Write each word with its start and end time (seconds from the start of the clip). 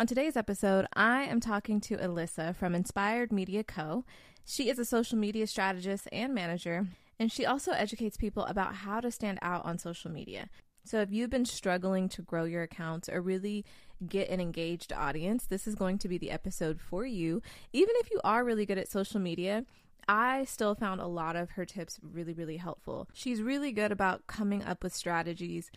On 0.00 0.06
today's 0.06 0.34
episode, 0.34 0.86
I 0.94 1.24
am 1.24 1.40
talking 1.40 1.78
to 1.82 1.98
Alyssa 1.98 2.56
from 2.56 2.74
Inspired 2.74 3.30
Media 3.30 3.62
Co. 3.62 4.06
She 4.46 4.70
is 4.70 4.78
a 4.78 4.84
social 4.86 5.18
media 5.18 5.46
strategist 5.46 6.08
and 6.10 6.34
manager, 6.34 6.86
and 7.18 7.30
she 7.30 7.44
also 7.44 7.72
educates 7.72 8.16
people 8.16 8.46
about 8.46 8.76
how 8.76 9.00
to 9.00 9.10
stand 9.10 9.38
out 9.42 9.62
on 9.66 9.76
social 9.76 10.10
media. 10.10 10.48
So, 10.86 11.02
if 11.02 11.12
you've 11.12 11.28
been 11.28 11.44
struggling 11.44 12.08
to 12.08 12.22
grow 12.22 12.44
your 12.44 12.62
accounts 12.62 13.10
or 13.10 13.20
really 13.20 13.66
get 14.08 14.30
an 14.30 14.40
engaged 14.40 14.90
audience, 14.90 15.44
this 15.44 15.66
is 15.66 15.74
going 15.74 15.98
to 15.98 16.08
be 16.08 16.16
the 16.16 16.30
episode 16.30 16.80
for 16.80 17.04
you. 17.04 17.42
Even 17.74 17.94
if 17.96 18.10
you 18.10 18.22
are 18.24 18.42
really 18.42 18.64
good 18.64 18.78
at 18.78 18.90
social 18.90 19.20
media, 19.20 19.66
I 20.08 20.46
still 20.46 20.74
found 20.74 21.02
a 21.02 21.06
lot 21.08 21.36
of 21.36 21.50
her 21.50 21.66
tips 21.66 22.00
really, 22.02 22.32
really 22.32 22.56
helpful. 22.56 23.06
She's 23.12 23.42
really 23.42 23.70
good 23.70 23.92
about 23.92 24.26
coming 24.26 24.64
up 24.64 24.82
with 24.82 24.94
strategies 24.94 25.70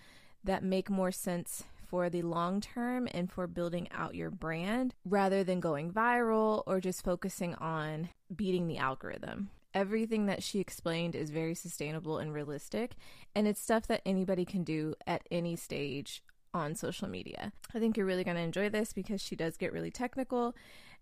that 0.46 0.64
make 0.64 0.90
more 0.90 1.12
sense 1.12 1.66
for 1.94 2.10
the 2.10 2.23
long 2.23 2.60
term 2.60 3.07
and 3.12 3.32
for 3.32 3.46
building 3.46 3.88
out 3.91 4.16
your 4.16 4.31
brand 4.31 4.95
rather 5.05 5.44
than 5.44 5.59
going 5.59 5.91
viral 5.91 6.63
or 6.66 6.81
just 6.81 7.04
focusing 7.04 7.54
on 7.54 8.09
beating 8.35 8.66
the 8.66 8.80
algorithm. 8.80 9.52
Everything 9.76 10.26
that 10.26 10.41
she 10.41 10.59
explained 10.59 11.13
is 11.13 11.30
very 11.30 11.54
sustainable 11.54 12.18
and 12.18 12.34
realistic, 12.34 12.95
and 13.35 13.48
it's 13.48 13.62
stuff 13.62 13.85
that 13.85 14.02
anybody 14.08 14.44
can 14.44 14.63
do 14.63 14.95
at 15.05 15.21
any 15.30 15.55
stage 15.55 16.23
on 16.52 16.73
social 16.73 17.08
media. 17.08 17.54
I 17.76 17.80
think 17.80 17.96
you're 17.96 18.07
really 18.07 18.23
going 18.23 18.38
to 18.38 18.41
enjoy 18.41 18.70
this 18.70 18.91
because 18.91 19.21
she 19.21 19.35
does 19.35 19.55
get 19.55 19.71
really 19.71 19.91
technical 19.91 20.55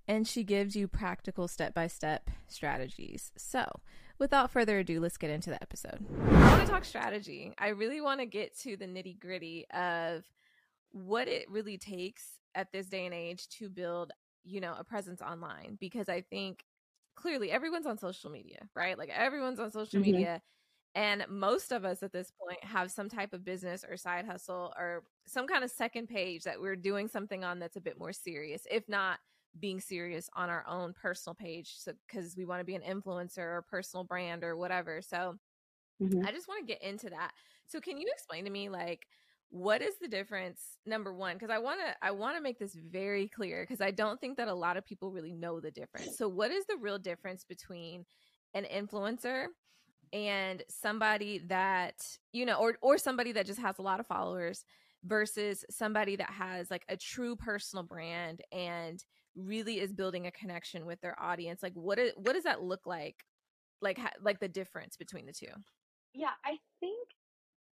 and 0.09 0.27
she 0.27 0.43
gives 0.43 0.75
you 0.75 0.89
practical 0.89 1.47
step 1.47 1.73
by 1.73 1.87
step 1.87 2.29
strategies. 2.49 3.31
So, 3.37 3.65
without 4.19 4.51
further 4.51 4.79
ado, 4.79 4.99
let's 4.99 5.15
get 5.15 5.29
into 5.29 5.51
the 5.51 5.61
episode. 5.63 6.05
I 6.27 6.51
want 6.51 6.65
to 6.65 6.69
talk 6.69 6.83
strategy. 6.83 7.53
I 7.57 7.69
really 7.69 8.01
want 8.01 8.19
to 8.19 8.25
get 8.25 8.59
to 8.63 8.75
the 8.75 8.87
nitty 8.87 9.21
gritty 9.21 9.67
of 9.73 10.25
what 10.91 11.27
it 11.27 11.49
really 11.49 11.77
takes 11.77 12.39
at 12.55 12.71
this 12.71 12.87
day 12.87 13.05
and 13.05 13.13
age 13.13 13.47
to 13.49 13.69
build, 13.69 14.11
you 14.43 14.61
know, 14.61 14.75
a 14.77 14.83
presence 14.83 15.21
online 15.21 15.77
because 15.79 16.09
I 16.09 16.21
think 16.21 16.63
clearly 17.15 17.51
everyone's 17.51 17.85
on 17.85 17.97
social 17.97 18.29
media, 18.29 18.67
right? 18.75 18.97
Like 18.97 19.09
everyone's 19.09 19.59
on 19.59 19.71
social 19.71 19.99
mm-hmm. 20.01 20.11
media. 20.11 20.41
And 20.93 21.25
most 21.29 21.71
of 21.71 21.85
us 21.85 22.03
at 22.03 22.11
this 22.11 22.31
point 22.31 22.61
have 22.65 22.91
some 22.91 23.07
type 23.07 23.31
of 23.31 23.45
business 23.45 23.85
or 23.87 23.95
side 23.95 24.25
hustle 24.25 24.73
or 24.77 25.03
some 25.25 25.47
kind 25.47 25.63
of 25.63 25.71
second 25.71 26.07
page 26.07 26.43
that 26.43 26.59
we're 26.59 26.75
doing 26.75 27.07
something 27.07 27.45
on 27.45 27.59
that's 27.59 27.77
a 27.77 27.81
bit 27.81 27.97
more 27.97 28.11
serious, 28.11 28.67
if 28.69 28.89
not 28.89 29.19
being 29.59 29.79
serious 29.79 30.29
on 30.35 30.49
our 30.49 30.65
own 30.67 30.93
personal 30.93 31.35
page 31.35 31.73
so 31.77 31.91
because 32.07 32.35
we 32.37 32.45
want 32.45 32.59
to 32.59 32.65
be 32.65 32.75
an 32.75 32.81
influencer 32.81 33.39
or 33.39 33.65
personal 33.69 34.03
brand 34.03 34.43
or 34.43 34.55
whatever 34.55 35.01
so 35.01 35.35
mm-hmm. 36.01 36.25
i 36.25 36.31
just 36.31 36.47
want 36.47 36.65
to 36.65 36.73
get 36.73 36.81
into 36.81 37.09
that 37.09 37.31
so 37.67 37.79
can 37.79 37.97
you 37.97 38.07
explain 38.11 38.45
to 38.45 38.51
me 38.51 38.69
like 38.69 39.07
what 39.51 39.81
is 39.81 39.95
the 40.01 40.07
difference 40.07 40.61
number 40.85 41.13
one 41.13 41.35
because 41.35 41.49
i 41.49 41.57
want 41.57 41.77
to 41.79 41.93
i 42.01 42.09
want 42.09 42.37
to 42.37 42.41
make 42.41 42.57
this 42.57 42.73
very 42.73 43.27
clear 43.27 43.63
because 43.63 43.81
i 43.81 43.91
don't 43.91 44.19
think 44.21 44.37
that 44.37 44.47
a 44.47 44.53
lot 44.53 44.77
of 44.77 44.85
people 44.85 45.11
really 45.11 45.33
know 45.33 45.59
the 45.59 45.71
difference. 45.71 46.17
So 46.17 46.29
what 46.29 46.51
is 46.51 46.65
the 46.65 46.77
real 46.77 46.97
difference 46.97 47.43
between 47.43 48.05
an 48.53 48.65
influencer 48.73 49.47
and 50.13 50.63
somebody 50.69 51.39
that 51.47 51.95
you 52.31 52.45
know 52.45 52.55
or 52.55 52.77
or 52.81 52.97
somebody 52.97 53.33
that 53.33 53.45
just 53.45 53.59
has 53.59 53.77
a 53.77 53.81
lot 53.81 53.99
of 53.99 54.07
followers 54.07 54.63
versus 55.03 55.65
somebody 55.69 56.15
that 56.15 56.29
has 56.29 56.71
like 56.71 56.85
a 56.87 56.95
true 56.95 57.35
personal 57.35 57.83
brand 57.83 58.41
and 58.51 59.03
really 59.35 59.79
is 59.79 59.91
building 59.91 60.27
a 60.27 60.31
connection 60.31 60.85
with 60.85 61.01
their 61.01 61.19
audience? 61.21 61.61
Like 61.61 61.73
what 61.73 61.99
is, 61.99 62.13
what 62.15 62.33
does 62.33 62.43
that 62.43 62.61
look 62.61 62.85
like? 62.85 63.25
Like 63.81 63.99
like 64.21 64.39
the 64.39 64.47
difference 64.47 64.95
between 64.95 65.25
the 65.25 65.33
two? 65.33 65.51
Yeah 66.13 66.31
i 66.45 66.57
think 66.79 67.07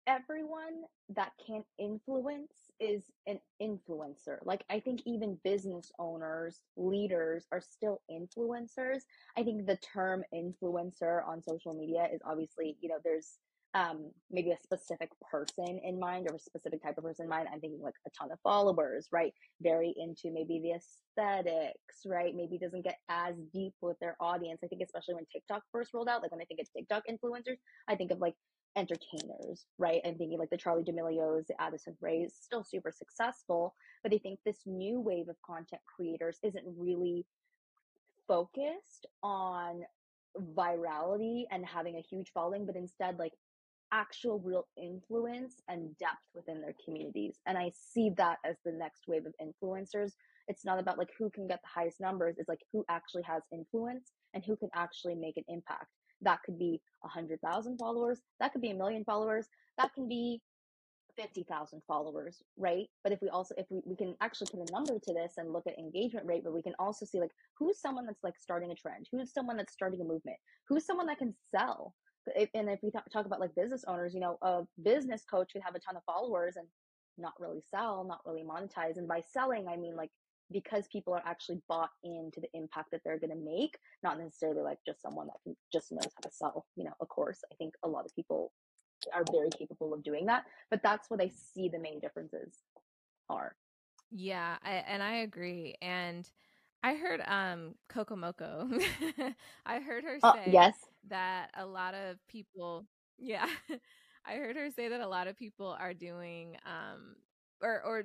everyone 0.07 0.83
that 1.09 1.31
can 1.45 1.63
influence 1.77 2.71
is 2.79 3.03
an 3.27 3.39
influencer 3.61 4.37
like 4.43 4.63
i 4.69 4.79
think 4.79 5.01
even 5.05 5.37
business 5.43 5.91
owners 5.99 6.61
leaders 6.75 7.45
are 7.51 7.61
still 7.61 8.01
influencers 8.11 9.01
i 9.37 9.43
think 9.43 9.65
the 9.65 9.77
term 9.77 10.23
influencer 10.33 11.25
on 11.27 11.41
social 11.41 11.73
media 11.73 12.07
is 12.13 12.21
obviously 12.25 12.77
you 12.81 12.89
know 12.89 12.97
there's 13.03 13.37
um, 13.75 14.11
maybe 14.29 14.51
a 14.51 14.57
specific 14.61 15.09
person 15.31 15.79
in 15.83 15.99
mind 15.99 16.27
or 16.29 16.35
a 16.35 16.39
specific 16.39 16.83
type 16.83 16.97
of 16.97 17.03
person 17.03 17.23
in 17.23 17.29
mind. 17.29 17.47
I'm 17.51 17.59
thinking 17.59 17.81
like 17.81 17.95
a 18.05 18.11
ton 18.11 18.31
of 18.31 18.39
followers, 18.43 19.07
right? 19.11 19.33
Very 19.61 19.95
into 19.97 20.31
maybe 20.31 20.61
the 20.61 20.73
aesthetics, 20.73 22.05
right? 22.05 22.35
Maybe 22.35 22.59
doesn't 22.59 22.83
get 22.83 22.99
as 23.09 23.35
deep 23.51 23.73
with 23.81 23.97
their 23.99 24.15
audience. 24.19 24.59
I 24.63 24.67
think 24.67 24.83
especially 24.83 25.15
when 25.15 25.25
TikTok 25.31 25.63
first 25.71 25.93
rolled 25.93 26.07
out, 26.07 26.21
like 26.21 26.31
when 26.31 26.41
I 26.41 26.45
think 26.45 26.59
of 26.59 26.67
TikTok 26.71 27.03
influencers, 27.09 27.57
I 27.87 27.95
think 27.95 28.11
of 28.11 28.19
like 28.19 28.35
entertainers, 28.75 29.65
right? 29.77 30.01
I'm 30.05 30.17
thinking 30.17 30.39
like 30.39 30.49
the 30.49 30.57
Charli 30.57 30.85
D'Amelio's, 30.85 31.47
the 31.47 31.61
Addison 31.61 31.95
Rae's, 32.01 32.33
still 32.39 32.63
super 32.63 32.91
successful, 32.91 33.75
but 34.01 34.13
I 34.13 34.17
think 34.17 34.39
this 34.45 34.61
new 34.65 34.99
wave 34.99 35.29
of 35.29 35.35
content 35.45 35.81
creators 35.95 36.39
isn't 36.43 36.65
really 36.77 37.25
focused 38.27 39.05
on 39.21 39.83
virality 40.55 41.43
and 41.51 41.65
having 41.65 41.95
a 41.97 42.01
huge 42.01 42.31
following, 42.33 42.65
but 42.65 42.75
instead 42.75 43.19
like 43.19 43.33
actual 43.91 44.39
real 44.39 44.67
influence 44.75 45.61
and 45.67 45.95
depth 45.97 46.25
within 46.33 46.59
their 46.61 46.75
communities. 46.83 47.35
And 47.45 47.57
I 47.57 47.71
see 47.75 48.09
that 48.17 48.39
as 48.43 48.55
the 48.65 48.71
next 48.71 49.03
wave 49.07 49.25
of 49.27 49.33
influencers. 49.39 50.13
It's 50.47 50.65
not 50.65 50.79
about 50.79 50.97
like 50.97 51.11
who 51.17 51.29
can 51.29 51.47
get 51.47 51.61
the 51.61 51.79
highest 51.79 52.01
numbers, 52.01 52.35
it's 52.37 52.49
like 52.49 52.63
who 52.73 52.83
actually 52.89 53.23
has 53.23 53.43
influence 53.51 54.11
and 54.33 54.43
who 54.43 54.57
can 54.57 54.69
actually 54.73 55.15
make 55.15 55.37
an 55.37 55.43
impact. 55.47 55.87
That 56.21 56.39
could 56.45 56.57
be 56.57 56.81
a 57.03 57.07
hundred 57.07 57.41
thousand 57.41 57.77
followers, 57.77 58.21
that 58.39 58.53
could 58.53 58.61
be 58.61 58.71
a 58.71 58.75
million 58.75 59.03
followers, 59.03 59.47
that 59.77 59.93
can 59.93 60.07
be 60.07 60.41
50,000 61.15 61.81
followers, 61.87 62.41
right? 62.57 62.87
But 63.03 63.13
if 63.13 63.19
we 63.21 63.29
also, 63.29 63.53
if 63.57 63.67
we, 63.69 63.81
we 63.85 63.95
can 63.95 64.15
actually 64.21 64.47
put 64.51 64.67
a 64.67 64.73
number 64.73 64.97
to 64.97 65.13
this 65.13 65.33
and 65.37 65.53
look 65.53 65.67
at 65.67 65.77
engagement 65.77 66.25
rate, 66.25 66.43
but 66.43 66.53
we 66.53 66.63
can 66.63 66.73
also 66.79 67.05
see 67.05 67.19
like 67.19 67.29
who's 67.57 67.79
someone 67.79 68.05
that's 68.07 68.23
like 68.23 68.33
starting 68.39 68.71
a 68.71 68.75
trend, 68.75 69.07
who's 69.11 69.31
someone 69.31 69.57
that's 69.57 69.73
starting 69.73 70.01
a 70.01 70.03
movement, 70.03 70.37
who's 70.67 70.85
someone 70.85 71.05
that 71.07 71.19
can 71.19 71.35
sell, 71.55 71.93
and 72.53 72.69
if 72.69 72.79
we 72.81 72.91
talk 72.91 73.25
about 73.25 73.39
like 73.39 73.55
business 73.55 73.83
owners, 73.87 74.13
you 74.13 74.19
know, 74.19 74.37
a 74.41 74.61
business 74.83 75.23
coach 75.29 75.51
could 75.51 75.61
have 75.63 75.75
a 75.75 75.79
ton 75.79 75.97
of 75.97 76.03
followers 76.05 76.55
and 76.55 76.67
not 77.17 77.33
really 77.39 77.61
sell, 77.69 78.05
not 78.07 78.21
really 78.25 78.43
monetize. 78.43 78.97
And 78.97 79.07
by 79.07 79.21
selling, 79.21 79.67
I 79.67 79.75
mean 79.75 79.95
like 79.95 80.11
because 80.51 80.87
people 80.91 81.13
are 81.13 81.23
actually 81.25 81.61
bought 81.67 81.89
into 82.03 82.39
the 82.39 82.49
impact 82.53 82.91
that 82.91 83.01
they're 83.03 83.19
going 83.19 83.31
to 83.31 83.35
make, 83.35 83.77
not 84.03 84.19
necessarily 84.19 84.61
like 84.61 84.79
just 84.85 85.01
someone 85.01 85.27
that 85.27 85.41
can 85.43 85.55
just 85.71 85.91
knows 85.91 86.11
how 86.15 86.29
to 86.29 86.31
sell. 86.31 86.65
You 86.75 86.85
know, 86.85 86.93
a 87.01 87.05
course, 87.05 87.39
I 87.51 87.55
think 87.55 87.73
a 87.83 87.87
lot 87.87 88.05
of 88.05 88.15
people 88.15 88.51
are 89.13 89.23
very 89.31 89.49
capable 89.49 89.93
of 89.93 90.03
doing 90.03 90.25
that, 90.27 90.45
but 90.69 90.81
that's 90.83 91.09
what 91.09 91.21
I 91.21 91.31
see 91.53 91.69
the 91.69 91.79
main 91.79 91.99
differences 91.99 92.59
are. 93.29 93.55
Yeah, 94.11 94.57
I, 94.63 94.71
and 94.87 95.01
I 95.01 95.17
agree. 95.17 95.75
And 95.81 96.29
I 96.83 96.95
heard 96.95 97.21
um 97.25 97.75
Coco 97.89 98.15
Moco. 98.15 98.69
I 99.65 99.79
heard 99.79 100.03
her 100.03 100.19
uh, 100.21 100.33
say 100.33 100.49
yes. 100.51 100.75
that 101.09 101.49
a 101.57 101.65
lot 101.65 101.93
of 101.93 102.17
people 102.27 102.85
yeah. 103.17 103.47
I 104.25 104.35
heard 104.35 104.55
her 104.55 104.69
say 104.71 104.87
that 104.89 105.01
a 105.01 105.07
lot 105.07 105.27
of 105.27 105.37
people 105.37 105.75
are 105.79 105.93
doing 105.93 106.57
um 106.65 107.15
or 107.61 107.81
or 107.83 108.03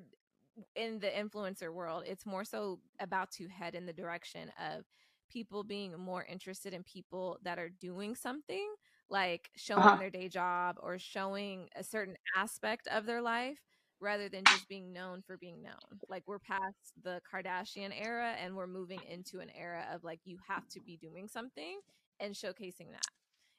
in 0.76 0.98
the 0.98 1.08
influencer 1.08 1.72
world, 1.72 2.04
it's 2.06 2.26
more 2.26 2.44
so 2.44 2.80
about 3.00 3.30
to 3.32 3.48
head 3.48 3.74
in 3.74 3.86
the 3.86 3.92
direction 3.92 4.50
of 4.58 4.84
people 5.30 5.62
being 5.62 5.96
more 5.98 6.24
interested 6.24 6.72
in 6.72 6.82
people 6.82 7.38
that 7.42 7.58
are 7.58 7.68
doing 7.68 8.14
something 8.14 8.74
like 9.10 9.50
showing 9.56 9.82
uh-huh. 9.82 9.96
their 9.96 10.10
day 10.10 10.28
job 10.28 10.76
or 10.82 10.98
showing 10.98 11.68
a 11.76 11.84
certain 11.84 12.16
aspect 12.36 12.86
of 12.88 13.06
their 13.06 13.22
life 13.22 13.58
rather 14.00 14.28
than 14.28 14.44
just 14.44 14.68
being 14.68 14.92
known 14.92 15.22
for 15.26 15.36
being 15.36 15.62
known. 15.62 16.00
Like 16.08 16.22
we're 16.26 16.38
past 16.38 16.92
the 17.02 17.20
Kardashian 17.30 17.92
era 17.98 18.34
and 18.42 18.54
we're 18.54 18.66
moving 18.66 19.00
into 19.10 19.40
an 19.40 19.50
era 19.58 19.86
of 19.92 20.04
like 20.04 20.20
you 20.24 20.38
have 20.48 20.68
to 20.68 20.80
be 20.80 20.96
doing 20.96 21.26
something 21.26 21.80
and 22.20 22.34
showcasing 22.34 22.90
that. 22.92 23.06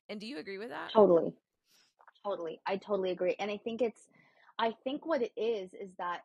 And 0.08 0.20
do 0.20 0.28
you 0.28 0.38
agree 0.38 0.58
with 0.58 0.70
that? 0.70 0.92
Totally. 0.94 1.34
Totally. 2.24 2.62
I 2.66 2.78
totally 2.78 3.12
agree. 3.12 3.36
And 3.40 3.52
I 3.52 3.58
think 3.58 3.82
it's 3.82 4.08
I 4.58 4.74
think 4.84 5.06
what 5.06 5.22
it 5.22 5.32
is 5.38 5.74
is 5.74 5.90
that 5.98 6.22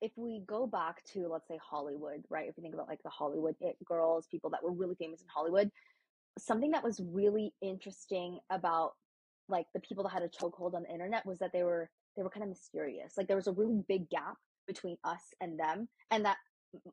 if 0.00 0.12
we 0.16 0.42
go 0.46 0.66
back 0.66 1.04
to 1.12 1.28
let's 1.28 1.48
say 1.48 1.58
Hollywood, 1.62 2.24
right? 2.30 2.48
If 2.48 2.56
you 2.56 2.62
think 2.62 2.74
about 2.74 2.88
like 2.88 3.02
the 3.02 3.10
Hollywood 3.10 3.56
it 3.60 3.76
girls, 3.84 4.26
people 4.30 4.50
that 4.50 4.62
were 4.62 4.72
really 4.72 4.94
famous 4.94 5.20
in 5.20 5.28
Hollywood, 5.28 5.70
something 6.38 6.70
that 6.70 6.84
was 6.84 7.00
really 7.00 7.52
interesting 7.60 8.38
about 8.50 8.92
like 9.48 9.66
the 9.74 9.80
people 9.80 10.04
that 10.04 10.10
had 10.10 10.22
a 10.22 10.28
chokehold 10.28 10.74
on 10.74 10.82
the 10.84 10.92
internet 10.92 11.26
was 11.26 11.38
that 11.40 11.52
they 11.52 11.62
were 11.62 11.90
they 12.16 12.22
were 12.22 12.30
kind 12.30 12.42
of 12.42 12.48
mysterious. 12.48 13.14
Like 13.16 13.26
there 13.26 13.36
was 13.36 13.46
a 13.46 13.52
really 13.52 13.82
big 13.88 14.08
gap 14.10 14.36
between 14.66 14.96
us 15.04 15.22
and 15.40 15.58
them, 15.58 15.88
and 16.10 16.24
that 16.24 16.36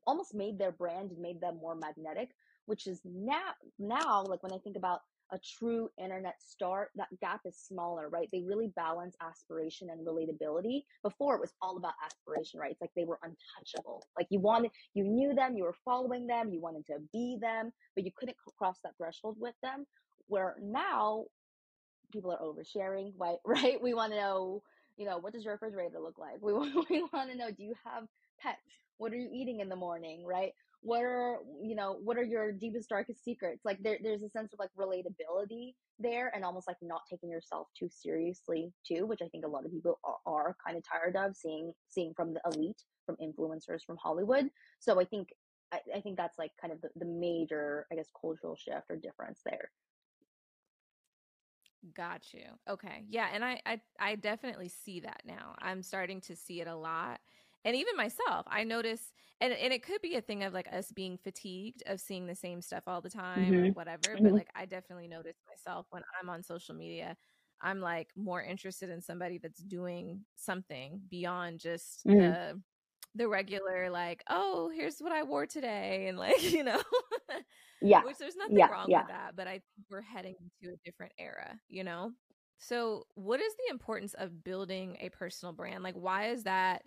almost 0.06 0.33
made 0.33 0.57
their 0.57 0.71
brand 0.71 1.12
and 1.12 1.19
made 1.19 1.39
them 1.42 1.57
more 1.57 1.75
magnetic. 1.75 2.30
Which 2.65 2.88
is 2.88 3.00
now 3.06 3.53
now 3.80 4.25
like 4.25 4.44
when 4.44 4.51
I 4.51 4.57
think 4.57 4.75
about 4.75 5.01
a 5.31 5.39
true 5.39 5.89
internet 6.01 6.35
star, 6.41 6.89
that 6.95 7.07
gap 7.21 7.41
is 7.45 7.57
smaller, 7.57 8.09
right? 8.09 8.29
They 8.31 8.44
really 8.44 8.69
balance 8.75 9.15
aspiration 9.21 9.89
and 9.89 10.06
relatability. 10.06 10.83
Before 11.03 11.35
it 11.35 11.41
was 11.41 11.53
all 11.62 11.77
about 11.77 11.94
aspiration, 12.03 12.59
right? 12.59 12.71
It's 12.71 12.81
like 12.81 12.91
they 12.95 13.06
were 13.06 13.19
untouchable. 13.24 14.03
Like 14.18 14.27
you 14.29 14.39
wanted, 14.39 14.71
you 14.94 15.03
knew 15.03 15.33
them, 15.35 15.56
you 15.57 15.63
were 15.63 15.75
following 15.85 16.27
them, 16.27 16.51
you 16.51 16.62
wanted 16.62 16.85
to 16.88 17.00
be 17.13 17.38
them, 17.41 17.71
but 17.95 18.06
you 18.06 18.12
couldn't 18.18 18.38
cross 18.57 18.77
that 18.83 18.94
threshold 18.97 19.38
with 19.39 19.56
them. 19.62 19.85
Where 20.27 20.56
now 20.62 21.25
people 22.12 22.31
are 22.31 22.39
oversharing, 22.39 23.13
right? 23.18 23.38
Right? 23.45 23.81
We 23.81 23.94
want 23.94 24.13
to 24.13 24.19
know 24.19 24.63
you 24.97 25.06
know, 25.06 25.19
what 25.19 25.31
does 25.31 25.45
your 25.45 25.53
refrigerator 25.53 26.00
look 26.00 26.18
like? 26.18 26.41
We, 26.41 26.53
we 26.89 27.06
want 27.13 27.29
to 27.31 27.38
know, 27.38 27.51
do 27.51 27.63
you 27.63 27.75
have 27.85 28.03
pets? 28.39 28.57
What 28.97 29.13
are 29.13 29.15
you 29.18 29.29
eating 29.31 29.59
in 29.59 29.69
the 29.69 29.75
morning, 29.75 30.25
right? 30.25 30.53
What 30.88 31.04
are, 31.04 31.39
you 31.62 31.75
know, 31.75 31.98
what 32.01 32.18
are 32.18 32.24
your 32.24 32.54
deepest, 32.54 32.88
darkest 32.88 33.22
secrets? 33.22 33.66
Like 33.66 33.84
there, 33.84 33.98
there's 34.01 34.24
a 34.24 34.30
sense 34.30 34.54
of 34.54 34.60
like 34.60 34.69
relatability 34.80 35.74
there 36.00 36.31
and 36.34 36.45
almost 36.45 36.66
like 36.66 36.78
not 36.81 37.01
taking 37.10 37.30
yourself 37.30 37.68
too 37.78 37.89
seriously 37.92 38.72
too, 38.88 39.06
which 39.06 39.22
I 39.22 39.28
think 39.28 39.44
a 39.44 39.50
lot 39.50 39.66
of 39.66 39.72
people 39.74 40.00
are, 40.06 40.16
are 40.25 40.56
kind 40.66 40.78
of 40.78 40.84
tired 40.89 41.18
of 41.18 41.36
seeing, 41.36 41.74
seeing 41.89 42.13
from 42.16 42.34
the 42.34 42.42
elite, 42.50 42.81
from 43.06 43.18
influencers 43.18 43.84
from 43.86 43.98
Hollywood. 43.98 44.50
So 44.80 44.98
I 44.98 45.04
think, 45.04 45.28
I, 45.74 45.81
I 45.98 46.00
think 46.00 46.16
that's 46.16 46.38
like 46.39 46.51
kind 46.62 46.72
of 46.72 46.80
the, 46.80 46.89
the 46.95 47.06
major, 47.06 47.86
I 47.92 47.95
guess, 47.95 48.07
cultural 48.22 48.56
shift 48.56 48.86
or 48.89 48.95
difference 48.95 49.42
there. 49.45 49.72
Got 51.94 52.34
you. 52.34 52.45
Okay. 52.69 53.06
Yeah, 53.07 53.30
and 53.31 53.45
I, 53.45 53.62
I 53.66 53.81
I 54.00 54.16
definitely 54.16 54.68
see 54.68 55.00
that 55.01 55.22
now. 55.25 55.56
I'm 55.60 55.84
starting 55.84 56.22
to 56.22 56.36
see 56.36 56.60
it 56.60 56.68
a 56.68 56.75
lot. 56.75 57.19
And 57.67 57.75
even 57.75 57.97
myself, 57.97 58.45
I 58.47 58.63
notice 58.63 59.11
and 59.41 59.51
and 59.51 59.73
it 59.73 59.83
could 59.83 60.01
be 60.01 60.15
a 60.15 60.21
thing 60.21 60.45
of 60.45 60.53
like 60.53 60.69
us 60.71 60.89
being 60.93 61.17
fatigued 61.17 61.83
of 61.85 61.99
seeing 61.99 62.25
the 62.25 62.33
same 62.33 62.61
stuff 62.61 62.83
all 62.87 63.01
the 63.01 63.09
time 63.09 63.51
mm-hmm. 63.51 63.65
or 63.65 63.71
whatever, 63.73 64.15
mm-hmm. 64.15 64.23
but 64.23 64.33
like 64.33 64.47
I 64.55 64.65
definitely 64.65 65.09
notice 65.09 65.35
myself 65.45 65.85
when 65.89 66.01
I'm 66.19 66.29
on 66.29 66.43
social 66.43 66.75
media, 66.75 67.17
I'm 67.61 67.81
like 67.81 68.07
more 68.15 68.41
interested 68.41 68.89
in 68.89 69.01
somebody 69.01 69.37
that's 69.37 69.61
doing 69.61 70.21
something 70.37 71.01
beyond 71.09 71.59
just 71.59 72.05
mm-hmm. 72.07 72.19
the 72.19 72.61
the 73.15 73.27
regular 73.27 73.89
like, 73.89 74.23
oh, 74.29 74.71
here's 74.73 74.99
what 74.99 75.11
I 75.11 75.23
wore 75.23 75.45
today 75.45 76.07
and 76.07 76.17
like, 76.17 76.41
you 76.53 76.63
know. 76.63 76.81
Yeah. 77.81 78.03
Which 78.05 78.17
there's 78.17 78.37
nothing 78.37 78.57
yeah, 78.57 78.67
wrong 78.67 78.85
yeah. 78.87 79.01
with 79.01 79.09
that, 79.09 79.35
but 79.35 79.47
I 79.47 79.51
think 79.51 79.63
we're 79.91 80.01
heading 80.01 80.35
into 80.39 80.73
a 80.73 80.77
different 80.85 81.11
era, 81.19 81.59
you 81.67 81.83
know? 81.83 82.11
So, 82.59 83.05
what 83.13 83.39
is 83.39 83.53
the 83.53 83.71
importance 83.71 84.15
of 84.15 84.43
building 84.43 84.97
a 84.99 85.09
personal 85.09 85.53
brand? 85.53 85.83
Like, 85.83 85.93
why 85.93 86.29
is 86.29 86.43
that 86.43 86.83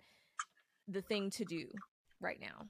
the 0.87 1.01
thing 1.01 1.29
to 1.31 1.45
do 1.45 1.65
right 2.19 2.39
now? 2.39 2.67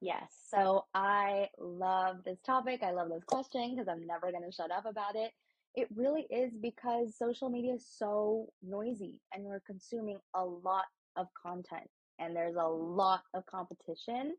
Yes. 0.00 0.32
So, 0.48 0.84
I 0.94 1.48
love 1.58 2.16
this 2.24 2.40
topic. 2.44 2.82
I 2.82 2.90
love 2.90 3.08
this 3.08 3.24
question 3.24 3.74
because 3.74 3.88
I'm 3.88 4.06
never 4.06 4.30
going 4.30 4.44
to 4.44 4.52
shut 4.52 4.70
up 4.70 4.86
about 4.86 5.16
it. 5.16 5.30
It 5.74 5.88
really 5.94 6.26
is 6.30 6.52
because 6.60 7.16
social 7.16 7.48
media 7.48 7.74
is 7.74 7.86
so 7.98 8.46
noisy 8.62 9.20
and 9.32 9.44
we're 9.44 9.62
consuming 9.66 10.18
a 10.34 10.44
lot 10.44 10.84
of 11.16 11.26
content 11.40 11.88
and 12.18 12.34
there's 12.34 12.56
a 12.56 12.68
lot 12.68 13.22
of 13.34 13.44
competition. 13.46 14.34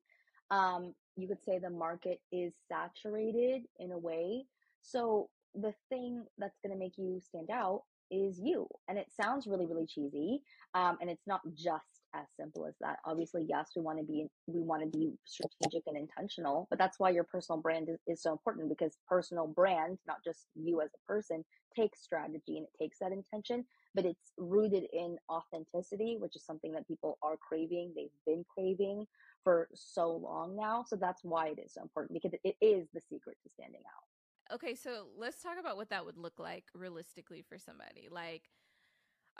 Um, 0.51 0.93
you 1.17 1.27
could 1.27 1.43
say 1.45 1.59
the 1.59 1.69
market 1.69 2.19
is 2.31 2.53
saturated 2.69 3.63
in 3.79 3.91
a 3.91 3.97
way. 3.97 4.45
So 4.81 5.29
the 5.53 5.73
thing 5.89 6.23
that's 6.37 6.57
going 6.63 6.73
to 6.73 6.79
make 6.79 6.97
you 6.97 7.19
stand 7.21 7.49
out 7.49 7.83
is 8.11 8.39
you. 8.39 8.67
And 8.87 8.97
it 8.97 9.07
sounds 9.19 9.47
really, 9.47 9.65
really 9.65 9.87
cheesy. 9.87 10.41
Um, 10.73 10.97
and 11.01 11.09
it's 11.09 11.25
not 11.27 11.41
just 11.53 11.83
as 12.15 12.25
simple 12.39 12.65
as 12.65 12.75
that. 12.81 12.97
Obviously, 13.05 13.45
yes, 13.47 13.71
we 13.75 13.81
want 13.81 13.99
to 13.99 14.03
be 14.03 14.27
we 14.47 14.61
want 14.61 14.81
to 14.83 14.97
be 14.97 15.13
strategic 15.25 15.83
and 15.87 15.97
intentional, 15.97 16.67
but 16.69 16.79
that's 16.79 16.99
why 16.99 17.09
your 17.09 17.23
personal 17.23 17.61
brand 17.61 17.89
is, 17.89 17.99
is 18.07 18.21
so 18.21 18.31
important 18.31 18.69
because 18.69 18.97
personal 19.07 19.47
brand, 19.47 19.97
not 20.07 20.17
just 20.23 20.47
you 20.55 20.81
as 20.81 20.89
a 20.93 21.11
person, 21.11 21.43
takes 21.75 22.01
strategy 22.01 22.57
and 22.57 22.65
it 22.65 22.73
takes 22.81 22.99
that 22.99 23.11
intention, 23.11 23.65
but 23.93 24.05
it's 24.05 24.31
rooted 24.37 24.85
in 24.93 25.17
authenticity, 25.29 26.17
which 26.19 26.35
is 26.35 26.45
something 26.45 26.71
that 26.71 26.87
people 26.87 27.17
are 27.21 27.37
craving. 27.37 27.93
They've 27.95 28.09
been 28.25 28.45
craving 28.53 29.05
for 29.43 29.67
so 29.73 30.15
long 30.15 30.55
now. 30.55 30.83
So 30.87 30.95
that's 30.95 31.23
why 31.23 31.49
it 31.49 31.59
is 31.63 31.73
so 31.73 31.81
important 31.81 32.13
because 32.13 32.37
it 32.43 32.55
is 32.61 32.87
the 32.93 33.01
secret 33.01 33.37
to 33.43 33.49
standing 33.49 33.81
out. 33.85 34.55
Okay, 34.55 34.75
so 34.75 35.07
let's 35.17 35.41
talk 35.41 35.57
about 35.59 35.75
what 35.75 35.89
that 35.89 36.05
would 36.05 36.17
look 36.17 36.39
like 36.39 36.65
realistically 36.75 37.41
for 37.41 37.57
somebody. 37.57 38.07
Like, 38.11 38.43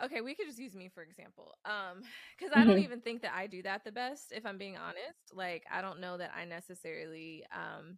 okay, 0.04 0.22
we 0.22 0.36
could 0.36 0.48
just 0.48 0.60
use 0.60 0.76
me 0.76 0.90
for 0.94 1.04
example. 1.04 1.54
Um, 1.66 2.04
because 2.38 2.54
I 2.56 2.64
don't 2.64 2.76
mm-hmm. 2.76 2.84
even 2.84 3.02
think 3.02 3.22
that 3.22 3.34
I 3.36 3.48
do 3.48 3.62
that 3.64 3.84
the 3.84 3.92
best, 3.92 4.32
if 4.32 4.46
I'm 4.46 4.58
being 4.58 4.78
honest. 4.78 5.34
Like, 5.34 5.64
I 5.72 5.82
don't 5.82 6.00
know 6.00 6.18
that 6.18 6.32
I 6.36 6.46
necessarily 6.46 7.46
um 7.54 7.98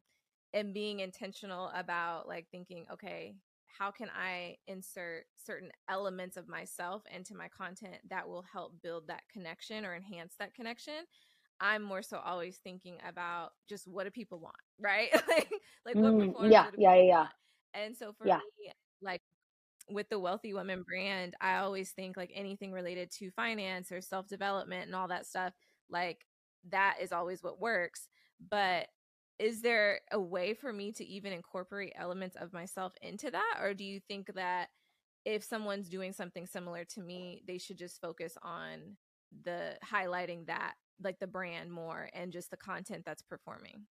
am 0.54 0.74
being 0.74 1.00
intentional 1.00 1.72
about 1.76 2.28
like 2.28 2.48
thinking, 2.52 2.86
okay, 2.92 3.36
how 3.78 3.92
can 3.92 4.10
I 4.18 4.56
insert 4.68 5.26
certain 5.36 5.72
elements 5.90 6.38
of 6.38 6.48
myself 6.48 7.04
into 7.14 7.36
my 7.36 7.48
content 7.48 7.96
that 8.10 8.28
will 8.28 8.44
help 8.52 8.74
build 8.82 9.08
that 9.08 9.24
connection 9.32 9.86
or 9.86 9.96
enhance 9.96 10.36
that 10.40 10.56
connection? 10.56 11.06
I'm 11.60 11.84
more 11.84 12.02
so 12.02 12.20
always 12.24 12.58
thinking 12.58 12.98
about 13.08 13.52
just 13.68 13.88
what 13.88 14.04
do 14.04 14.12
people 14.12 14.40
want, 14.40 14.56
right? 14.80 15.10
like, 15.28 15.50
like 15.86 15.96
what 15.96 16.14
mm, 16.14 16.52
yeah, 16.52 16.68
yeah, 16.78 16.96
yeah, 16.96 17.04
yeah. 17.04 17.28
And 17.74 17.96
so 17.96 18.14
for 18.14 18.28
yeah. 18.28 18.38
me, 18.38 18.72
like 19.02 19.22
with 19.90 20.10
the 20.10 20.20
wealthy 20.20 20.54
woman 20.54 20.84
brand, 20.84 21.36
I 21.42 21.58
always 21.58 21.92
think 21.92 22.18
like 22.18 22.32
anything 22.34 22.72
related 22.72 23.12
to 23.20 23.32
finance 23.32 23.92
or 23.92 24.02
self 24.02 24.28
development 24.28 24.88
and 24.88 24.96
all 24.96 25.08
that 25.08 25.26
stuff, 25.26 25.54
like 25.90 26.26
that 26.70 26.98
is 27.02 27.12
always 27.12 27.44
what 27.44 27.60
works. 27.60 28.08
But 28.50 28.88
is 29.40 29.62
there 29.62 30.02
a 30.12 30.20
way 30.20 30.54
for 30.54 30.74
me 30.74 30.92
to 30.94 31.06
even 31.06 31.32
incorporate 31.32 31.94
elements 31.96 32.36
of 32.36 32.54
myself 32.54 32.94
into 33.02 33.32
that? 33.32 33.60
Or 33.62 33.74
do 33.74 33.84
you 33.84 34.00
think 34.08 34.34
that 34.36 34.70
if 35.26 35.44
someone's 35.44 35.90
doing 35.90 36.14
something 36.14 36.48
similar 36.48 36.86
to 36.86 37.02
me, 37.02 37.44
they 37.48 37.58
should 37.58 37.78
just 37.78 38.02
focus 38.02 38.38
on 38.42 38.98
the 39.44 39.76
highlighting 39.86 40.48
that 40.48 40.74
like 41.04 41.20
the 41.20 41.28
brand 41.28 41.72
more 41.72 42.10
and 42.14 42.32
just 42.32 42.50
the 42.50 42.58
content 42.58 43.04
that's 43.06 43.22
performing? 43.22 43.86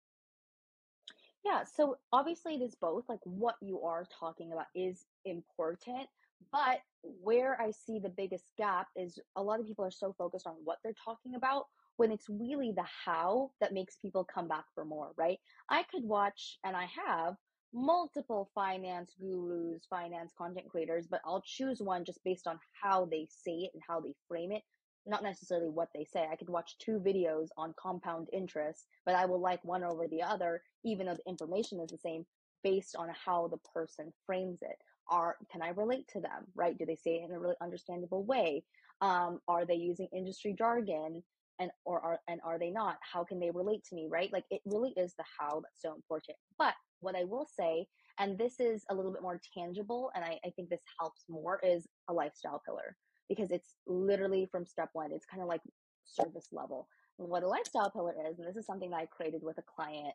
Yeah, 1.44 1.64
so 1.64 1.96
obviously 2.12 2.54
it 2.54 2.62
is 2.62 2.74
both. 2.74 3.08
Like 3.08 3.20
what 3.24 3.56
you 3.60 3.82
are 3.82 4.04
talking 4.18 4.52
about 4.52 4.66
is 4.74 5.04
important, 5.24 6.08
but 6.52 6.78
where 7.02 7.60
I 7.60 7.72
see 7.72 7.98
the 7.98 8.08
biggest 8.08 8.44
gap 8.56 8.88
is 8.96 9.18
a 9.36 9.42
lot 9.42 9.60
of 9.60 9.66
people 9.66 9.84
are 9.84 9.90
so 9.90 10.14
focused 10.16 10.46
on 10.46 10.54
what 10.64 10.78
they're 10.82 10.94
talking 11.04 11.34
about 11.34 11.64
when 11.96 12.12
it's 12.12 12.28
really 12.28 12.72
the 12.72 12.84
how 13.04 13.50
that 13.60 13.74
makes 13.74 13.96
people 13.96 14.24
come 14.24 14.48
back 14.48 14.64
for 14.74 14.84
more, 14.84 15.12
right? 15.16 15.38
I 15.68 15.82
could 15.84 16.04
watch, 16.04 16.58
and 16.64 16.76
I 16.76 16.88
have, 17.06 17.36
multiple 17.74 18.50
finance 18.54 19.14
gurus, 19.18 19.86
finance 19.88 20.32
content 20.36 20.68
creators, 20.68 21.06
but 21.06 21.20
I'll 21.24 21.42
choose 21.44 21.80
one 21.80 22.04
just 22.04 22.22
based 22.24 22.46
on 22.46 22.58
how 22.82 23.06
they 23.06 23.26
say 23.30 23.52
it 23.52 23.70
and 23.74 23.82
how 23.86 24.00
they 24.00 24.14
frame 24.28 24.52
it 24.52 24.62
not 25.06 25.22
necessarily 25.22 25.68
what 25.68 25.88
they 25.94 26.04
say. 26.04 26.26
I 26.30 26.36
could 26.36 26.48
watch 26.48 26.78
two 26.78 26.98
videos 26.98 27.48
on 27.56 27.74
compound 27.80 28.28
interest, 28.32 28.86
but 29.04 29.14
I 29.14 29.26
will 29.26 29.40
like 29.40 29.64
one 29.64 29.82
over 29.82 30.06
the 30.06 30.22
other, 30.22 30.62
even 30.84 31.06
though 31.06 31.14
the 31.14 31.30
information 31.30 31.80
is 31.80 31.90
the 31.90 31.98
same, 31.98 32.24
based 32.62 32.94
on 32.96 33.08
how 33.24 33.48
the 33.48 33.58
person 33.74 34.12
frames 34.26 34.60
it. 34.62 34.76
Are 35.10 35.36
can 35.50 35.62
I 35.62 35.70
relate 35.70 36.06
to 36.12 36.20
them? 36.20 36.46
Right? 36.54 36.78
Do 36.78 36.86
they 36.86 36.94
say 36.94 37.16
it 37.16 37.28
in 37.28 37.34
a 37.34 37.38
really 37.38 37.56
understandable 37.60 38.24
way? 38.24 38.62
Um, 39.00 39.40
are 39.48 39.66
they 39.66 39.74
using 39.74 40.08
industry 40.14 40.54
jargon? 40.56 41.22
And 41.58 41.70
or 41.84 42.00
are 42.00 42.20
and 42.28 42.40
are 42.44 42.58
they 42.58 42.70
not? 42.70 42.98
How 43.00 43.24
can 43.24 43.40
they 43.40 43.50
relate 43.50 43.84
to 43.88 43.94
me? 43.94 44.08
Right? 44.08 44.32
Like 44.32 44.44
it 44.50 44.62
really 44.64 44.94
is 44.96 45.14
the 45.18 45.24
how 45.38 45.60
that's 45.60 45.82
so 45.82 45.94
important. 45.94 46.36
But 46.56 46.74
what 47.00 47.16
I 47.16 47.24
will 47.24 47.46
say, 47.58 47.86
and 48.18 48.38
this 48.38 48.60
is 48.60 48.84
a 48.88 48.94
little 48.94 49.12
bit 49.12 49.22
more 49.22 49.40
tangible, 49.52 50.12
and 50.14 50.24
I, 50.24 50.38
I 50.46 50.50
think 50.54 50.70
this 50.70 50.82
helps 50.98 51.24
more, 51.28 51.60
is 51.64 51.86
a 52.08 52.12
lifestyle 52.12 52.62
pillar 52.64 52.96
because 53.34 53.50
it's 53.50 53.74
literally 53.86 54.46
from 54.50 54.66
step 54.66 54.90
one. 54.92 55.12
It's 55.12 55.26
kind 55.26 55.42
of 55.42 55.48
like 55.48 55.62
service 56.04 56.48
level. 56.52 56.88
What 57.16 57.42
a 57.42 57.48
lifestyle 57.48 57.90
pillar 57.90 58.14
is, 58.30 58.38
and 58.38 58.48
this 58.48 58.56
is 58.56 58.66
something 58.66 58.90
that 58.90 58.96
I 58.96 59.06
created 59.06 59.42
with 59.42 59.58
a 59.58 59.62
client. 59.62 60.14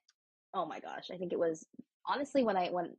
Oh 0.54 0.66
my 0.66 0.80
gosh, 0.80 1.10
I 1.14 1.18
think 1.18 1.32
it 1.34 1.40
was 1.40 1.66
honestly 2.08 2.44
when 2.44 2.58
I 2.58 2.68
when 2.70 2.96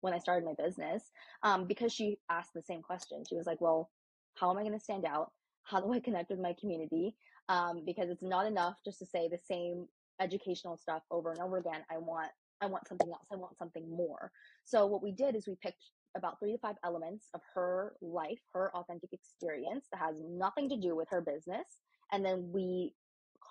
when 0.00 0.14
I 0.14 0.18
started 0.18 0.44
my 0.44 0.54
business, 0.62 1.10
um, 1.42 1.66
because 1.66 1.92
she 1.92 2.18
asked 2.30 2.54
the 2.54 2.62
same 2.62 2.82
question. 2.82 3.24
She 3.28 3.36
was 3.36 3.46
like, 3.46 3.60
"Well, 3.60 3.90
how 4.34 4.50
am 4.50 4.58
I 4.58 4.62
going 4.62 4.78
to 4.78 4.84
stand 4.84 5.04
out? 5.04 5.32
How 5.64 5.80
do 5.80 5.92
I 5.92 6.00
connect 6.00 6.30
with 6.30 6.40
my 6.40 6.54
community? 6.58 7.14
Um, 7.48 7.82
because 7.84 8.10
it's 8.10 8.22
not 8.22 8.46
enough 8.46 8.76
just 8.84 8.98
to 9.00 9.06
say 9.06 9.28
the 9.28 9.38
same 9.38 9.86
educational 10.20 10.76
stuff 10.76 11.02
over 11.10 11.32
and 11.32 11.40
over 11.40 11.58
again. 11.58 11.82
I 11.90 11.98
want 11.98 12.30
I 12.60 12.66
want 12.66 12.86
something 12.88 13.08
else. 13.08 13.26
I 13.32 13.36
want 13.36 13.58
something 13.58 13.88
more. 13.90 14.30
So 14.64 14.86
what 14.86 15.02
we 15.02 15.12
did 15.12 15.34
is 15.34 15.46
we 15.46 15.56
picked 15.62 15.82
about 16.16 16.38
three 16.38 16.52
to 16.52 16.58
five 16.58 16.76
elements 16.84 17.26
of 17.34 17.40
her 17.54 17.94
life, 18.00 18.40
her 18.52 18.74
authentic 18.74 19.12
experience 19.12 19.86
that 19.92 20.00
has 20.00 20.16
nothing 20.20 20.68
to 20.68 20.76
do 20.76 20.96
with 20.96 21.08
her 21.10 21.20
business. 21.20 21.78
And 22.12 22.24
then 22.24 22.50
we 22.52 22.94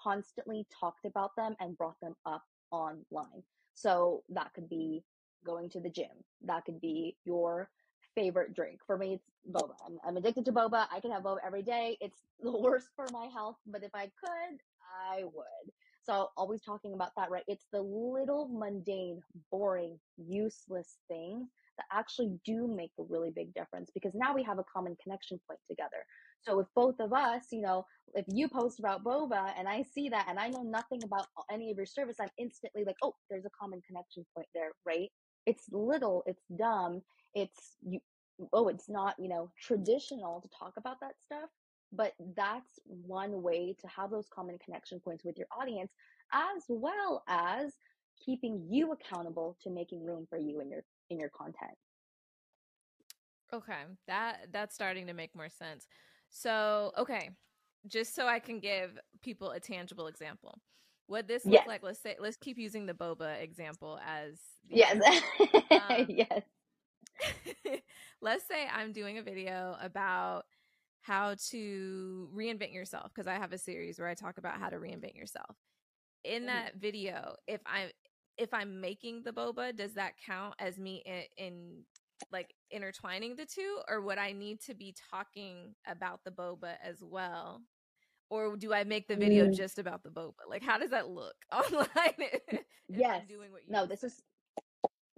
constantly 0.03 0.65
talked 0.79 1.05
about 1.05 1.35
them 1.35 1.55
and 1.59 1.77
brought 1.77 1.99
them 2.01 2.15
up 2.25 2.43
online. 2.71 3.43
So 3.73 4.23
that 4.29 4.53
could 4.53 4.69
be 4.69 5.03
going 5.45 5.69
to 5.69 5.79
the 5.79 5.89
gym. 5.89 6.07
That 6.43 6.65
could 6.65 6.81
be 6.81 7.15
your 7.25 7.69
favorite 8.15 8.53
drink. 8.53 8.79
For 8.85 8.97
me, 8.97 9.13
it's 9.13 9.29
boba. 9.49 9.73
I'm, 9.85 9.97
I'm 10.05 10.17
addicted 10.17 10.45
to 10.45 10.51
boba. 10.51 10.87
I 10.91 10.99
can 10.99 11.11
have 11.11 11.23
boba 11.23 11.37
every 11.45 11.63
day. 11.63 11.97
It's 12.01 12.19
the 12.41 12.57
worst 12.57 12.89
for 12.95 13.05
my 13.11 13.27
health, 13.27 13.57
but 13.65 13.83
if 13.83 13.91
I 13.93 14.11
could, 14.19 14.59
I 15.11 15.23
would. 15.23 15.71
So 16.03 16.29
always 16.35 16.61
talking 16.61 16.93
about 16.93 17.11
that, 17.17 17.29
right? 17.29 17.43
It's 17.47 17.67
the 17.71 17.81
little 17.81 18.47
mundane, 18.51 19.21
boring, 19.51 19.99
useless 20.17 20.97
things 21.07 21.49
that 21.79 21.98
actually 21.98 22.38
do 22.45 22.67
make 22.67 22.91
a 23.00 23.03
really 23.09 23.31
big 23.31 23.53
difference 23.53 23.89
because 23.93 24.12
now 24.13 24.36
we 24.36 24.43
have 24.43 24.59
a 24.59 24.65
common 24.71 24.95
connection 25.01 25.39
point 25.48 25.59
together. 25.69 26.05
So 26.41 26.59
if 26.59 26.67
both 26.75 27.00
of 27.00 27.13
us, 27.13 27.43
you 27.51 27.62
know, 27.62 27.86
if 28.13 28.25
you 28.27 28.50
post 28.50 28.79
about 28.79 29.03
boba 29.03 29.53
and 29.57 29.67
I 29.67 29.83
see 29.93 30.09
that 30.09 30.27
and 30.29 30.38
I 30.38 30.50
know 30.50 30.63
nothing 30.63 31.03
about 31.03 31.27
any 31.51 31.71
of 31.71 31.77
your 31.77 31.86
service, 31.86 32.17
I'm 32.19 32.29
instantly 32.38 32.83
like, 32.86 32.98
oh, 33.01 33.13
there's 33.29 33.45
a 33.45 33.51
common 33.59 33.81
connection 33.88 34.25
point 34.36 34.48
there, 34.53 34.71
right? 34.86 35.09
It's 35.45 35.63
little, 35.71 36.24
it's 36.25 36.43
dumb, 36.57 37.01
it's 37.33 37.77
you 37.81 38.00
oh, 38.53 38.69
it's 38.69 38.89
not, 38.89 39.15
you 39.19 39.27
know, 39.29 39.51
traditional 39.62 40.41
to 40.41 40.48
talk 40.57 40.74
about 40.77 41.00
that 41.01 41.15
stuff, 41.24 41.50
but 41.91 42.13
that's 42.38 42.79
one 42.86 43.41
way 43.41 43.75
to 43.81 43.88
have 43.88 44.12
those 44.12 44.27
common 44.33 44.57
connection 44.63 45.00
points 45.00 45.25
with 45.25 45.38
your 45.38 45.48
audience 45.59 45.91
as 46.31 46.63
well 46.69 47.24
as 47.27 47.74
keeping 48.24 48.67
you 48.69 48.91
accountable 48.91 49.57
to 49.63 49.69
making 49.69 50.05
room 50.05 50.27
for 50.29 50.38
you 50.38 50.59
in 50.62 50.69
your 50.69 50.83
in 51.09 51.19
your 51.19 51.29
content. 51.29 51.77
Okay. 53.53 53.83
That 54.07 54.47
that's 54.51 54.75
starting 54.75 55.07
to 55.07 55.13
make 55.13 55.35
more 55.35 55.49
sense. 55.49 55.87
So, 56.29 56.91
okay. 56.97 57.29
Just 57.87 58.15
so 58.15 58.27
I 58.27 58.39
can 58.39 58.59
give 58.59 58.97
people 59.21 59.51
a 59.51 59.59
tangible 59.59 60.07
example. 60.07 60.59
What 61.07 61.27
this 61.27 61.47
look 61.49 61.65
Yes. 61.65 61.67
like, 61.67 61.83
let's 61.83 61.99
say 62.01 62.15
let's 62.19 62.37
keep 62.37 62.57
using 62.57 62.85
the 62.85 62.93
boba 62.93 63.41
example 63.41 63.99
as 64.05 64.39
Yes. 64.69 65.01
Um 65.71 66.07
yes. 66.07 66.43
let's 68.21 68.45
say 68.47 68.67
I'm 68.73 68.91
doing 68.91 69.17
a 69.17 69.23
video 69.23 69.75
about 69.81 70.45
how 71.01 71.35
to 71.49 72.29
reinvent 72.35 72.73
yourself 72.73 73.11
because 73.13 73.27
I 73.27 73.35
have 73.35 73.53
a 73.53 73.57
series 73.57 73.99
where 73.99 74.07
I 74.07 74.13
talk 74.13 74.37
about 74.37 74.59
how 74.59 74.69
to 74.69 74.77
reinvent 74.77 75.15
yourself. 75.15 75.55
In 76.23 76.45
Mhm. 76.45 76.47
that 76.47 76.75
video, 76.75 77.35
if 77.47 77.61
I 77.65 77.91
if 78.39 78.53
I'm 78.53 78.81
making 78.81 79.24
the 79.24 79.31
boba, 79.34 79.75
does 79.75 79.93
that 79.96 80.13
count 80.25 80.55
as 80.60 80.79
me 80.79 81.03
in, 81.05 81.24
in 81.38 81.84
like 82.31 82.53
intertwining 82.72 83.36
the 83.36 83.46
two 83.46 83.79
or 83.89 84.01
would 84.01 84.17
I 84.17 84.34
need 84.34 84.62
to 84.62 84.74
be 84.75 84.96
talking 85.12 85.75
about 85.88 86.22
the 86.24 86.31
boba 86.31 86.75
as 86.84 87.03
well? 87.03 87.62
Or 88.29 88.55
do 88.58 88.74
I 88.74 88.84
make 88.84 89.08
the 89.08 89.15
video 89.17 89.48
Mm, 89.48 89.55
just 89.55 89.79
about 89.79 90.03
the 90.03 90.10
boba? 90.10 90.34
Like 90.50 90.63
how 90.63 90.77
does 90.77 90.91
that 90.91 91.10
look 91.10 91.36
online 91.53 92.29
yes. 92.88 93.22
I'm 93.22 93.27
doing 93.27 93.51
what 93.51 93.67
you 93.67 93.74
No, 93.74 93.86
this 93.86 94.03
is 94.03 94.22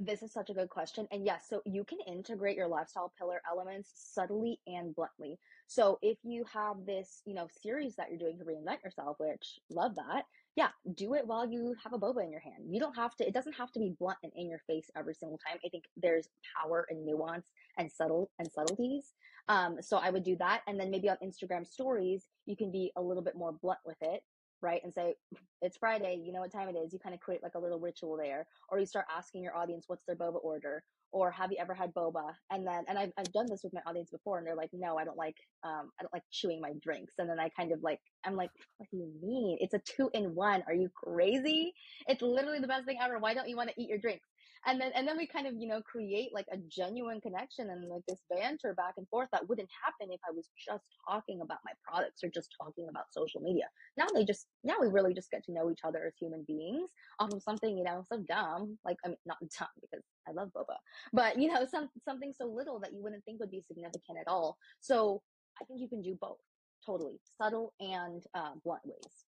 This 0.03 0.23
is 0.23 0.33
such 0.33 0.49
a 0.49 0.55
good 0.55 0.69
question. 0.69 1.07
And 1.11 1.23
yes, 1.23 1.45
so 1.47 1.61
you 1.63 1.83
can 1.83 1.99
integrate 2.07 2.57
your 2.57 2.67
lifestyle 2.67 3.13
pillar 3.19 3.39
elements 3.47 3.91
subtly 3.93 4.59
and 4.65 4.95
bluntly. 4.95 5.37
So 5.67 5.99
if 6.01 6.17
you 6.23 6.43
have 6.51 6.87
this, 6.87 7.21
you 7.25 7.35
know, 7.35 7.47
series 7.61 7.95
that 7.97 8.09
you're 8.09 8.17
doing 8.17 8.39
to 8.39 8.43
reinvent 8.43 8.83
yourself, 8.83 9.17
which 9.19 9.59
love 9.69 9.93
that. 9.95 10.23
Yeah, 10.55 10.69
do 10.95 11.13
it 11.13 11.27
while 11.27 11.47
you 11.47 11.75
have 11.83 11.93
a 11.93 11.99
boba 11.99 12.23
in 12.23 12.31
your 12.31 12.41
hand. 12.41 12.63
You 12.67 12.79
don't 12.79 12.95
have 12.95 13.15
to, 13.17 13.27
it 13.27 13.33
doesn't 13.35 13.53
have 13.53 13.71
to 13.73 13.79
be 13.79 13.93
blunt 13.99 14.17
and 14.23 14.31
in 14.35 14.49
your 14.49 14.61
face 14.65 14.89
every 14.97 15.13
single 15.13 15.37
time. 15.37 15.59
I 15.63 15.69
think 15.69 15.83
there's 15.95 16.27
power 16.59 16.87
and 16.89 17.05
nuance 17.05 17.51
and 17.77 17.91
subtle 17.91 18.31
and 18.39 18.51
subtleties. 18.51 19.13
Um, 19.49 19.77
so 19.81 19.97
I 19.97 20.09
would 20.09 20.23
do 20.23 20.35
that. 20.37 20.61
And 20.67 20.79
then 20.79 20.89
maybe 20.89 21.09
on 21.09 21.17
Instagram 21.23 21.67
stories, 21.67 22.25
you 22.47 22.57
can 22.57 22.71
be 22.71 22.91
a 22.95 23.01
little 23.01 23.23
bit 23.23 23.35
more 23.35 23.51
blunt 23.51 23.79
with 23.85 23.97
it, 24.01 24.23
right? 24.61 24.81
And 24.83 24.93
say, 24.93 25.15
it's 25.61 25.77
Friday, 25.77 26.21
you 26.23 26.33
know 26.33 26.41
what 26.41 26.51
time 26.51 26.69
it 26.69 26.77
is. 26.77 26.93
You 26.93 26.99
kind 26.99 27.15
of 27.15 27.21
create 27.21 27.43
like 27.43 27.55
a 27.55 27.59
little 27.59 27.79
ritual 27.79 28.17
there 28.17 28.47
or 28.69 28.79
you 28.79 28.85
start 28.85 29.05
asking 29.15 29.43
your 29.43 29.55
audience 29.55 29.85
what's 29.87 30.05
their 30.05 30.15
boba 30.15 30.43
order? 30.43 30.83
or 31.13 31.29
have 31.29 31.51
you 31.51 31.57
ever 31.59 31.73
had 31.73 31.93
boba? 31.93 32.31
and 32.51 32.65
then 32.65 32.85
and 32.87 32.97
I've, 32.97 33.11
I've 33.17 33.31
done 33.33 33.45
this 33.49 33.63
with 33.63 33.73
my 33.73 33.81
audience 33.85 34.11
before 34.11 34.37
and 34.37 34.47
they're 34.47 34.55
like 34.55 34.69
no 34.73 34.97
i 34.97 35.03
don't 35.03 35.17
like 35.17 35.35
um 35.65 35.91
i 35.99 36.03
don't 36.03 36.13
like 36.13 36.23
chewing 36.31 36.61
my 36.61 36.71
drinks 36.81 37.15
and 37.17 37.29
then 37.29 37.37
i 37.37 37.49
kind 37.49 37.73
of 37.73 37.83
like 37.83 37.99
i'm 38.25 38.35
like 38.37 38.49
what 38.77 38.89
do 38.91 38.97
you 38.97 39.11
mean? 39.21 39.57
It's 39.61 39.73
a 39.73 39.79
two 39.79 40.09
in 40.13 40.35
one. 40.35 40.63
Are 40.67 40.73
you 40.73 40.89
crazy? 40.95 41.73
It's 42.07 42.21
literally 42.21 42.59
the 42.59 42.67
best 42.67 42.85
thing 42.85 42.97
ever. 43.01 43.19
Why 43.19 43.33
don't 43.33 43.49
you 43.49 43.55
want 43.55 43.69
to 43.69 43.81
eat 43.81 43.89
your 43.89 43.99
drinks 43.99 44.27
and 44.65 44.79
then 44.79 44.91
and 44.95 45.07
then 45.07 45.17
we 45.17 45.27
kind 45.27 45.47
of 45.47 45.53
you 45.57 45.67
know 45.67 45.81
create 45.81 46.29
like 46.33 46.45
a 46.51 46.57
genuine 46.57 47.21
connection 47.21 47.69
and 47.69 47.87
like 47.89 48.03
this 48.07 48.19
banter 48.29 48.73
back 48.73 48.93
and 48.97 49.07
forth 49.09 49.29
that 49.31 49.47
wouldn't 49.47 49.69
happen 49.83 50.13
if 50.13 50.19
i 50.27 50.31
was 50.35 50.49
just 50.57 50.83
talking 51.07 51.41
about 51.41 51.59
my 51.65 51.71
products 51.85 52.23
or 52.23 52.29
just 52.29 52.49
talking 52.61 52.87
about 52.89 53.05
social 53.11 53.41
media 53.41 53.65
now 53.97 54.05
they 54.13 54.23
just 54.23 54.47
now 54.63 54.75
we 54.79 54.87
really 54.87 55.13
just 55.13 55.31
get 55.31 55.43
to 55.43 55.51
know 55.51 55.69
each 55.71 55.81
other 55.83 56.05
as 56.05 56.13
human 56.19 56.43
beings 56.47 56.89
off 57.19 57.33
of 57.33 57.41
something, 57.41 57.77
you 57.77 57.83
know, 57.83 58.03
so 58.11 58.19
dumb, 58.27 58.77
like 58.85 58.97
I 59.05 59.09
mean, 59.09 59.17
not 59.25 59.37
dumb 59.59 59.67
because 59.81 60.03
I 60.27 60.31
love 60.31 60.49
boba, 60.55 60.75
but 61.13 61.39
you 61.39 61.51
know, 61.51 61.65
some 61.69 61.89
something 62.03 62.33
so 62.35 62.45
little 62.45 62.79
that 62.79 62.93
you 62.93 63.01
wouldn't 63.01 63.23
think 63.25 63.39
would 63.39 63.51
be 63.51 63.63
significant 63.67 64.17
at 64.19 64.27
all. 64.27 64.57
So 64.79 65.21
I 65.61 65.65
think 65.65 65.81
you 65.81 65.87
can 65.87 66.01
do 66.01 66.17
both, 66.19 66.39
totally 66.85 67.19
subtle 67.37 67.73
and 67.79 68.23
uh, 68.33 68.51
blunt 68.63 68.81
ways. 68.85 69.25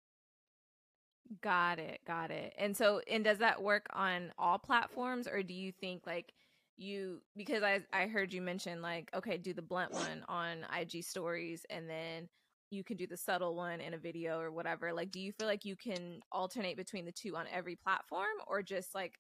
Got 1.42 1.80
it. 1.80 2.02
Got 2.06 2.32
it. 2.32 2.54
And 2.58 2.76
so, 2.76 3.02
and 3.10 3.24
does 3.24 3.40
that 3.40 3.62
work 3.62 3.88
on 3.94 4.32
all 4.38 4.58
platforms 4.58 5.28
or 5.28 5.42
do 5.42 5.54
you 5.54 5.72
think 5.72 6.06
like 6.06 6.34
you, 6.78 7.22
because 7.36 7.64
I, 7.64 7.82
I 7.94 8.08
heard 8.08 8.34
you 8.34 8.42
mention 8.42 8.82
like, 8.82 9.10
okay, 9.16 9.38
do 9.38 9.54
the 9.54 9.62
blunt 9.62 9.94
one 9.94 10.24
on 10.28 10.66
IG 10.78 11.04
stories 11.04 11.66
and 11.70 11.90
then 11.90 12.28
you 12.70 12.84
can 12.84 12.98
do 12.98 13.08
the 13.08 13.18
subtle 13.18 13.56
one 13.56 13.80
in 13.82 13.94
a 13.94 13.98
video 13.98 14.40
or 14.40 14.52
whatever. 14.52 14.94
Like, 14.94 15.12
do 15.12 15.20
you 15.20 15.32
feel 15.32 15.48
like 15.48 15.66
you 15.66 15.76
can 15.76 16.20
alternate 16.32 16.76
between 16.78 17.06
the 17.06 17.12
two 17.12 17.36
on 17.36 17.46
every 17.54 17.76
platform 17.76 18.36
or 18.48 18.62
just 18.62 18.94
like 18.94 19.14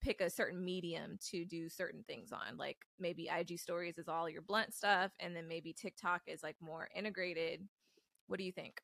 pick 0.00 0.20
a 0.20 0.30
certain 0.30 0.64
medium 0.64 1.18
to 1.30 1.44
do 1.44 1.68
certain 1.68 2.04
things 2.06 2.32
on? 2.32 2.56
Like 2.56 2.78
maybe 2.98 3.28
IG 3.28 3.58
stories 3.58 3.98
is 3.98 4.08
all 4.08 4.28
your 4.28 4.42
blunt 4.42 4.72
stuff 4.74 5.12
and 5.20 5.36
then 5.36 5.48
maybe 5.48 5.72
TikTok 5.72 6.22
is 6.26 6.42
like 6.42 6.56
more 6.60 6.88
integrated. 6.94 7.68
What 8.28 8.38
do 8.38 8.44
you 8.44 8.52
think? 8.52 8.80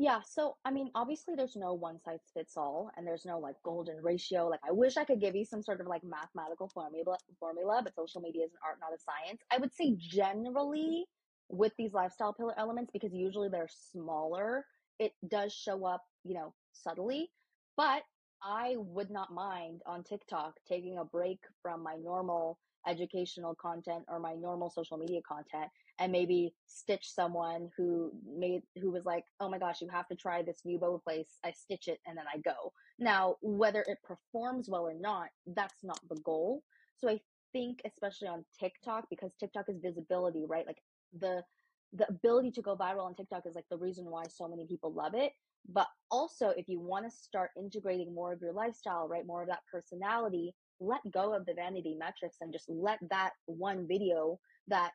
Yeah, 0.00 0.20
so 0.26 0.56
I 0.64 0.70
mean, 0.70 0.90
obviously 0.94 1.34
there's 1.36 1.56
no 1.56 1.74
one 1.74 2.00
size 2.00 2.22
fits 2.34 2.56
all 2.56 2.90
and 2.96 3.06
there's 3.06 3.26
no 3.26 3.38
like 3.38 3.56
golden 3.62 4.02
ratio. 4.02 4.48
Like 4.48 4.60
I 4.66 4.72
wish 4.72 4.96
I 4.96 5.04
could 5.04 5.20
give 5.20 5.36
you 5.36 5.44
some 5.44 5.62
sort 5.62 5.82
of 5.82 5.88
like 5.88 6.02
mathematical 6.04 6.70
formula 6.70 7.18
formula, 7.38 7.82
but 7.84 7.94
social 7.94 8.22
media 8.22 8.46
is 8.46 8.52
an 8.52 8.60
art, 8.66 8.78
not 8.80 8.94
a 8.94 8.98
science. 8.98 9.42
I 9.52 9.58
would 9.58 9.74
say 9.74 9.94
generally 9.98 11.04
with 11.50 11.74
these 11.78 11.92
lifestyle 11.92 12.32
pillar 12.34 12.58
elements, 12.58 12.90
because 12.92 13.12
usually 13.12 13.50
they're 13.50 13.68
smaller, 13.70 14.64
it 14.98 15.12
does 15.28 15.52
show 15.52 15.86
up, 15.86 16.02
you 16.24 16.34
know, 16.34 16.54
subtly. 16.72 17.30
But 17.76 18.02
I 18.42 18.76
would 18.78 19.10
not 19.10 19.32
mind 19.32 19.82
on 19.86 20.04
TikTok 20.04 20.54
taking 20.66 20.98
a 20.98 21.04
break 21.04 21.40
from 21.62 21.82
my 21.82 21.96
normal 21.96 22.58
educational 22.88 23.54
content 23.54 24.04
or 24.08 24.18
my 24.18 24.34
normal 24.34 24.70
social 24.70 24.98
media 24.98 25.20
content 25.28 25.70
and 26.00 26.10
maybe 26.10 26.54
stitch 26.66 27.08
someone 27.08 27.70
who 27.76 28.10
made 28.26 28.62
who 28.80 28.90
was 28.90 29.04
like, 29.04 29.24
"Oh 29.38 29.48
my 29.48 29.58
gosh, 29.58 29.80
you 29.80 29.88
have 29.88 30.08
to 30.08 30.16
try 30.16 30.42
this 30.42 30.62
new 30.64 30.78
boba 30.78 31.02
place." 31.04 31.38
I 31.44 31.52
stitch 31.52 31.86
it 31.88 32.00
and 32.06 32.16
then 32.16 32.24
I 32.32 32.38
go. 32.38 32.72
Now, 32.98 33.36
whether 33.42 33.82
it 33.86 33.98
performs 34.02 34.68
well 34.68 34.88
or 34.88 34.94
not, 34.94 35.28
that's 35.46 35.84
not 35.84 36.00
the 36.08 36.16
goal. 36.16 36.64
So 36.96 37.08
I 37.08 37.20
think 37.52 37.82
especially 37.84 38.28
on 38.28 38.44
TikTok 38.58 39.06
because 39.10 39.32
TikTok 39.38 39.68
is 39.68 39.78
visibility, 39.80 40.44
right? 40.48 40.66
Like 40.66 40.82
the 41.18 41.44
the 41.92 42.08
ability 42.08 42.52
to 42.52 42.62
go 42.62 42.76
viral 42.76 43.04
on 43.04 43.14
TikTok 43.14 43.46
is 43.46 43.54
like 43.54 43.68
the 43.70 43.76
reason 43.76 44.06
why 44.06 44.24
so 44.28 44.48
many 44.48 44.66
people 44.66 44.92
love 44.92 45.14
it. 45.14 45.32
But 45.68 45.88
also, 46.10 46.50
if 46.50 46.68
you 46.68 46.80
want 46.80 47.04
to 47.04 47.10
start 47.10 47.50
integrating 47.58 48.14
more 48.14 48.32
of 48.32 48.40
your 48.40 48.52
lifestyle, 48.52 49.08
right, 49.08 49.26
more 49.26 49.42
of 49.42 49.48
that 49.48 49.60
personality, 49.70 50.54
let 50.80 51.00
go 51.12 51.34
of 51.34 51.44
the 51.44 51.54
vanity 51.54 51.94
metrics 51.98 52.38
and 52.40 52.52
just 52.52 52.68
let 52.68 52.98
that 53.10 53.32
one 53.46 53.86
video 53.86 54.38
that 54.68 54.92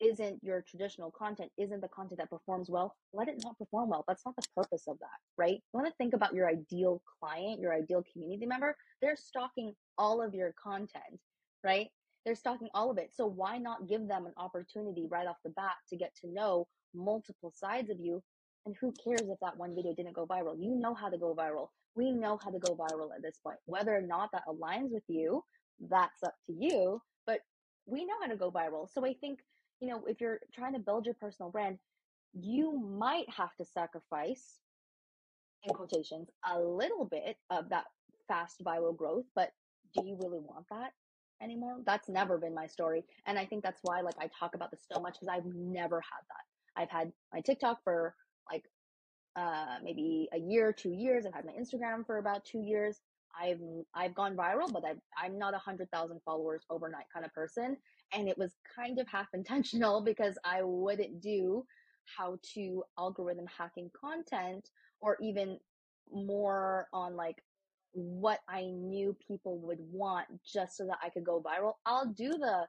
isn't 0.00 0.42
your 0.42 0.64
traditional 0.68 1.10
content, 1.10 1.50
isn't 1.58 1.80
the 1.80 1.88
content 1.88 2.18
that 2.18 2.30
performs 2.30 2.70
well, 2.70 2.94
let 3.12 3.28
it 3.28 3.42
not 3.44 3.58
perform 3.58 3.90
well. 3.90 4.04
That's 4.08 4.24
not 4.24 4.36
the 4.36 4.46
purpose 4.56 4.84
of 4.88 4.98
that, 5.00 5.08
right? 5.36 5.54
You 5.54 5.80
want 5.80 5.86
to 5.86 5.94
think 5.98 6.14
about 6.14 6.34
your 6.34 6.48
ideal 6.48 7.02
client, 7.20 7.60
your 7.60 7.74
ideal 7.74 8.04
community 8.12 8.46
member. 8.46 8.76
They're 9.02 9.16
stalking 9.16 9.74
all 9.98 10.22
of 10.22 10.34
your 10.34 10.54
content, 10.62 11.20
right? 11.62 11.88
They're 12.24 12.34
stalking 12.34 12.68
all 12.74 12.90
of 12.90 12.98
it. 12.98 13.10
So 13.14 13.26
why 13.26 13.58
not 13.58 13.88
give 13.88 14.06
them 14.08 14.26
an 14.26 14.32
opportunity 14.36 15.06
right 15.08 15.26
off 15.26 15.36
the 15.44 15.50
bat 15.50 15.74
to 15.88 15.96
get 15.96 16.14
to 16.22 16.32
know 16.32 16.66
multiple 16.94 17.52
sides 17.54 17.90
of 17.90 17.98
you? 18.00 18.22
And 18.66 18.76
who 18.80 18.92
cares 18.92 19.22
if 19.22 19.38
that 19.40 19.56
one 19.56 19.74
video 19.74 19.94
didn't 19.94 20.14
go 20.14 20.26
viral? 20.26 20.56
You 20.58 20.74
know 20.76 20.94
how 20.94 21.08
to 21.08 21.18
go 21.18 21.34
viral. 21.34 21.68
We 21.94 22.12
know 22.12 22.38
how 22.42 22.50
to 22.50 22.58
go 22.58 22.76
viral 22.76 23.08
at 23.14 23.22
this 23.22 23.38
point. 23.42 23.58
Whether 23.66 23.96
or 23.96 24.02
not 24.02 24.30
that 24.32 24.42
aligns 24.48 24.90
with 24.90 25.02
you, 25.08 25.42
that's 25.88 26.22
up 26.22 26.34
to 26.46 26.52
you. 26.52 27.00
But 27.26 27.40
we 27.86 28.04
know 28.04 28.14
how 28.20 28.28
to 28.28 28.36
go 28.36 28.50
viral. 28.50 28.86
So 28.92 29.04
I 29.04 29.14
think 29.14 29.40
you 29.80 29.88
know, 29.88 30.04
if 30.06 30.20
you're 30.20 30.40
trying 30.54 30.74
to 30.74 30.78
build 30.78 31.06
your 31.06 31.14
personal 31.14 31.50
brand, 31.50 31.78
you 32.32 32.78
might 32.78 33.28
have 33.30 33.54
to 33.56 33.64
sacrifice, 33.64 34.58
in 35.64 35.74
quotations, 35.74 36.28
a 36.50 36.58
little 36.58 37.04
bit 37.04 37.36
of 37.50 37.68
that 37.70 37.84
fast 38.28 38.62
viral 38.64 38.96
growth, 38.96 39.24
but 39.34 39.50
do 39.94 40.06
you 40.06 40.16
really 40.22 40.38
want 40.38 40.66
that 40.70 40.92
anymore? 41.42 41.78
That's 41.84 42.08
never 42.08 42.38
been 42.38 42.54
my 42.54 42.66
story. 42.66 43.04
And 43.26 43.38
I 43.38 43.46
think 43.46 43.62
that's 43.64 43.80
why, 43.82 44.00
like, 44.02 44.14
I 44.20 44.28
talk 44.38 44.54
about 44.54 44.70
this 44.70 44.86
so 44.92 45.00
much 45.00 45.14
because 45.14 45.28
I've 45.28 45.46
never 45.46 45.96
had 46.00 46.22
that. 46.28 46.80
I've 46.82 46.90
had 46.90 47.12
my 47.32 47.40
TikTok 47.40 47.82
for 47.82 48.14
like 48.50 48.64
uh 49.36 49.76
maybe 49.82 50.28
a 50.32 50.38
year, 50.38 50.72
two 50.72 50.92
years. 50.92 51.26
I've 51.26 51.34
had 51.34 51.44
my 51.44 51.52
Instagram 51.52 52.06
for 52.06 52.18
about 52.18 52.44
two 52.44 52.60
years. 52.60 53.00
I've 53.38 53.60
I've 53.94 54.14
gone 54.14 54.36
viral, 54.36 54.72
but 54.72 54.84
I've, 54.84 55.00
I'm 55.20 55.38
not 55.38 55.54
a 55.54 55.58
hundred 55.58 55.90
thousand 55.90 56.20
followers 56.24 56.62
overnight 56.70 57.06
kind 57.12 57.24
of 57.24 57.32
person, 57.32 57.76
and 58.12 58.28
it 58.28 58.38
was 58.38 58.52
kind 58.74 58.98
of 58.98 59.08
half 59.08 59.28
intentional 59.34 60.00
because 60.04 60.38
I 60.44 60.62
wouldn't 60.62 61.20
do 61.20 61.64
how 62.16 62.38
to 62.54 62.82
algorithm 62.98 63.46
hacking 63.46 63.90
content 63.98 64.68
or 65.00 65.16
even 65.20 65.58
more 66.12 66.88
on 66.92 67.16
like 67.16 67.36
what 67.92 68.40
I 68.48 68.62
knew 68.62 69.16
people 69.26 69.58
would 69.60 69.78
want 69.80 70.26
just 70.44 70.76
so 70.76 70.86
that 70.86 70.98
I 71.02 71.10
could 71.10 71.24
go 71.24 71.42
viral. 71.42 71.74
I'll 71.86 72.12
do 72.12 72.30
the 72.30 72.66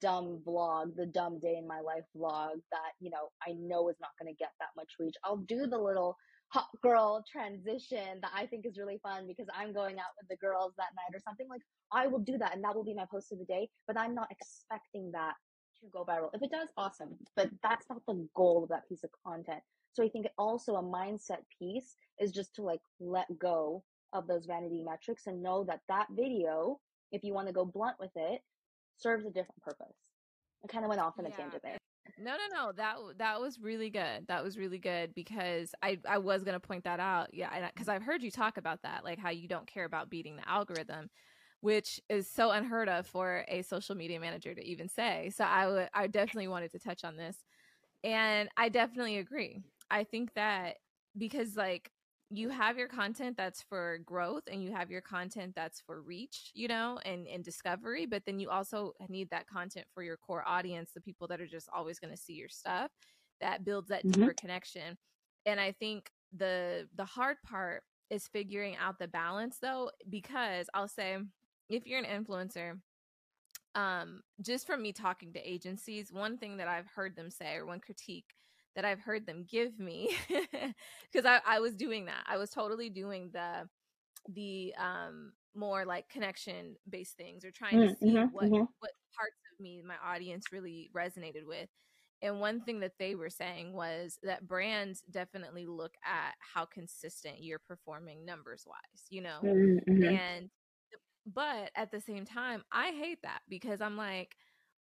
dumb 0.00 0.40
vlog, 0.46 0.96
the 0.96 1.06
dumb 1.06 1.38
day 1.38 1.56
in 1.56 1.66
my 1.66 1.80
life 1.80 2.04
vlog 2.16 2.54
that, 2.72 2.92
you 3.00 3.10
know, 3.10 3.30
I 3.46 3.52
know 3.52 3.88
is 3.88 3.96
not 4.00 4.10
going 4.20 4.32
to 4.32 4.38
get 4.38 4.50
that 4.60 4.68
much 4.76 4.92
reach. 4.98 5.14
I'll 5.24 5.36
do 5.36 5.66
the 5.66 5.78
little 5.78 6.16
hot 6.48 6.68
girl 6.82 7.24
transition 7.30 8.20
that 8.22 8.30
I 8.34 8.46
think 8.46 8.66
is 8.66 8.78
really 8.78 8.98
fun 9.02 9.26
because 9.26 9.46
I'm 9.54 9.72
going 9.72 9.98
out 9.98 10.16
with 10.20 10.28
the 10.28 10.36
girls 10.36 10.72
that 10.78 10.94
night 10.96 11.14
or 11.14 11.20
something 11.20 11.48
like 11.48 11.60
I 11.92 12.06
will 12.06 12.20
do 12.20 12.38
that 12.38 12.54
and 12.54 12.64
that 12.64 12.74
will 12.74 12.84
be 12.84 12.94
my 12.94 13.04
post 13.10 13.32
of 13.32 13.38
the 13.38 13.44
day, 13.44 13.68
but 13.86 13.98
I'm 13.98 14.14
not 14.14 14.28
expecting 14.30 15.10
that 15.12 15.34
to 15.80 15.86
go 15.92 16.04
viral. 16.04 16.30
If 16.32 16.42
it 16.42 16.50
does, 16.50 16.68
awesome. 16.76 17.16
But 17.36 17.50
that's 17.62 17.86
not 17.88 18.02
the 18.06 18.26
goal 18.34 18.62
of 18.62 18.70
that 18.70 18.88
piece 18.88 19.04
of 19.04 19.10
content. 19.26 19.60
So 19.92 20.02
I 20.02 20.08
think 20.08 20.26
also 20.38 20.76
a 20.76 20.82
mindset 20.82 21.42
piece 21.58 21.96
is 22.20 22.32
just 22.32 22.54
to 22.56 22.62
like 22.62 22.80
let 23.00 23.26
go 23.38 23.84
of 24.12 24.26
those 24.26 24.46
vanity 24.46 24.82
metrics 24.82 25.26
and 25.26 25.42
know 25.42 25.64
that 25.64 25.80
that 25.88 26.06
video, 26.10 26.80
if 27.12 27.24
you 27.24 27.34
want 27.34 27.46
to 27.48 27.52
go 27.52 27.64
blunt 27.64 27.96
with 28.00 28.12
it, 28.16 28.40
serves 28.96 29.26
a 29.26 29.30
different 29.30 29.60
purpose. 29.62 29.96
I 30.64 30.66
kind 30.66 30.84
of 30.84 30.88
went 30.88 31.00
off 31.00 31.14
on 31.18 31.26
a 31.26 31.30
tangent 31.30 31.62
there. 31.62 31.78
No, 32.16 32.32
no, 32.36 32.64
no. 32.66 32.72
That 32.72 32.96
that 33.18 33.40
was 33.40 33.58
really 33.60 33.90
good. 33.90 34.26
That 34.28 34.42
was 34.42 34.56
really 34.58 34.78
good 34.78 35.14
because 35.14 35.74
I 35.82 35.98
I 36.08 36.18
was 36.18 36.42
gonna 36.42 36.60
point 36.60 36.84
that 36.84 37.00
out. 37.00 37.32
Yeah, 37.32 37.68
because 37.72 37.88
I've 37.88 38.02
heard 38.02 38.22
you 38.22 38.30
talk 38.30 38.56
about 38.56 38.82
that, 38.82 39.04
like 39.04 39.18
how 39.18 39.30
you 39.30 39.46
don't 39.48 39.66
care 39.66 39.84
about 39.84 40.10
beating 40.10 40.36
the 40.36 40.48
algorithm, 40.48 41.10
which 41.60 42.00
is 42.08 42.28
so 42.28 42.50
unheard 42.50 42.88
of 42.88 43.06
for 43.06 43.44
a 43.48 43.62
social 43.62 43.94
media 43.94 44.18
manager 44.20 44.54
to 44.54 44.64
even 44.64 44.88
say. 44.88 45.30
So 45.34 45.44
I 45.44 45.66
would 45.68 45.88
I 45.94 46.06
definitely 46.08 46.48
wanted 46.48 46.72
to 46.72 46.78
touch 46.78 47.04
on 47.04 47.16
this, 47.16 47.36
and 48.04 48.48
I 48.56 48.68
definitely 48.68 49.18
agree. 49.18 49.62
I 49.90 50.04
think 50.04 50.34
that 50.34 50.76
because 51.16 51.56
like 51.56 51.90
you 52.30 52.50
have 52.50 52.76
your 52.76 52.88
content 52.88 53.36
that's 53.36 53.62
for 53.62 53.98
growth 54.04 54.42
and 54.50 54.62
you 54.62 54.70
have 54.72 54.90
your 54.90 55.00
content 55.00 55.52
that's 55.54 55.80
for 55.80 56.02
reach 56.02 56.50
you 56.54 56.68
know 56.68 56.98
and 57.04 57.26
and 57.26 57.42
discovery 57.42 58.04
but 58.04 58.22
then 58.26 58.38
you 58.38 58.50
also 58.50 58.92
need 59.08 59.28
that 59.30 59.46
content 59.46 59.86
for 59.94 60.02
your 60.02 60.16
core 60.16 60.44
audience 60.46 60.90
the 60.94 61.00
people 61.00 61.26
that 61.26 61.40
are 61.40 61.46
just 61.46 61.68
always 61.74 61.98
going 61.98 62.12
to 62.12 62.20
see 62.20 62.34
your 62.34 62.48
stuff 62.48 62.90
that 63.40 63.64
builds 63.64 63.88
that 63.88 64.04
mm-hmm. 64.04 64.20
deeper 64.20 64.34
connection 64.34 64.96
and 65.46 65.58
i 65.58 65.72
think 65.72 66.10
the 66.36 66.86
the 66.96 67.04
hard 67.04 67.36
part 67.42 67.82
is 68.10 68.28
figuring 68.28 68.76
out 68.76 68.98
the 68.98 69.08
balance 69.08 69.58
though 69.60 69.90
because 70.10 70.68
i'll 70.74 70.88
say 70.88 71.16
if 71.70 71.86
you're 71.86 72.02
an 72.02 72.24
influencer 72.24 72.78
um 73.74 74.20
just 74.42 74.66
from 74.66 74.82
me 74.82 74.92
talking 74.92 75.32
to 75.32 75.50
agencies 75.50 76.12
one 76.12 76.36
thing 76.36 76.58
that 76.58 76.68
i've 76.68 76.86
heard 76.94 77.16
them 77.16 77.30
say 77.30 77.54
or 77.54 77.64
one 77.64 77.80
critique 77.80 78.34
that 78.78 78.84
I've 78.84 79.00
heard 79.00 79.26
them 79.26 79.44
give 79.50 79.80
me 79.80 80.16
because 80.30 81.26
I, 81.26 81.40
I 81.44 81.58
was 81.58 81.74
doing 81.74 82.04
that. 82.04 82.22
I 82.28 82.36
was 82.36 82.48
totally 82.48 82.88
doing 82.88 83.30
the 83.32 83.68
the 84.32 84.72
um 84.80 85.32
more 85.52 85.84
like 85.84 86.08
connection 86.08 86.76
based 86.88 87.16
things 87.16 87.44
or 87.44 87.50
trying 87.50 87.74
mm, 87.74 87.88
to 87.88 87.96
see 87.96 88.06
mm-hmm, 88.14 88.32
what 88.32 88.44
mm-hmm. 88.44 88.64
what 88.78 88.92
parts 89.16 89.36
of 89.52 89.60
me 89.60 89.82
my 89.84 89.96
audience 90.08 90.52
really 90.52 90.90
resonated 90.96 91.44
with. 91.44 91.68
And 92.22 92.38
one 92.38 92.60
thing 92.60 92.78
that 92.80 92.92
they 93.00 93.16
were 93.16 93.30
saying 93.30 93.72
was 93.72 94.20
that 94.22 94.46
brands 94.46 95.02
definitely 95.10 95.66
look 95.66 95.94
at 96.04 96.34
how 96.38 96.64
consistent 96.64 97.42
you're 97.42 97.58
performing 97.58 98.24
numbers 98.24 98.64
wise, 98.64 99.06
you 99.10 99.22
know? 99.22 99.38
Mm, 99.42 99.78
mm-hmm. 99.88 100.04
And 100.04 100.50
but 101.26 101.72
at 101.74 101.90
the 101.90 102.00
same 102.00 102.24
time, 102.24 102.62
I 102.70 102.92
hate 102.92 103.22
that 103.24 103.40
because 103.48 103.80
I'm 103.80 103.96
like 103.96 104.36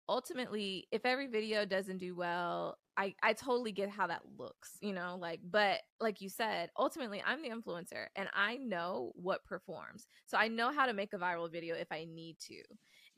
ultimately 0.07 0.87
if 0.91 1.03
every 1.03 1.25
video 1.25 1.65
doesn't 1.65 1.97
do 1.97 2.15
well 2.15 2.77
I, 2.97 3.13
I 3.21 3.33
totally 3.33 3.71
get 3.71 3.89
how 3.89 4.07
that 4.07 4.23
looks, 4.37 4.71
you 4.81 4.91
know, 4.91 5.17
like, 5.21 5.39
but 5.43 5.81
like 6.01 6.19
you 6.19 6.29
said, 6.29 6.71
ultimately 6.77 7.21
I'm 7.25 7.43
the 7.43 7.49
influencer 7.49 8.07
and 8.15 8.27
I 8.33 8.57
know 8.57 9.11
what 9.15 9.45
performs. 9.45 10.07
So 10.25 10.37
I 10.37 10.47
know 10.47 10.73
how 10.73 10.87
to 10.87 10.93
make 10.93 11.13
a 11.13 11.17
viral 11.17 11.51
video 11.51 11.75
if 11.75 11.91
I 11.91 12.07
need 12.11 12.37
to. 12.47 12.61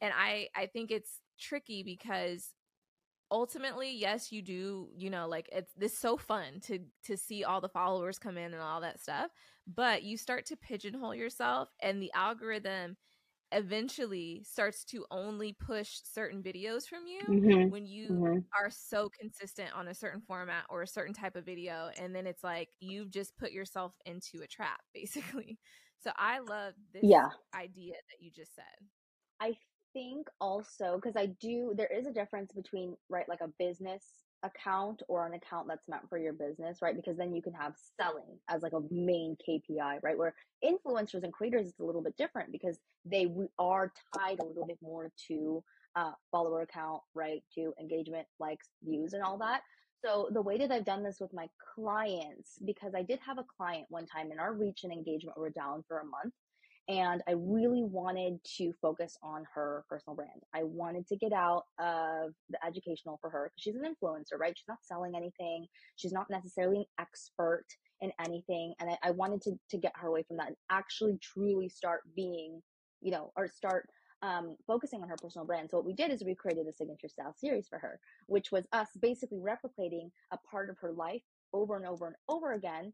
And 0.01 0.13
I, 0.13 0.49
I 0.55 0.65
think 0.65 0.91
it's 0.91 1.21
tricky 1.39 1.83
because 1.83 2.53
ultimately, 3.31 3.95
yes, 3.95 4.33
you 4.33 4.41
do, 4.41 4.89
you 4.97 5.09
know, 5.09 5.29
like 5.29 5.47
it's 5.51 5.71
this 5.77 5.97
so 5.97 6.17
fun 6.17 6.59
to, 6.63 6.79
to 7.05 7.15
see 7.15 7.45
all 7.45 7.61
the 7.61 7.69
followers 7.69 8.19
come 8.19 8.37
in 8.37 8.53
and 8.53 8.61
all 8.61 8.81
that 8.81 8.99
stuff, 8.99 9.31
but 9.65 10.03
you 10.03 10.17
start 10.17 10.45
to 10.47 10.57
pigeonhole 10.57 11.15
yourself 11.15 11.69
and 11.81 12.01
the 12.01 12.11
algorithm 12.13 12.97
eventually 13.51 14.43
starts 14.43 14.83
to 14.85 15.05
only 15.09 15.53
push 15.53 15.99
certain 16.03 16.43
videos 16.43 16.87
from 16.87 17.07
you 17.07 17.21
mm-hmm. 17.27 17.69
when 17.69 17.85
you 17.85 18.09
mm-hmm. 18.09 18.37
are 18.59 18.69
so 18.69 19.09
consistent 19.19 19.69
on 19.75 19.87
a 19.87 19.93
certain 19.93 20.21
format 20.21 20.63
or 20.69 20.83
a 20.83 20.87
certain 20.87 21.13
type 21.13 21.35
of 21.35 21.45
video 21.45 21.89
and 21.99 22.15
then 22.15 22.27
it's 22.27 22.43
like 22.43 22.69
you've 22.79 23.09
just 23.09 23.35
put 23.37 23.51
yourself 23.51 23.93
into 24.05 24.43
a 24.43 24.47
trap 24.47 24.81
basically 24.93 25.57
so 25.99 26.11
i 26.17 26.39
love 26.39 26.73
this 26.93 27.03
yeah. 27.03 27.29
idea 27.55 27.93
that 27.93 28.23
you 28.23 28.31
just 28.31 28.53
said 28.55 28.63
i 29.39 29.55
think 29.93 30.27
also 30.39 30.95
because 30.95 31.15
i 31.15 31.25
do 31.41 31.73
there 31.75 31.87
is 31.87 32.05
a 32.05 32.11
difference 32.11 32.51
between 32.51 32.95
right 33.09 33.27
like 33.27 33.41
a 33.41 33.49
business 33.59 34.03
account 34.43 35.01
or 35.07 35.25
an 35.25 35.33
account 35.33 35.67
that's 35.67 35.87
meant 35.87 36.07
for 36.09 36.17
your 36.17 36.33
business, 36.33 36.81
right? 36.81 36.95
Because 36.95 37.17
then 37.17 37.33
you 37.35 37.41
can 37.41 37.53
have 37.53 37.73
selling 37.99 38.37
as 38.49 38.61
like 38.61 38.73
a 38.73 38.81
main 38.91 39.35
KPI, 39.47 39.99
right? 40.01 40.17
Where 40.17 40.33
influencers 40.63 41.23
and 41.23 41.33
creators 41.33 41.67
it's 41.67 41.79
a 41.79 41.83
little 41.83 42.01
bit 42.01 42.15
different 42.17 42.51
because 42.51 42.77
they 43.05 43.27
are 43.57 43.91
tied 44.17 44.39
a 44.39 44.45
little 44.45 44.65
bit 44.65 44.79
more 44.81 45.11
to 45.27 45.63
uh, 45.95 46.11
follower 46.31 46.61
account, 46.61 47.01
right? 47.13 47.43
To 47.55 47.73
engagement, 47.79 48.27
likes, 48.39 48.67
views, 48.83 49.13
and 49.13 49.23
all 49.23 49.37
that. 49.39 49.61
So 50.05 50.29
the 50.31 50.41
way 50.41 50.57
that 50.57 50.71
I've 50.71 50.85
done 50.85 51.03
this 51.03 51.17
with 51.19 51.33
my 51.33 51.47
clients, 51.75 52.57
because 52.65 52.93
I 52.95 53.03
did 53.03 53.19
have 53.25 53.37
a 53.37 53.45
client 53.57 53.85
one 53.89 54.05
time 54.05 54.31
and 54.31 54.39
our 54.39 54.53
reach 54.53 54.81
and 54.83 54.93
engagement 54.93 55.37
were 55.37 55.49
down 55.49 55.83
for 55.87 55.99
a 55.99 56.05
month 56.05 56.33
and 56.89 57.21
I 57.27 57.33
really 57.33 57.83
wanted 57.83 58.43
to 58.57 58.73
focus 58.81 59.15
on 59.21 59.45
her 59.53 59.85
personal 59.87 60.15
brand. 60.15 60.41
I 60.55 60.63
wanted 60.63 61.07
to 61.09 61.15
get 61.15 61.31
out 61.31 61.65
of 61.77 62.33
the 62.49 62.57
educational 62.65 63.19
for 63.21 63.29
her 63.29 63.51
because 63.51 63.61
she's 63.61 63.75
an 63.75 63.83
influencer, 63.83 64.39
right? 64.39 64.57
She's 64.57 64.67
not 64.67 64.79
selling 64.81 65.15
anything. 65.15 65.67
She's 65.97 66.11
not 66.11 66.31
necessarily 66.31 66.79
an 66.79 66.85
expert 66.99 67.65
in 68.01 68.11
anything. 68.25 68.73
And 68.79 68.89
I, 68.89 68.97
I 69.03 69.11
wanted 69.11 69.41
to, 69.43 69.51
to 69.69 69.77
get 69.77 69.93
her 69.97 70.07
away 70.07 70.23
from 70.27 70.37
that 70.37 70.47
and 70.47 70.55
actually 70.71 71.19
truly 71.21 71.69
start 71.69 72.01
being, 72.15 72.59
you 73.01 73.11
know, 73.11 73.31
or 73.37 73.47
start 73.47 73.87
um, 74.23 74.55
focusing 74.65 75.03
on 75.03 75.09
her 75.09 75.17
personal 75.21 75.45
brand. 75.45 75.69
So 75.69 75.77
what 75.77 75.85
we 75.85 75.93
did 75.93 76.09
is 76.11 76.23
we 76.23 76.33
created 76.33 76.65
a 76.67 76.73
signature 76.73 77.07
style 77.07 77.35
series 77.37 77.67
for 77.67 77.77
her, 77.77 77.99
which 78.25 78.51
was 78.51 78.65
us 78.73 78.87
basically 78.99 79.37
replicating 79.37 80.09
a 80.31 80.39
part 80.49 80.71
of 80.71 80.77
her 80.79 80.91
life 80.91 81.21
over 81.53 81.77
and 81.77 81.85
over 81.85 82.07
and 82.07 82.15
over 82.27 82.53
again 82.53 82.93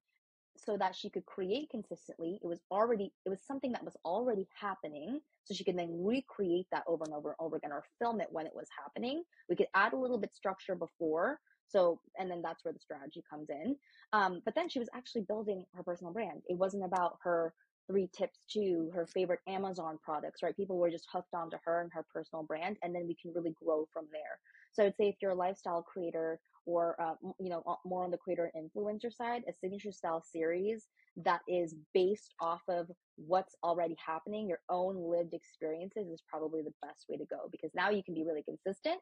so 0.58 0.78
that 0.78 0.96
she 0.96 1.10
could 1.10 1.26
create 1.26 1.70
consistently. 1.70 2.40
It 2.44 2.48
was 2.48 2.60
already, 2.72 3.12
it 3.26 3.30
was 3.30 3.42
something 3.46 3.72
that 3.74 3.84
was 3.84 3.98
already 4.06 4.48
happening. 4.60 5.20
So 5.44 5.54
she 5.54 5.64
could 5.64 5.78
then 5.78 6.04
recreate 6.04 6.68
that 6.72 6.84
over 6.88 7.04
and 7.06 7.14
over 7.14 7.30
and 7.30 7.38
over 7.40 7.58
again 7.58 7.72
or 7.72 7.84
film 8.00 8.22
it 8.22 8.28
when 8.32 8.46
it 8.48 8.56
was 8.56 8.68
happening. 8.82 9.24
We 9.50 9.56
could 9.56 9.68
add 9.76 9.94
a 9.94 9.98
little 9.98 10.18
bit 10.18 10.34
structure 10.34 10.76
before. 10.76 11.40
So, 11.68 12.00
and 12.18 12.30
then 12.30 12.42
that's 12.42 12.64
where 12.64 12.74
the 12.74 12.80
strategy 12.80 13.24
comes 13.30 13.50
in. 13.50 13.76
Um, 14.14 14.42
but 14.46 14.56
then 14.56 14.70
she 14.70 14.80
was 14.80 14.90
actually 14.96 15.22
building 15.22 15.66
her 15.74 15.84
personal 15.84 16.14
brand. 16.14 16.42
It 16.48 16.58
wasn't 16.58 16.86
about 16.86 17.18
her 17.24 17.54
three 17.88 18.10
tips 18.18 18.40
to 18.54 18.90
her 18.94 19.06
favorite 19.06 19.42
Amazon 19.48 20.00
products, 20.04 20.42
right? 20.42 20.56
People 20.56 20.78
were 20.78 20.90
just 20.90 21.08
hooked 21.12 21.34
onto 21.34 21.58
her 21.66 21.82
and 21.82 21.92
her 21.94 22.06
personal 22.12 22.44
brand, 22.44 22.78
and 22.82 22.96
then 22.96 23.08
we 23.08 23.16
can 23.16 23.32
really 23.34 23.54
grow 23.64 23.88
from 23.94 24.06
there. 24.12 24.40
So 24.76 24.86
I'd 24.86 24.96
say 24.98 25.08
if 25.08 25.16
you're 25.22 25.32
a 25.32 25.36
lifestyle 25.36 25.82
creator 25.82 26.40
or 26.66 27.00
uh, 27.00 27.14
you 27.40 27.50
know 27.50 27.64
more 27.86 28.04
on 28.04 28.12
the 28.12 28.18
creator 28.18 28.52
influencer 28.56 29.14
side 29.14 29.44
a 29.48 29.54
signature 29.54 29.92
style 29.92 30.22
series 30.22 30.88
that 31.18 31.42
is 31.48 31.76
based 31.94 32.34
off 32.42 32.62
of 32.68 32.90
what's 33.16 33.56
already 33.64 33.96
happening 34.06 34.48
your 34.48 34.60
own 34.70 35.10
lived 35.10 35.34
experiences 35.34 36.08
is 36.08 36.22
probably 36.30 36.62
the 36.62 36.74
best 36.82 37.06
way 37.10 37.18
to 37.18 37.26
go 37.26 37.48
because 37.52 37.72
now 37.76 37.90
you 37.90 38.04
can 38.04 38.14
be 38.14 38.24
really 38.24 38.44
consistent 38.44 39.00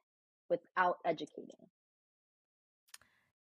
without 0.49 0.97
educating 1.05 1.55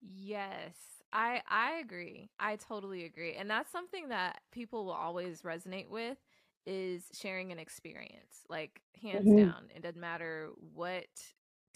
yes 0.02 0.76
i 1.12 1.40
i 1.48 1.78
agree 1.80 2.30
i 2.38 2.56
totally 2.56 3.04
agree 3.04 3.34
and 3.34 3.50
that's 3.50 3.72
something 3.72 4.08
that 4.08 4.40
people 4.52 4.84
will 4.84 4.92
always 4.92 5.42
resonate 5.42 5.88
with 5.88 6.18
is 6.66 7.04
sharing 7.12 7.52
an 7.52 7.58
experience 7.58 8.44
like 8.48 8.80
hands 9.02 9.26
mm-hmm. 9.26 9.48
down 9.48 9.64
it 9.74 9.82
doesn't 9.82 10.00
matter 10.00 10.50
what 10.74 11.06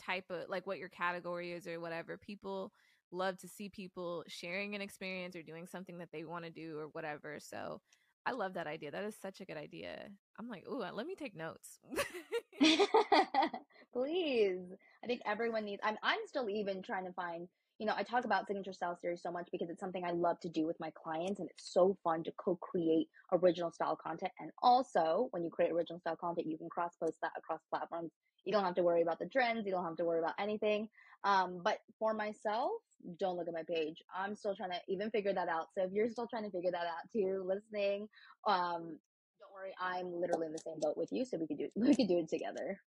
type 0.05 0.25
of 0.31 0.49
like 0.49 0.67
what 0.67 0.79
your 0.79 0.89
category 0.89 1.53
is 1.53 1.67
or 1.67 1.81
whatever 1.81 2.17
people 2.17 2.73
love 3.13 3.37
to 3.39 3.49
see 3.49 3.69
people 3.69 4.25
sharing 4.27 4.75
an 4.75 4.81
experience 4.81 5.37
or 5.37 5.43
doing 5.43 5.67
something 5.67 5.99
that 5.99 6.11
they 6.13 6.25
want 6.25 6.45
to 6.45 6.51
do 6.51 6.79
or 6.79 6.87
whatever 6.89 7.39
so 7.39 7.81
i 8.27 8.33
love 8.33 8.55
that 8.55 8.67
idea 8.67 8.91
that 8.91 9.05
is 9.05 9.17
such 9.21 9.41
a 9.41 9.45
good 9.45 9.57
idea 9.57 10.09
i'm 10.39 10.49
like 10.49 10.65
ooh 10.69 10.85
let 10.93 11.07
me 11.07 11.15
take 11.15 11.37
notes 11.37 11.79
please 13.93 14.61
i 15.03 15.07
think 15.07 15.21
everyone 15.27 15.65
needs 15.65 15.83
i'm 15.85 15.97
i'm 16.03 16.19
still 16.27 16.49
even 16.49 16.83
trying 16.83 17.05
to 17.05 17.13
find 17.13 17.49
you 17.79 17.87
know, 17.87 17.95
I 17.97 18.05
talk 18.05 18.25
about 18.25 18.47
signature 18.47 18.73
style 18.73 18.97
series 19.01 19.23
so 19.23 19.33
much 19.33 19.49
because 19.51 19.69
it's 19.69 19.81
something 19.81 20.05
I 20.05 20.13
love 20.13 20.39
to 20.41 20.49
do 20.49 20.65
with 20.65 20.79
my 20.79 20.93
clients 20.95 21.41
and 21.41 21.49
it's 21.51 21.73
so 21.73 21.97
fun 22.05 22.23
to 22.25 22.33
co-create 22.37 23.09
original 23.33 23.73
style 23.73 23.97
content. 23.97 24.31
And 24.39 24.51
also 24.63 25.29
when 25.33 25.43
you 25.43 25.51
create 25.51 25.73
original 25.73 25.99
style 25.99 26.17
content, 26.17 26.47
you 26.47 26.57
can 26.57 26.69
cross 26.69 26.93
post 27.03 27.19
that 27.23 27.33
across 27.37 27.61
platforms 27.71 28.13
you 28.45 28.53
don't 28.53 28.65
have 28.65 28.75
to 28.75 28.83
worry 28.83 29.03
about 29.03 29.19
the 29.19 29.27
trends. 29.27 29.67
You 29.67 29.73
don't 29.73 29.85
have 29.85 29.97
to 29.97 30.05
worry 30.05 30.19
about 30.19 30.35
anything. 30.39 30.89
Um, 31.25 31.61
but 31.63 31.79
for 31.99 32.13
myself, 32.13 32.73
don't 33.19 33.37
look 33.37 33.49
at 33.49 33.55
my 33.55 33.63
page. 33.63 34.03
I'm 34.15 34.35
still 34.35 34.55
trying 34.55 34.71
to 34.71 34.81
even 34.89 35.11
figure 35.11 35.33
that 35.33 35.49
out. 35.49 35.69
So 35.75 35.85
if 35.85 35.93
you're 35.93 36.09
still 36.11 36.27
trying 36.27 36.45
to 36.45 36.51
figure 36.51 36.71
that 36.71 36.87
out 36.87 37.11
too, 37.13 37.45
listening, 37.47 38.09
um, 38.47 38.99
don't 39.41 39.53
worry. 39.55 39.75
I'm 39.81 40.21
literally 40.21 40.47
in 40.47 40.53
the 40.53 40.59
same 40.59 40.81
boat 40.81 40.97
with 40.97 41.13
you. 41.13 41.25
So 41.25 41.39
we 41.39 41.47
could 41.47 41.59
do, 41.59 41.69
we 41.75 41.95
could 41.95 42.09
do 42.09 42.19
it 42.19 42.29
together. 42.29 42.79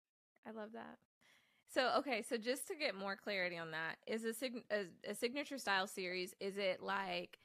I 0.46 0.50
love 0.50 0.70
that. 0.74 0.98
So 1.68 1.90
okay, 1.98 2.22
so 2.22 2.36
just 2.36 2.68
to 2.68 2.74
get 2.74 2.94
more 2.94 3.16
clarity 3.16 3.58
on 3.58 3.72
that, 3.72 3.96
is 4.06 4.24
a, 4.24 4.32
sig- 4.32 4.64
a, 4.70 4.84
a 5.10 5.14
signature 5.14 5.58
style 5.58 5.86
series? 5.86 6.34
Is 6.40 6.56
it 6.56 6.80
like 6.82 7.38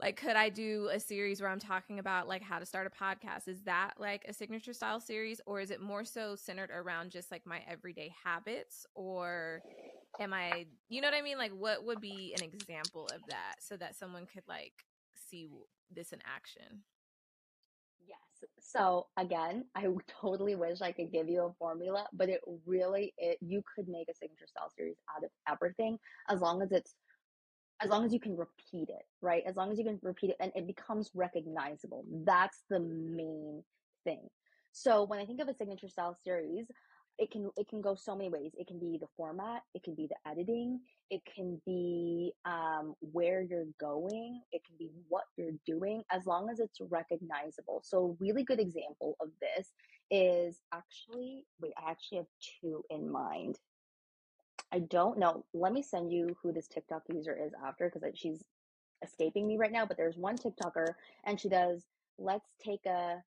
like 0.00 0.16
could 0.16 0.36
i 0.36 0.48
do 0.48 0.88
a 0.92 0.98
series 1.00 1.40
where 1.40 1.50
i'm 1.50 1.60
talking 1.60 1.98
about 1.98 2.28
like 2.28 2.42
how 2.42 2.58
to 2.58 2.66
start 2.66 2.86
a 2.86 3.04
podcast? 3.04 3.48
Is 3.48 3.62
that 3.62 3.94
like 3.98 4.24
a 4.28 4.32
signature 4.34 4.72
style 4.72 5.00
series 5.00 5.40
or 5.46 5.60
is 5.60 5.70
it 5.70 5.80
more 5.80 6.04
so 6.04 6.36
centered 6.36 6.70
around 6.70 7.10
just 7.10 7.30
like 7.30 7.46
my 7.46 7.60
everyday 7.68 8.12
habits? 8.24 8.86
Or 8.94 9.62
am 10.18 10.32
i 10.32 10.66
you 10.88 11.00
know 11.00 11.08
what 11.08 11.16
i 11.16 11.22
mean? 11.22 11.38
Like 11.38 11.52
what 11.52 11.84
would 11.84 12.00
be 12.00 12.34
an 12.34 12.42
example 12.42 13.08
of 13.08 13.26
that 13.28 13.56
so 13.60 13.76
that 13.76 13.96
someone 13.96 14.26
could 14.26 14.44
like 14.48 14.84
see 15.14 15.48
this 15.90 16.12
in 16.12 16.20
action? 16.24 16.82
Yes. 18.06 18.44
So 18.60 19.06
again 19.16 19.64
i 19.74 19.86
totally 20.20 20.54
wish 20.56 20.80
i 20.82 20.92
could 20.92 21.12
give 21.12 21.28
you 21.28 21.42
a 21.44 21.52
formula 21.58 22.06
but 22.12 22.28
it 22.28 22.40
really 22.66 23.14
it 23.18 23.38
you 23.40 23.62
could 23.74 23.88
make 23.88 24.08
a 24.08 24.14
signature 24.14 24.46
style 24.46 24.70
series 24.76 24.96
out 25.14 25.24
of 25.24 25.30
everything 25.48 25.98
as 26.28 26.40
long 26.40 26.62
as 26.62 26.72
it's 26.72 26.94
as 27.80 27.90
long 27.90 28.04
as 28.04 28.12
you 28.12 28.20
can 28.20 28.36
repeat 28.36 28.88
it, 28.88 29.04
right? 29.20 29.42
As 29.46 29.56
long 29.56 29.72
as 29.72 29.78
you 29.78 29.84
can 29.84 29.98
repeat 30.02 30.30
it 30.30 30.36
and 30.40 30.52
it 30.54 30.66
becomes 30.66 31.10
recognizable. 31.14 32.04
That's 32.24 32.62
the 32.70 32.80
main 32.80 33.62
thing. 34.04 34.28
So 34.72 35.04
when 35.04 35.18
I 35.18 35.26
think 35.26 35.40
of 35.40 35.48
a 35.48 35.54
signature 35.54 35.88
style 35.88 36.16
series, 36.24 36.66
it 37.18 37.30
can 37.30 37.50
it 37.56 37.68
can 37.68 37.80
go 37.80 37.94
so 37.94 38.16
many 38.16 38.30
ways. 38.30 38.52
It 38.56 38.66
can 38.66 38.78
be 38.78 38.98
the 38.98 39.06
format, 39.16 39.62
it 39.74 39.82
can 39.82 39.94
be 39.94 40.06
the 40.06 40.30
editing, 40.30 40.80
it 41.10 41.20
can 41.34 41.60
be 41.66 42.32
um, 42.44 42.94
where 43.00 43.42
you're 43.42 43.66
going, 43.78 44.40
it 44.50 44.62
can 44.64 44.76
be 44.78 44.90
what 45.08 45.24
you're 45.36 45.52
doing, 45.66 46.02
as 46.10 46.26
long 46.26 46.48
as 46.50 46.58
it's 46.58 46.80
recognizable. 46.80 47.82
So 47.84 48.16
a 48.18 48.24
really 48.24 48.44
good 48.44 48.60
example 48.60 49.16
of 49.20 49.28
this 49.40 49.72
is 50.10 50.60
actually 50.72 51.44
wait, 51.60 51.72
I 51.76 51.90
actually 51.90 52.18
have 52.18 52.26
two 52.60 52.82
in 52.90 53.10
mind. 53.10 53.58
I 54.72 54.78
don't 54.78 55.18
know. 55.18 55.44
Let 55.52 55.72
me 55.72 55.82
send 55.82 56.10
you 56.10 56.34
who 56.42 56.52
this 56.52 56.66
TikTok 56.66 57.02
user 57.12 57.36
is 57.38 57.52
after 57.64 57.90
because 57.90 58.18
she's 58.18 58.42
escaping 59.04 59.46
me 59.46 59.58
right 59.58 59.72
now. 59.72 59.84
But 59.84 59.98
there's 59.98 60.16
one 60.16 60.38
TikToker 60.38 60.94
and 61.24 61.38
she 61.38 61.48
does, 61.48 61.82
let's 62.18 62.48
take 62.64 62.86
a 62.86 63.22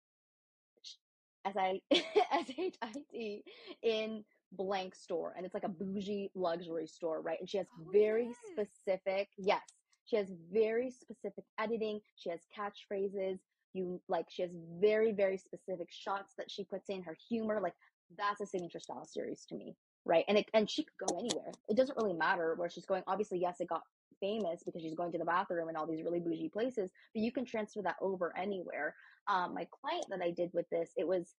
S 1.46 1.56
I 1.56 1.80
S 1.90 2.50
H 2.58 2.76
I 2.82 2.92
T 3.10 3.42
in 3.82 4.22
blank 4.52 4.94
store. 4.94 5.32
And 5.34 5.46
it's 5.46 5.54
like 5.54 5.64
a 5.64 5.68
bougie 5.68 6.30
luxury 6.34 6.86
store, 6.86 7.22
right? 7.22 7.40
And 7.40 7.48
she 7.48 7.56
has 7.56 7.66
oh, 7.78 7.90
very 7.90 8.26
yes. 8.26 8.36
specific, 8.52 9.28
yes, 9.38 9.62
she 10.04 10.16
has 10.16 10.30
very 10.52 10.90
specific 10.90 11.44
editing. 11.58 12.00
She 12.16 12.30
has 12.30 12.40
catchphrases. 12.54 13.38
You 13.72 14.00
like, 14.08 14.26
she 14.28 14.42
has 14.42 14.50
very, 14.80 15.12
very 15.12 15.38
specific 15.38 15.88
shots 15.90 16.34
that 16.36 16.50
she 16.50 16.64
puts 16.64 16.90
in 16.90 17.02
her 17.04 17.16
humor. 17.28 17.60
Like, 17.62 17.74
that's 18.18 18.40
a 18.40 18.46
signature 18.46 18.80
style 18.80 19.06
series 19.06 19.46
to 19.46 19.54
me 19.54 19.76
right? 20.04 20.24
And 20.28 20.38
it, 20.38 20.46
and 20.54 20.68
she 20.68 20.84
could 20.84 21.08
go 21.08 21.18
anywhere. 21.18 21.52
It 21.68 21.76
doesn't 21.76 21.96
really 21.96 22.14
matter 22.14 22.54
where 22.56 22.70
she's 22.70 22.86
going. 22.86 23.02
Obviously, 23.06 23.38
yes, 23.38 23.60
it 23.60 23.68
got 23.68 23.82
famous 24.20 24.62
because 24.64 24.82
she's 24.82 24.94
going 24.94 25.12
to 25.12 25.18
the 25.18 25.24
bathroom 25.24 25.68
and 25.68 25.76
all 25.76 25.86
these 25.86 26.02
really 26.02 26.20
bougie 26.20 26.50
places, 26.50 26.90
but 27.14 27.22
you 27.22 27.32
can 27.32 27.44
transfer 27.44 27.82
that 27.82 27.96
over 28.00 28.36
anywhere. 28.36 28.94
Um, 29.28 29.54
my 29.54 29.66
client 29.80 30.06
that 30.10 30.20
I 30.22 30.30
did 30.30 30.50
with 30.52 30.68
this, 30.70 30.90
it 30.96 31.06
was 31.06 31.34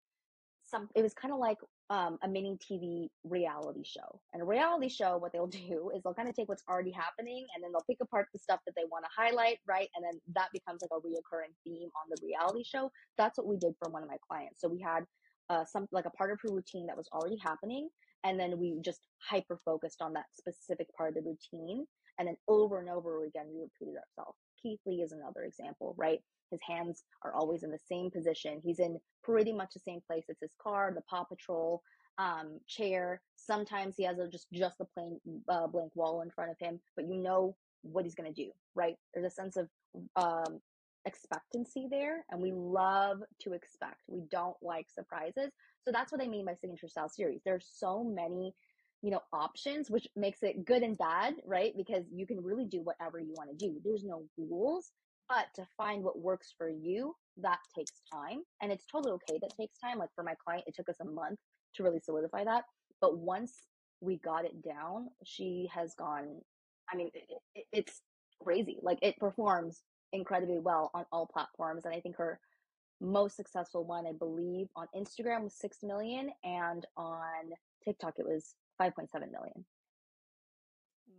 some, 0.63 0.89
it 0.95 1.01
was 1.01 1.13
kind 1.13 1.33
of 1.33 1.39
like 1.39 1.57
um, 1.89 2.17
a 2.23 2.27
mini 2.27 2.57
TV 2.57 3.09
reality 3.23 3.83
show. 3.83 4.21
And 4.33 4.41
a 4.41 4.45
reality 4.45 4.89
show, 4.89 5.17
what 5.17 5.33
they'll 5.33 5.47
do 5.69 5.91
is 5.95 6.01
they'll 6.03 6.13
kind 6.13 6.29
of 6.29 6.35
take 6.35 6.49
what's 6.49 6.63
already 6.69 6.91
happening 6.91 7.45
and 7.53 7.63
then 7.63 7.71
they'll 7.71 7.85
pick 7.89 7.97
apart 8.01 8.27
the 8.33 8.39
stuff 8.39 8.59
that 8.65 8.73
they 8.75 8.83
want 8.89 9.05
to 9.05 9.11
highlight, 9.15 9.57
right? 9.67 9.89
And 9.95 10.03
then 10.03 10.19
that 10.35 10.49
becomes 10.53 10.81
like 10.81 10.91
a 10.91 11.01
reoccurring 11.01 11.53
theme 11.63 11.89
on 11.95 12.09
the 12.09 12.25
reality 12.25 12.63
show. 12.63 12.91
That's 13.17 13.37
what 13.37 13.47
we 13.47 13.57
did 13.57 13.73
for 13.77 13.91
one 13.91 14.03
of 14.03 14.09
my 14.09 14.17
clients. 14.27 14.61
So 14.61 14.67
we 14.67 14.79
had 14.79 15.05
uh, 15.49 15.65
some 15.65 15.87
like 15.91 16.05
a 16.05 16.11
part 16.11 16.31
of 16.31 16.39
her 16.41 16.53
routine 16.53 16.87
that 16.87 16.95
was 16.95 17.09
already 17.11 17.37
happening 17.43 17.89
and 18.23 18.39
then 18.39 18.57
we 18.57 18.79
just 18.81 19.01
hyper 19.19 19.59
focused 19.63 20.01
on 20.01 20.13
that 20.13 20.25
specific 20.33 20.87
part 20.95 21.09
of 21.09 21.15
the 21.15 21.29
routine 21.29 21.85
and 22.19 22.27
then 22.27 22.37
over 22.47 22.79
and 22.79 22.89
over 22.89 23.25
again 23.25 23.45
we 23.53 23.61
repeated 23.61 23.95
ourselves 23.99 24.37
keith 24.61 24.79
lee 24.85 25.01
is 25.01 25.11
another 25.11 25.43
example 25.43 25.95
right 25.97 26.19
his 26.49 26.59
hands 26.67 27.03
are 27.23 27.33
always 27.33 27.63
in 27.63 27.71
the 27.71 27.79
same 27.89 28.09
position 28.11 28.61
he's 28.63 28.79
in 28.79 28.99
pretty 29.23 29.53
much 29.53 29.73
the 29.73 29.79
same 29.79 29.99
place 30.05 30.25
it's 30.27 30.41
his 30.41 30.55
car 30.61 30.91
the 30.93 31.01
paw 31.09 31.23
patrol 31.23 31.81
um, 32.17 32.59
chair 32.67 33.21
sometimes 33.35 33.95
he 33.97 34.03
has 34.03 34.19
a, 34.19 34.27
just 34.27 34.47
just 34.53 34.77
the 34.77 34.85
plain 34.93 35.19
uh, 35.49 35.65
blank 35.67 35.91
wall 35.95 36.21
in 36.21 36.29
front 36.29 36.51
of 36.51 36.57
him 36.59 36.79
but 36.95 37.07
you 37.07 37.15
know 37.15 37.55
what 37.83 38.03
he's 38.03 38.15
going 38.15 38.31
to 38.31 38.43
do 38.43 38.51
right 38.75 38.95
there's 39.13 39.25
a 39.25 39.35
sense 39.35 39.55
of 39.57 39.67
um, 40.15 40.59
expectancy 41.05 41.87
there 41.89 42.25
and 42.29 42.41
we 42.41 42.51
love 42.51 43.19
to 43.41 43.53
expect. 43.53 44.01
We 44.07 44.23
don't 44.29 44.55
like 44.61 44.87
surprises. 44.89 45.51
So 45.83 45.91
that's 45.91 46.11
what 46.11 46.21
I 46.21 46.27
mean 46.27 46.45
by 46.45 46.53
signature 46.55 46.87
style 46.87 47.09
series. 47.09 47.41
There's 47.43 47.67
so 47.73 48.03
many, 48.03 48.53
you 49.01 49.11
know, 49.11 49.21
options, 49.33 49.89
which 49.89 50.07
makes 50.15 50.43
it 50.43 50.65
good 50.65 50.83
and 50.83 50.97
bad, 50.97 51.35
right? 51.45 51.73
Because 51.75 52.05
you 52.13 52.27
can 52.27 52.43
really 52.43 52.65
do 52.65 52.81
whatever 52.81 53.19
you 53.19 53.33
want 53.35 53.49
to 53.49 53.55
do. 53.55 53.79
There's 53.83 54.03
no 54.03 54.23
rules, 54.37 54.91
but 55.27 55.47
to 55.55 55.67
find 55.77 56.03
what 56.03 56.19
works 56.19 56.53
for 56.57 56.69
you, 56.69 57.15
that 57.37 57.59
takes 57.75 58.01
time. 58.13 58.41
And 58.61 58.71
it's 58.71 58.85
totally 58.85 59.13
okay 59.13 59.39
that 59.41 59.55
takes 59.59 59.77
time. 59.79 59.97
Like 59.97 60.09
for 60.15 60.23
my 60.23 60.35
client, 60.45 60.65
it 60.67 60.75
took 60.75 60.89
us 60.89 60.99
a 61.01 61.05
month 61.05 61.39
to 61.75 61.83
really 61.83 61.99
solidify 61.99 62.43
that. 62.43 62.65
But 62.99 63.17
once 63.17 63.53
we 64.01 64.17
got 64.17 64.45
it 64.45 64.61
down, 64.63 65.07
she 65.23 65.69
has 65.73 65.95
gone, 65.95 66.41
I 66.91 66.95
mean, 66.95 67.09
it, 67.13 67.23
it, 67.55 67.65
it's 67.71 68.01
crazy. 68.43 68.77
Like 68.81 68.99
it 69.01 69.17
performs 69.17 69.81
incredibly 70.13 70.59
well 70.59 70.91
on 70.93 71.05
all 71.11 71.25
platforms. 71.25 71.85
And 71.85 71.95
I 71.95 71.99
think 71.99 72.17
her 72.17 72.39
most 73.01 73.35
successful 73.35 73.83
one, 73.83 74.05
I 74.05 74.13
believe, 74.13 74.67
on 74.75 74.87
Instagram 74.95 75.43
was 75.43 75.53
6 75.55 75.77
million 75.83 76.29
and 76.43 76.85
on 76.95 77.51
TikTok 77.83 78.15
it 78.19 78.25
was 78.25 78.55
5.7 78.79 79.09
million. 79.31 79.65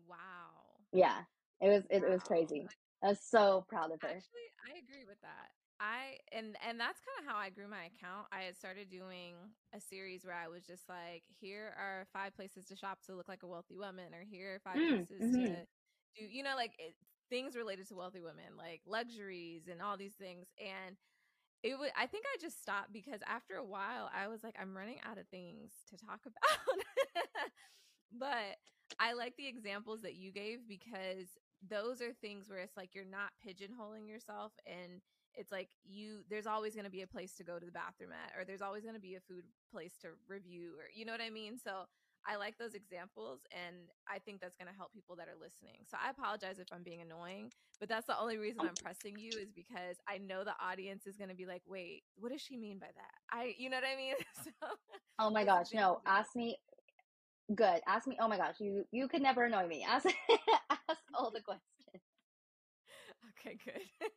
Wow. 0.08 0.16
Yeah. 0.92 1.18
It 1.60 1.68
was 1.68 1.82
it, 1.90 2.02
wow. 2.02 2.08
it 2.08 2.12
was 2.12 2.22
crazy. 2.22 2.66
I 3.02 3.08
was 3.08 3.20
so 3.20 3.64
proud 3.68 3.92
of 3.92 4.00
her. 4.02 4.08
Actually, 4.08 4.48
I 4.66 4.78
agree 4.78 5.04
with 5.06 5.20
that. 5.22 5.50
I 5.80 6.18
and 6.30 6.56
and 6.66 6.78
that's 6.78 7.00
kind 7.02 7.18
of 7.18 7.26
how 7.26 7.38
I 7.38 7.50
grew 7.50 7.66
my 7.66 7.90
account. 7.90 8.26
I 8.30 8.42
had 8.42 8.56
started 8.56 8.88
doing 8.88 9.34
a 9.74 9.80
series 9.80 10.24
where 10.24 10.34
I 10.34 10.46
was 10.46 10.62
just 10.62 10.88
like, 10.88 11.22
here 11.40 11.74
are 11.76 12.06
five 12.12 12.36
places 12.36 12.66
to 12.66 12.76
shop 12.76 12.98
to 13.06 13.16
look 13.16 13.28
like 13.28 13.42
a 13.42 13.48
wealthy 13.48 13.76
woman, 13.76 14.14
or 14.14 14.22
here 14.22 14.54
are 14.54 14.60
five 14.60 14.76
mm, 14.76 15.06
places 15.06 15.34
mm-hmm. 15.34 15.44
to 15.46 15.66
do, 16.14 16.24
you 16.30 16.44
know, 16.44 16.54
like 16.54 16.72
it, 16.78 16.94
things 17.30 17.56
related 17.56 17.88
to 17.88 17.96
wealthy 17.96 18.20
women, 18.20 18.54
like 18.56 18.82
luxuries 18.86 19.62
and 19.70 19.82
all 19.82 19.96
these 19.96 20.14
things. 20.14 20.46
And 20.60 20.96
it 21.62 21.78
would 21.78 21.90
I 21.96 22.06
think 22.06 22.24
I 22.26 22.36
just 22.40 22.60
stopped 22.60 22.92
because 22.92 23.20
after 23.26 23.56
a 23.56 23.64
while 23.64 24.10
I 24.14 24.28
was 24.28 24.42
like, 24.42 24.56
I'm 24.60 24.76
running 24.76 24.98
out 25.08 25.18
of 25.18 25.26
things 25.28 25.70
to 25.90 25.96
talk 25.96 26.20
about. 26.26 26.78
but 28.12 28.56
I 28.98 29.14
like 29.14 29.36
the 29.36 29.46
examples 29.46 30.02
that 30.02 30.14
you 30.14 30.32
gave 30.32 30.68
because 30.68 31.38
those 31.68 32.02
are 32.02 32.12
things 32.12 32.48
where 32.48 32.58
it's 32.58 32.76
like 32.76 32.94
you're 32.94 33.04
not 33.04 33.30
pigeonholing 33.46 34.08
yourself 34.08 34.52
and 34.66 35.00
it's 35.34 35.50
like 35.52 35.70
you 35.88 36.20
there's 36.28 36.46
always 36.46 36.74
going 36.74 36.84
to 36.84 36.90
be 36.90 37.02
a 37.02 37.06
place 37.06 37.34
to 37.36 37.44
go 37.44 37.58
to 37.58 37.64
the 37.64 37.72
bathroom 37.72 38.10
at 38.12 38.38
or 38.38 38.44
there's 38.44 38.60
always 38.60 38.82
going 38.82 38.94
to 38.94 39.00
be 39.00 39.14
a 39.14 39.20
food 39.20 39.44
place 39.70 39.94
to 40.02 40.08
review 40.28 40.72
or 40.78 40.84
you 40.94 41.04
know 41.04 41.12
what 41.12 41.22
I 41.22 41.30
mean? 41.30 41.58
So 41.62 41.84
I 42.26 42.36
like 42.36 42.58
those 42.58 42.74
examples 42.74 43.40
and 43.50 43.76
I 44.08 44.18
think 44.18 44.40
that's 44.40 44.56
going 44.56 44.68
to 44.68 44.76
help 44.76 44.92
people 44.92 45.16
that 45.16 45.28
are 45.28 45.38
listening. 45.40 45.84
So 45.90 45.96
I 46.02 46.10
apologize 46.10 46.58
if 46.58 46.68
I'm 46.72 46.82
being 46.82 47.00
annoying, 47.00 47.50
but 47.80 47.88
that's 47.88 48.06
the 48.06 48.18
only 48.18 48.38
reason 48.38 48.62
oh, 48.62 48.68
I'm 48.68 48.76
pressing 48.76 49.18
you 49.18 49.36
is 49.36 49.50
because 49.50 49.96
I 50.08 50.18
know 50.18 50.44
the 50.44 50.54
audience 50.60 51.06
is 51.06 51.16
going 51.16 51.30
to 51.30 51.34
be 51.36 51.46
like, 51.46 51.62
"Wait, 51.66 52.04
what 52.16 52.32
does 52.32 52.40
she 52.40 52.56
mean 52.56 52.78
by 52.78 52.86
that?" 52.86 53.36
I 53.36 53.54
you 53.58 53.70
know 53.70 53.76
what 53.76 53.84
I 53.92 53.96
mean? 53.96 54.14
so, 54.44 54.50
oh 55.18 55.30
my 55.30 55.44
gosh, 55.44 55.72
no, 55.74 56.00
ask 56.06 56.36
me 56.36 56.56
good. 57.54 57.80
Ask 57.86 58.06
me. 58.06 58.16
Oh 58.20 58.28
my 58.28 58.36
gosh, 58.36 58.56
you 58.60 58.84
you 58.92 59.08
could 59.08 59.22
never 59.22 59.44
annoy 59.44 59.66
me. 59.66 59.84
Ask 59.88 60.06
ask 60.70 61.00
all 61.14 61.30
the 61.30 61.40
questions. 61.40 61.68
Okay, 63.44 63.56
good. 63.64 64.10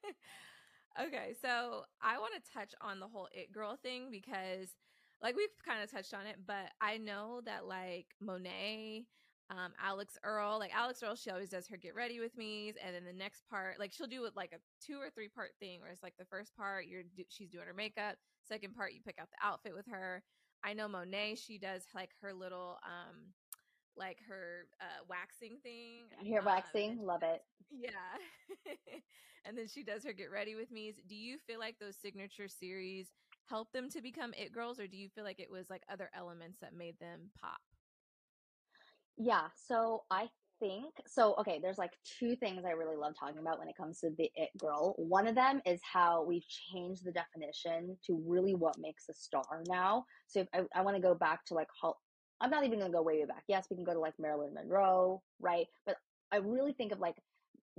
okay, 1.07 1.33
so 1.41 1.83
I 2.01 2.19
want 2.19 2.33
to 2.35 2.51
touch 2.53 2.73
on 2.79 2.99
the 2.99 3.07
whole 3.07 3.27
it 3.31 3.51
girl 3.51 3.75
thing 3.81 4.09
because 4.11 4.69
like 5.25 5.35
we've 5.35 5.49
kind 5.67 5.81
of 5.81 5.89
touched 5.89 6.13
on 6.13 6.27
it, 6.27 6.37
but 6.45 6.69
I 6.79 6.99
know 6.99 7.41
that 7.45 7.65
like 7.65 8.05
Monet, 8.21 9.05
um, 9.49 9.73
Alix 9.83 10.19
Earle, 10.23 10.59
like 10.59 10.71
Alix 10.71 11.01
Earle, 11.01 11.15
she 11.15 11.31
always 11.31 11.49
does 11.49 11.67
her 11.67 11.77
get 11.77 11.95
ready 11.95 12.19
with 12.19 12.37
me's, 12.37 12.75
and 12.79 12.95
then 12.95 13.05
the 13.05 13.11
next 13.11 13.41
part, 13.49 13.79
like 13.79 13.91
she'll 13.91 14.05
do 14.05 14.25
it 14.25 14.33
like 14.35 14.51
a 14.53 14.59
two 14.85 14.99
or 14.99 15.09
three 15.09 15.27
part 15.27 15.49
thing, 15.59 15.81
where 15.81 15.89
it's 15.89 16.03
like 16.03 16.13
the 16.19 16.25
first 16.25 16.55
part 16.55 16.85
you're 16.85 17.01
she's 17.27 17.49
doing 17.49 17.65
her 17.65 17.73
makeup, 17.73 18.17
second 18.47 18.75
part 18.75 18.93
you 18.93 18.99
pick 19.03 19.17
out 19.19 19.29
the 19.31 19.47
outfit 19.47 19.73
with 19.75 19.87
her. 19.89 20.21
I 20.63 20.73
know 20.73 20.87
Monet, 20.87 21.35
she 21.35 21.57
does 21.57 21.85
like 21.95 22.11
her 22.21 22.31
little 22.31 22.77
um 22.85 23.33
like 23.97 24.19
her 24.29 24.67
uh 24.79 25.05
waxing 25.09 25.57
thing. 25.63 26.03
Hair 26.23 26.41
um, 26.41 26.45
waxing, 26.45 26.99
love 27.03 27.23
it. 27.23 27.41
Yeah. 27.71 27.89
and 29.45 29.57
then 29.57 29.67
she 29.67 29.83
does 29.83 30.03
her 30.03 30.13
get 30.13 30.31
ready 30.31 30.53
with 30.53 30.69
me's. 30.69 30.95
Do 31.09 31.15
you 31.15 31.39
feel 31.47 31.59
like 31.59 31.77
those 31.79 31.95
signature 31.95 32.47
series 32.47 33.07
help 33.47 33.71
them 33.71 33.89
to 33.89 34.01
become 34.01 34.33
it 34.37 34.51
girls 34.51 34.79
or 34.79 34.87
do 34.87 34.97
you 34.97 35.09
feel 35.09 35.23
like 35.23 35.39
it 35.39 35.51
was 35.51 35.69
like 35.69 35.83
other 35.91 36.09
elements 36.15 36.59
that 36.61 36.75
made 36.75 36.99
them 36.99 37.31
pop? 37.41 37.59
Yeah 39.17 39.47
so 39.55 40.03
i 40.11 40.27
think 40.59 40.93
so 41.05 41.35
okay 41.37 41.59
there's 41.61 41.77
like 41.77 41.91
two 42.19 42.35
things 42.35 42.63
i 42.65 42.71
really 42.71 42.95
love 42.95 43.13
talking 43.19 43.39
about 43.39 43.59
when 43.59 43.67
it 43.67 43.75
comes 43.75 43.99
to 43.99 44.09
the 44.17 44.31
it 44.35 44.49
girl. 44.57 44.95
One 44.97 45.27
of 45.27 45.35
them 45.35 45.61
is 45.65 45.81
how 45.83 46.23
we've 46.23 46.47
changed 46.47 47.05
the 47.05 47.11
definition 47.11 47.97
to 48.07 48.21
really 48.25 48.55
what 48.55 48.77
makes 48.79 49.09
a 49.09 49.13
star 49.13 49.63
now. 49.67 50.05
So 50.27 50.45
i, 50.53 50.61
I 50.73 50.81
want 50.81 50.95
to 50.95 51.01
go 51.01 51.13
back 51.13 51.45
to 51.45 51.53
like 51.53 51.67
i'm 52.41 52.49
not 52.49 52.65
even 52.65 52.79
to 52.79 52.89
go 52.89 53.01
way, 53.01 53.19
way 53.19 53.25
back. 53.25 53.43
Yes 53.47 53.67
we 53.69 53.75
can 53.75 53.85
go 53.85 53.93
to 53.93 53.99
like 53.99 54.13
marilyn 54.19 54.53
monroe 54.53 55.21
right? 55.39 55.67
But 55.85 55.97
i 56.31 56.37
really 56.37 56.73
think 56.73 56.91
of 56.91 56.99
like 56.99 57.15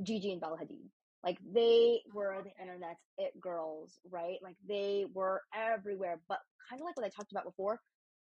gigi 0.02 0.33
and 0.33 0.40
bella 0.40 0.57
hadid 0.59 0.88
Like 1.24 1.38
they 1.55 2.00
were 2.14 2.37
the 2.44 2.62
internet's 2.62 3.02
it 3.18 3.40
girls, 3.40 3.98
right? 4.11 4.38
Like 4.42 4.57
they 4.68 5.07
were 5.12 5.42
everywhere. 5.55 6.20
But 6.29 6.38
kind 6.68 6.81
of 6.81 6.85
like 6.85 6.96
what 6.96 7.07
I 7.07 7.11
talked 7.11 7.33
about 7.33 7.44
before, 7.44 7.81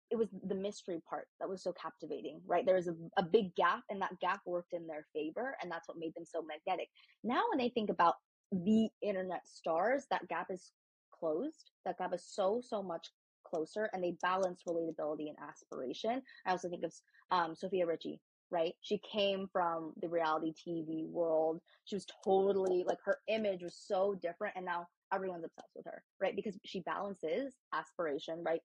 it 0.10 0.18
was 0.18 0.30
the 0.48 0.56
mystery 0.56 1.02
part 1.10 1.28
that 1.40 1.50
was 1.50 1.62
so 1.64 1.74
captivating, 1.74 2.42
right? 2.46 2.66
There 2.66 2.76
was 2.76 2.88
a, 2.88 2.96
a 3.18 3.24
big 3.24 3.54
gap, 3.56 3.84
and 3.90 4.02
that 4.02 4.20
gap 4.20 4.40
worked 4.46 4.74
in 4.74 4.88
their 4.88 5.06
favor, 5.14 5.56
and 5.62 5.72
that's 5.72 5.88
what 5.88 5.98
made 5.98 6.14
them 6.16 6.26
so 6.26 6.42
magnetic. 6.42 6.88
Now, 7.24 7.44
when 7.50 7.60
they 7.60 7.70
think 7.70 7.90
about 7.90 8.16
the 8.52 8.88
internet 9.02 9.46
stars, 9.48 10.06
that 10.10 10.28
gap 10.30 10.48
is 10.50 10.72
closed. 11.12 11.72
That 11.86 11.98
gap 11.98 12.14
is 12.14 12.24
so, 12.26 12.62
so 12.66 12.82
much 12.82 13.10
closer, 13.46 13.90
and 13.94 14.04
they 14.04 14.16
balance 14.22 14.62
relatability 14.68 15.28
and 15.28 15.38
aspiration. 15.48 16.22
I 16.46 16.52
also 16.52 16.70
think 16.70 16.84
of 16.84 16.94
um, 17.32 17.56
Sofia 17.56 17.86
Richie, 17.86 18.22
right? 18.52 18.74
She 18.82 19.00
came 19.00 19.48
from 19.52 19.94
the 20.02 20.10
reality 20.10 20.54
TV 20.54 21.08
world. 21.08 21.60
She 21.86 21.96
was 21.96 22.06
totally 22.24 22.84
like 22.88 23.00
her 23.06 23.20
image 23.28 23.64
was 23.64 23.76
so 23.76 24.16
different, 24.22 24.56
and 24.56 24.66
now 24.66 24.88
everyone's 25.14 25.46
obsessed 25.46 25.76
with 25.76 25.86
her, 25.86 26.04
right? 26.22 26.36
Because 26.36 26.58
she 26.66 26.82
balances 26.82 27.54
aspiration, 27.74 28.44
right? 28.44 28.62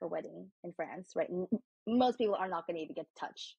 Her 0.00 0.08
wedding 0.08 0.50
in 0.64 0.72
France, 0.72 1.12
right? 1.16 1.30
Most 1.86 2.18
people 2.18 2.34
are 2.34 2.48
not 2.48 2.66
going 2.66 2.76
to 2.76 2.82
even 2.82 2.94
get 2.94 3.06
to 3.06 3.20
touch 3.26 3.56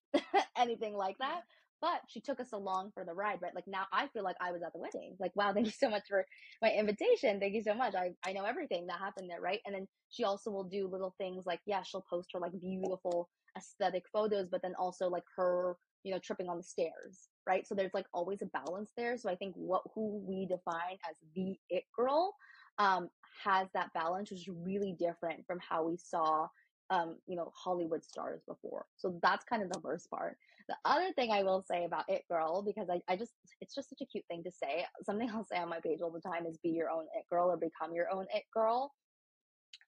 anything 0.57 0.95
like 0.95 1.17
that. 1.19 1.41
But 1.81 2.01
she 2.07 2.21
took 2.21 2.39
us 2.39 2.53
along 2.53 2.91
for 2.93 3.05
the 3.05 3.13
ride, 3.13 3.39
right? 3.41 3.53
Like 3.53 3.67
now 3.67 3.83
I 3.93 4.07
feel 4.07 4.23
like 4.23 4.37
I 4.41 4.51
was 4.51 4.61
at 4.63 4.73
the 4.73 4.79
wedding. 4.79 5.15
Like, 5.19 5.31
wow, 5.35 5.53
thank 5.55 5.67
you 5.67 5.71
so 5.71 5.89
much 5.89 6.03
for 6.09 6.25
my 6.61 6.71
invitation. 6.71 7.39
Thank 7.39 7.53
you 7.53 7.61
so 7.61 7.73
much. 7.73 7.95
I, 7.95 8.11
I 8.25 8.33
know 8.33 8.45
everything 8.45 8.87
that 8.87 8.99
happened 8.99 9.29
there, 9.29 9.41
right? 9.41 9.59
And 9.65 9.75
then 9.75 9.87
she 10.09 10.23
also 10.23 10.51
will 10.51 10.63
do 10.63 10.87
little 10.91 11.13
things 11.17 11.45
like, 11.45 11.59
yeah, 11.65 11.83
she'll 11.83 12.05
post 12.09 12.29
her 12.33 12.39
like 12.39 12.53
beautiful 12.59 13.29
aesthetic 13.57 14.03
photos, 14.13 14.47
but 14.51 14.61
then 14.61 14.73
also 14.79 15.09
like 15.09 15.23
her, 15.35 15.75
you 16.03 16.11
know, 16.13 16.19
tripping 16.19 16.49
on 16.49 16.57
the 16.57 16.63
stairs, 16.63 17.29
right? 17.47 17.67
So 17.67 17.75
there's 17.75 17.93
like 17.93 18.05
always 18.13 18.41
a 18.41 18.45
balance 18.47 18.91
there. 18.97 19.17
So 19.17 19.29
I 19.29 19.35
think 19.35 19.53
what 19.55 19.83
who 19.93 20.23
we 20.27 20.45
define 20.45 20.97
as 21.09 21.15
the 21.35 21.57
it 21.69 21.83
girl 21.95 22.33
um, 22.77 23.09
has 23.43 23.67
that 23.73 23.93
balance, 23.93 24.31
which 24.31 24.41
is 24.41 24.49
really 24.49 24.95
different 24.97 25.45
from 25.45 25.59
how 25.67 25.87
we 25.87 25.97
saw 25.97 26.47
um, 26.89 27.17
you 27.27 27.35
know, 27.35 27.51
Hollywood 27.55 28.03
stars 28.03 28.41
before. 28.47 28.85
So 28.95 29.19
that's 29.21 29.45
kind 29.45 29.63
of 29.63 29.71
the 29.71 29.81
first 29.81 30.09
part. 30.09 30.37
The 30.67 30.75
other 30.85 31.11
thing 31.13 31.31
I 31.31 31.43
will 31.43 31.63
say 31.69 31.85
about 31.85 32.05
It 32.09 32.23
Girl, 32.29 32.61
because 32.61 32.89
I, 32.89 33.01
I 33.11 33.15
just, 33.15 33.33
it's 33.61 33.75
just 33.75 33.89
such 33.89 34.01
a 34.01 34.05
cute 34.05 34.25
thing 34.27 34.43
to 34.43 34.51
say. 34.51 34.85
Something 35.05 35.29
I'll 35.29 35.45
say 35.45 35.57
on 35.57 35.69
my 35.69 35.79
page 35.79 35.99
all 36.01 36.11
the 36.11 36.21
time 36.21 36.45
is 36.45 36.57
be 36.63 36.69
your 36.69 36.89
own 36.89 37.05
It 37.17 37.25
Girl 37.29 37.49
or 37.49 37.57
become 37.57 37.93
your 37.93 38.11
own 38.11 38.25
It 38.33 38.43
Girl. 38.53 38.93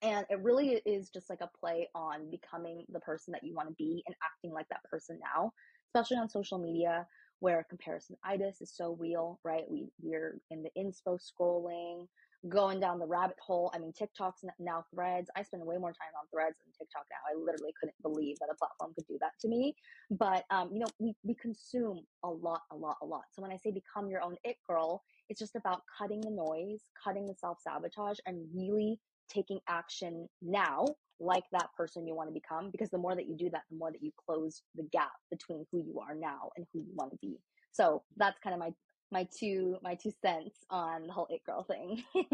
And 0.02 0.24
it 0.30 0.42
really 0.42 0.80
is 0.86 1.10
just 1.10 1.28
like 1.28 1.40
a 1.42 1.50
play 1.58 1.88
on 1.94 2.30
becoming 2.30 2.84
the 2.90 3.00
person 3.00 3.32
that 3.32 3.44
you 3.44 3.54
want 3.54 3.68
to 3.68 3.74
be 3.74 4.02
and 4.06 4.16
acting 4.24 4.52
like 4.52 4.68
that 4.70 4.84
person 4.90 5.18
now, 5.20 5.52
especially 5.88 6.16
on 6.16 6.28
social 6.28 6.58
media 6.58 7.06
where 7.40 7.66
comparisonitis 7.72 8.62
is 8.62 8.72
so 8.74 8.96
real, 8.98 9.40
right? 9.44 9.64
We 9.70 9.88
we're 10.00 10.38
in 10.50 10.62
the 10.62 10.70
inspo 10.78 11.18
scrolling, 11.18 12.06
going 12.48 12.80
down 12.80 12.98
the 12.98 13.06
rabbit 13.06 13.36
hole. 13.44 13.70
I 13.74 13.78
mean, 13.78 13.92
TikTok's 13.92 14.42
now 14.58 14.84
threads. 14.94 15.30
I 15.36 15.42
spend 15.42 15.64
way 15.64 15.76
more 15.76 15.90
time 15.90 16.12
on 16.18 16.26
threads 16.32 16.56
than 16.64 16.72
TikTok 16.78 17.04
now. 17.10 17.18
I 17.30 17.38
literally 17.38 17.72
couldn't 17.78 18.00
believe 18.02 18.38
that 18.40 18.48
a 18.50 18.56
platform 18.56 18.94
could 18.94 19.06
do 19.06 19.18
that 19.20 19.32
to 19.40 19.48
me. 19.48 19.74
But, 20.10 20.44
um, 20.50 20.70
you 20.72 20.80
know, 20.80 20.86
we, 20.98 21.14
we 21.22 21.34
consume 21.34 22.00
a 22.24 22.28
lot, 22.28 22.62
a 22.72 22.76
lot, 22.76 22.96
a 23.02 23.06
lot. 23.06 23.24
So 23.32 23.42
when 23.42 23.52
I 23.52 23.56
say 23.56 23.70
become 23.70 24.08
your 24.08 24.22
own 24.22 24.36
it 24.44 24.56
girl, 24.66 25.02
it's 25.28 25.38
just 25.38 25.54
about 25.54 25.82
cutting 25.98 26.20
the 26.20 26.30
noise, 26.30 26.80
cutting 27.02 27.26
the 27.26 27.34
self 27.34 27.58
sabotage, 27.60 28.18
and 28.26 28.46
really 28.54 28.98
taking 29.32 29.60
action 29.68 30.28
now 30.42 30.86
like 31.20 31.44
that 31.52 31.68
person 31.76 32.06
you 32.06 32.14
want 32.14 32.28
to 32.28 32.32
become 32.32 32.70
because 32.70 32.88
the 32.90 32.98
more 32.98 33.14
that 33.14 33.28
you 33.28 33.36
do 33.36 33.50
that 33.50 33.62
the 33.70 33.76
more 33.76 33.92
that 33.92 34.02
you 34.02 34.10
close 34.26 34.62
the 34.74 34.82
gap 34.90 35.12
between 35.30 35.64
who 35.70 35.78
you 35.78 36.00
are 36.00 36.14
now 36.14 36.50
and 36.56 36.66
who 36.72 36.80
you 36.80 36.92
want 36.94 37.10
to 37.10 37.18
be 37.20 37.38
so 37.72 38.02
that's 38.16 38.38
kind 38.40 38.54
of 38.54 38.58
my 38.58 38.70
my 39.10 39.26
two 39.36 39.76
my 39.82 39.94
two 39.94 40.12
cents 40.22 40.54
on 40.70 41.06
the 41.06 41.12
whole 41.12 41.26
it 41.30 41.42
girl 41.44 41.62
thing 41.64 42.02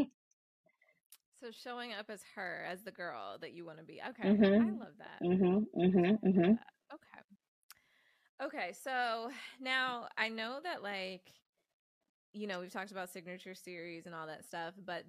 so 1.40 1.50
showing 1.50 1.92
up 1.92 2.06
as 2.08 2.20
her 2.34 2.64
as 2.70 2.82
the 2.82 2.90
girl 2.90 3.36
that 3.40 3.52
you 3.52 3.64
want 3.64 3.78
to 3.78 3.84
be 3.84 4.00
okay 4.08 4.28
mm-hmm. 4.28 4.44
i 4.44 4.84
love 4.84 4.94
that 4.98 5.22
mm-hmm, 5.22 5.80
mm-hmm, 5.80 6.28
mm-hmm. 6.28 6.52
okay 6.92 7.20
okay 8.42 8.72
so 8.72 9.30
now 9.60 10.06
i 10.18 10.28
know 10.28 10.58
that 10.62 10.82
like 10.82 11.22
you 12.32 12.46
know 12.46 12.60
we've 12.60 12.72
talked 12.72 12.90
about 12.90 13.10
signature 13.10 13.54
series 13.54 14.06
and 14.06 14.14
all 14.14 14.26
that 14.26 14.44
stuff 14.44 14.74
but 14.84 15.04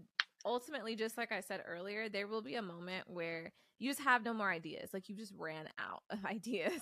ultimately, 0.47 0.95
just 0.95 1.17
like 1.17 1.31
I 1.31 1.41
said 1.41 1.61
earlier, 1.67 2.09
there 2.09 2.27
will 2.27 2.41
be 2.41 2.55
a 2.55 2.61
moment 2.61 3.05
where 3.07 3.51
you 3.79 3.89
just 3.89 4.01
have 4.01 4.23
no 4.23 4.33
more 4.33 4.49
ideas. 4.49 4.89
Like 4.93 5.09
you 5.09 5.15
just 5.15 5.33
ran 5.37 5.67
out 5.77 6.03
of 6.09 6.25
ideas. 6.25 6.81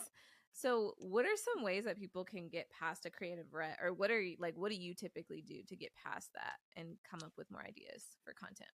So, 0.57 0.93
what 0.99 1.25
are 1.25 1.35
some 1.35 1.65
ways 1.65 1.83
that 1.83 1.99
people 1.99 2.23
can 2.23 2.47
get 2.47 2.69
past 2.69 3.05
a 3.05 3.09
creative 3.09 3.53
rut, 3.53 3.77
or 3.83 3.91
what 3.93 4.09
are 4.09 4.21
you 4.21 4.37
like? 4.39 4.55
What 4.55 4.71
do 4.71 4.77
you 4.77 4.93
typically 4.93 5.41
do 5.41 5.61
to 5.67 5.75
get 5.75 5.91
past 6.01 6.29
that 6.33 6.55
and 6.77 6.95
come 7.09 7.23
up 7.23 7.33
with 7.37 7.51
more 7.51 7.61
ideas 7.61 8.05
for 8.23 8.33
content? 8.33 8.69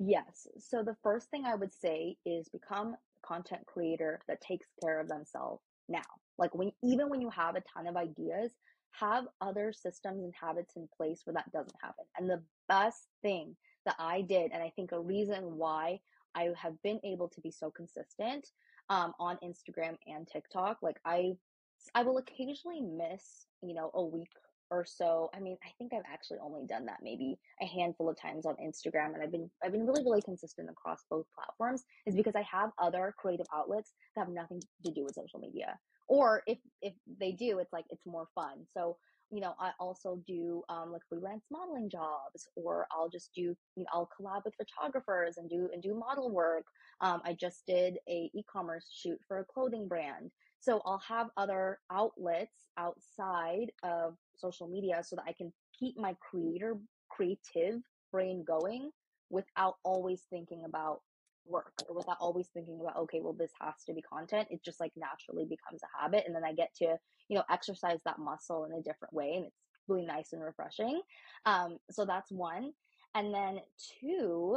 Yes. 0.00 0.48
So 0.58 0.82
the 0.82 0.96
first 1.04 1.30
thing 1.30 1.44
I 1.44 1.54
would 1.54 1.72
say 1.72 2.16
is 2.26 2.48
become 2.48 2.94
a 2.94 3.26
content 3.26 3.64
creator 3.66 4.20
that 4.26 4.40
takes 4.40 4.66
care 4.82 5.00
of 5.00 5.08
themselves 5.08 5.62
now. 5.88 6.02
Like 6.36 6.52
when 6.52 6.72
even 6.82 7.10
when 7.10 7.20
you 7.20 7.30
have 7.30 7.54
a 7.54 7.62
ton 7.72 7.86
of 7.86 7.96
ideas, 7.96 8.50
have 8.90 9.26
other 9.40 9.72
systems 9.72 10.24
and 10.24 10.34
habits 10.34 10.74
in 10.74 10.88
place 10.96 11.20
where 11.24 11.34
that 11.34 11.52
doesn't 11.52 11.76
happen. 11.80 12.06
And 12.18 12.28
the 12.28 12.42
best 12.68 13.06
thing 13.22 13.56
that 13.84 13.94
I 14.00 14.22
did, 14.22 14.50
and 14.52 14.64
I 14.64 14.72
think 14.74 14.90
a 14.90 14.98
reason 14.98 15.56
why 15.56 16.00
I 16.34 16.50
have 16.60 16.82
been 16.82 16.98
able 17.04 17.28
to 17.28 17.40
be 17.40 17.52
so 17.52 17.70
consistent 17.70 18.48
um, 18.88 19.12
on 19.18 19.38
Instagram 19.44 19.96
and 20.06 20.26
TikTok, 20.26 20.78
like 20.82 20.96
I, 21.04 21.32
I 21.94 22.02
will 22.02 22.18
occasionally 22.18 22.80
miss, 22.80 23.46
you 23.62 23.74
know, 23.74 23.90
a 23.94 24.04
week 24.04 24.30
or 24.70 24.84
so. 24.84 25.30
I 25.34 25.40
mean, 25.40 25.56
I 25.64 25.70
think 25.78 25.92
I've 25.92 26.10
actually 26.12 26.38
only 26.42 26.66
done 26.66 26.86
that 26.86 26.98
maybe 27.02 27.38
a 27.62 27.66
handful 27.66 28.08
of 28.08 28.20
times 28.20 28.46
on 28.46 28.54
Instagram 28.56 29.14
and 29.14 29.22
I've 29.22 29.30
been 29.30 29.50
I've 29.62 29.72
been 29.72 29.86
really 29.86 30.02
really 30.02 30.22
consistent 30.22 30.68
across 30.70 31.04
both 31.10 31.26
platforms 31.34 31.84
is 32.06 32.16
because 32.16 32.34
I 32.34 32.44
have 32.50 32.70
other 32.78 33.14
creative 33.16 33.46
outlets 33.54 33.92
that 34.14 34.22
have 34.22 34.34
nothing 34.34 34.60
to 34.84 34.92
do 34.92 35.04
with 35.04 35.14
social 35.14 35.38
media. 35.38 35.78
Or 36.08 36.42
if 36.46 36.58
if 36.82 36.94
they 37.20 37.32
do, 37.32 37.58
it's 37.58 37.72
like 37.72 37.84
it's 37.90 38.06
more 38.06 38.26
fun. 38.34 38.66
So 38.74 38.96
you 39.30 39.40
know, 39.40 39.54
I 39.58 39.72
also 39.80 40.20
do 40.26 40.62
um, 40.68 40.92
like 40.92 41.02
freelance 41.08 41.44
modeling 41.50 41.90
jobs, 41.90 42.46
or 42.54 42.86
I'll 42.92 43.08
just 43.08 43.30
do, 43.34 43.42
you 43.42 43.56
know, 43.76 43.86
I'll 43.92 44.08
collab 44.18 44.44
with 44.44 44.54
photographers 44.54 45.36
and 45.36 45.48
do 45.48 45.68
and 45.72 45.82
do 45.82 45.94
model 45.94 46.30
work. 46.30 46.64
Um, 47.00 47.20
I 47.24 47.34
just 47.34 47.66
did 47.66 47.98
a 48.08 48.30
e-commerce 48.34 48.86
shoot 48.92 49.18
for 49.26 49.40
a 49.40 49.44
clothing 49.44 49.88
brand, 49.88 50.30
so 50.60 50.80
I'll 50.84 51.02
have 51.06 51.28
other 51.36 51.78
outlets 51.90 52.66
outside 52.78 53.72
of 53.82 54.14
social 54.36 54.68
media 54.68 55.02
so 55.02 55.16
that 55.16 55.24
I 55.26 55.32
can 55.32 55.52
keep 55.78 55.98
my 55.98 56.14
creator 56.20 56.76
creative 57.08 57.80
brain 58.12 58.44
going 58.46 58.90
without 59.30 59.74
always 59.84 60.22
thinking 60.30 60.62
about 60.64 61.00
work 61.48 61.72
or 61.88 61.96
without 61.96 62.16
always 62.20 62.48
thinking 62.48 62.78
about 62.80 62.96
okay 62.96 63.20
well 63.22 63.32
this 63.32 63.52
has 63.60 63.74
to 63.86 63.92
be 63.92 64.02
content 64.02 64.48
it 64.50 64.62
just 64.64 64.80
like 64.80 64.92
naturally 64.96 65.44
becomes 65.44 65.80
a 65.82 66.02
habit 66.02 66.24
and 66.26 66.34
then 66.34 66.44
i 66.44 66.52
get 66.52 66.74
to 66.74 66.96
you 67.28 67.36
know 67.36 67.44
exercise 67.50 67.98
that 68.04 68.18
muscle 68.18 68.64
in 68.64 68.72
a 68.72 68.82
different 68.82 69.12
way 69.12 69.34
and 69.36 69.46
it's 69.46 69.56
really 69.88 70.06
nice 70.06 70.32
and 70.32 70.42
refreshing 70.42 71.00
um 71.46 71.78
so 71.90 72.04
that's 72.04 72.30
one 72.30 72.72
and 73.14 73.32
then 73.32 73.60
two 74.00 74.56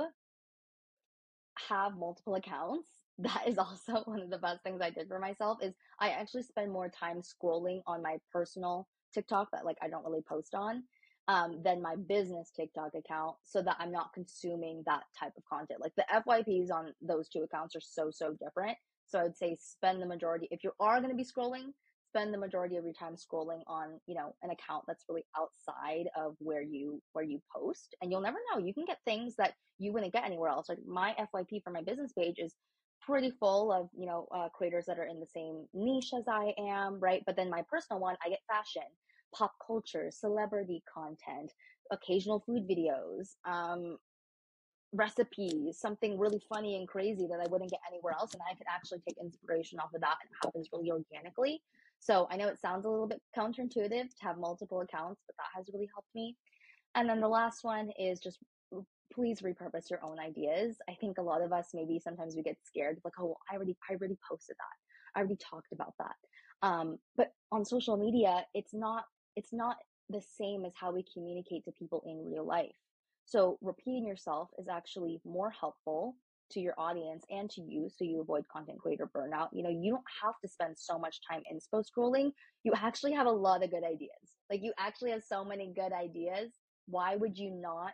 have 1.67 1.97
multiple 1.97 2.35
accounts 2.35 2.89
that 3.19 3.43
is 3.47 3.57
also 3.57 4.01
one 4.05 4.21
of 4.21 4.29
the 4.29 4.37
best 4.37 4.63
things 4.63 4.81
i 4.81 4.89
did 4.89 5.07
for 5.07 5.19
myself 5.19 5.57
is 5.61 5.73
i 5.99 6.09
actually 6.09 6.43
spend 6.43 6.71
more 6.71 6.89
time 6.89 7.21
scrolling 7.21 7.81
on 7.85 8.01
my 8.01 8.17
personal 8.31 8.87
tiktok 9.13 9.49
that 9.51 9.65
like 9.65 9.77
i 9.81 9.89
don't 9.89 10.05
really 10.05 10.21
post 10.27 10.55
on 10.55 10.83
um, 11.29 11.61
than 11.63 11.79
my 11.79 11.95
business 11.95 12.51
TikTok 12.55 12.95
account 12.95 13.35
so 13.45 13.61
that 13.61 13.77
I'm 13.79 13.91
not 13.91 14.13
consuming 14.13 14.81
that 14.87 15.03
type 15.17 15.33
of 15.37 15.45
content. 15.45 15.79
Like 15.79 15.93
the 15.95 16.05
FYPs 16.11 16.71
on 16.71 16.91
those 17.03 17.29
two 17.29 17.43
accounts 17.43 17.75
are 17.75 17.81
so, 17.81 18.09
so 18.11 18.35
different. 18.43 18.75
So 19.05 19.19
I'd 19.19 19.37
say 19.37 19.55
spend 19.61 20.01
the 20.01 20.07
majority, 20.07 20.47
if 20.49 20.63
you 20.63 20.71
are 20.79 20.99
going 20.99 21.11
to 21.11 21.15
be 21.15 21.23
scrolling, 21.23 21.71
spend 22.07 22.33
the 22.33 22.39
majority 22.39 22.77
of 22.77 22.83
your 22.83 22.93
time 22.93 23.13
scrolling 23.13 23.61
on, 23.67 23.99
you 24.07 24.15
know, 24.15 24.33
an 24.41 24.49
account 24.49 24.85
that's 24.87 25.05
really 25.07 25.23
outside 25.37 26.09
of 26.17 26.35
where 26.39 26.63
you, 26.63 26.99
where 27.13 27.25
you 27.25 27.39
post. 27.55 27.95
And 28.01 28.11
you'll 28.11 28.21
never 28.21 28.39
know. 28.51 28.59
You 28.59 28.73
can 28.73 28.85
get 28.85 28.97
things 29.05 29.35
that 29.35 29.53
you 29.77 29.93
wouldn't 29.93 30.13
get 30.13 30.25
anywhere 30.25 30.49
else. 30.49 30.67
Like 30.67 30.79
my 30.87 31.15
FYP 31.19 31.61
for 31.63 31.69
my 31.69 31.83
business 31.83 32.11
page 32.11 32.37
is 32.39 32.55
pretty 33.01 33.31
full 33.39 33.71
of, 33.71 33.87
you 33.95 34.07
know, 34.07 34.27
uh, 34.33 34.49
creators 34.49 34.85
that 34.87 34.97
are 34.97 35.05
in 35.05 35.19
the 35.19 35.27
same 35.27 35.67
niche 35.75 36.11
as 36.17 36.27
I 36.27 36.53
am, 36.57 36.99
right? 36.99 37.21
But 37.27 37.35
then 37.35 37.51
my 37.51 37.63
personal 37.69 37.99
one, 37.99 38.15
I 38.25 38.29
get 38.29 38.39
fashion 38.47 38.89
pop 39.35 39.53
culture, 39.65 40.09
celebrity 40.11 40.83
content, 40.91 41.51
occasional 41.91 42.43
food 42.45 42.67
videos, 42.67 43.35
um, 43.45 43.97
recipes, 44.93 45.77
something 45.79 46.17
really 46.17 46.41
funny 46.49 46.77
and 46.77 46.87
crazy 46.87 47.27
that 47.27 47.39
I 47.39 47.49
wouldn't 47.49 47.71
get 47.71 47.79
anywhere 47.87 48.13
else. 48.13 48.33
And 48.33 48.41
I 48.49 48.55
could 48.55 48.67
actually 48.67 48.99
take 49.07 49.17
inspiration 49.21 49.79
off 49.79 49.93
of 49.93 50.01
that 50.01 50.17
and 50.21 50.29
it 50.29 50.45
happens 50.45 50.69
really 50.73 50.91
organically. 50.91 51.61
So 51.99 52.27
I 52.31 52.37
know 52.37 52.47
it 52.47 52.59
sounds 52.59 52.85
a 52.85 52.89
little 52.89 53.07
bit 53.07 53.21
counterintuitive 53.37 54.09
to 54.09 54.23
have 54.23 54.37
multiple 54.37 54.81
accounts, 54.81 55.21
but 55.27 55.35
that 55.37 55.57
has 55.57 55.69
really 55.73 55.89
helped 55.93 56.09
me. 56.15 56.35
And 56.95 57.07
then 57.07 57.19
the 57.19 57.27
last 57.27 57.63
one 57.63 57.91
is 57.99 58.19
just 58.19 58.39
please 59.13 59.41
repurpose 59.41 59.89
your 59.89 60.03
own 60.03 60.19
ideas. 60.19 60.77
I 60.87 60.93
think 61.01 61.17
a 61.17 61.21
lot 61.21 61.41
of 61.41 61.51
us 61.51 61.69
maybe 61.73 61.99
sometimes 61.99 62.35
we 62.35 62.43
get 62.43 62.57
scared 62.63 62.99
like, 63.03 63.13
oh, 63.19 63.25
well, 63.25 63.39
I 63.51 63.55
already 63.55 63.75
I 63.89 63.93
already 63.93 64.17
posted 64.27 64.55
that. 64.57 65.15
I 65.15 65.19
already 65.19 65.37
talked 65.37 65.71
about 65.71 65.93
that. 65.99 66.15
Um, 66.61 66.97
but 67.15 67.31
on 67.51 67.65
social 67.65 67.97
media, 67.97 68.45
it's 68.53 68.73
not 68.73 69.05
it's 69.39 69.53
not 69.53 69.77
the 70.09 70.21
same 70.21 70.65
as 70.65 70.73
how 70.75 70.91
we 70.91 71.05
communicate 71.13 71.63
to 71.63 71.71
people 71.71 72.03
in 72.05 72.29
real 72.29 72.45
life. 72.45 72.75
So 73.25 73.57
repeating 73.61 74.05
yourself 74.05 74.49
is 74.59 74.67
actually 74.67 75.21
more 75.23 75.49
helpful 75.49 76.17
to 76.51 76.59
your 76.59 76.73
audience 76.77 77.23
and 77.29 77.49
to 77.51 77.61
you 77.61 77.89
so 77.95 78.03
you 78.03 78.19
avoid 78.19 78.43
content 78.51 78.79
creator 78.79 79.09
burnout. 79.15 79.47
You 79.53 79.63
know, 79.63 79.69
you 79.69 79.91
don't 79.91 80.03
have 80.23 80.33
to 80.43 80.49
spend 80.49 80.75
so 80.77 80.99
much 80.99 81.21
time 81.29 81.41
inspo 81.51 81.85
scrolling. 81.85 82.31
You 82.65 82.73
actually 82.75 83.13
have 83.13 83.27
a 83.27 83.31
lot 83.31 83.63
of 83.63 83.71
good 83.71 83.85
ideas. 83.85 84.35
Like 84.49 84.61
you 84.61 84.73
actually 84.77 85.11
have 85.11 85.23
so 85.23 85.45
many 85.45 85.71
good 85.73 85.93
ideas. 85.93 86.51
Why 86.87 87.15
would 87.15 87.37
you 87.37 87.51
not 87.51 87.93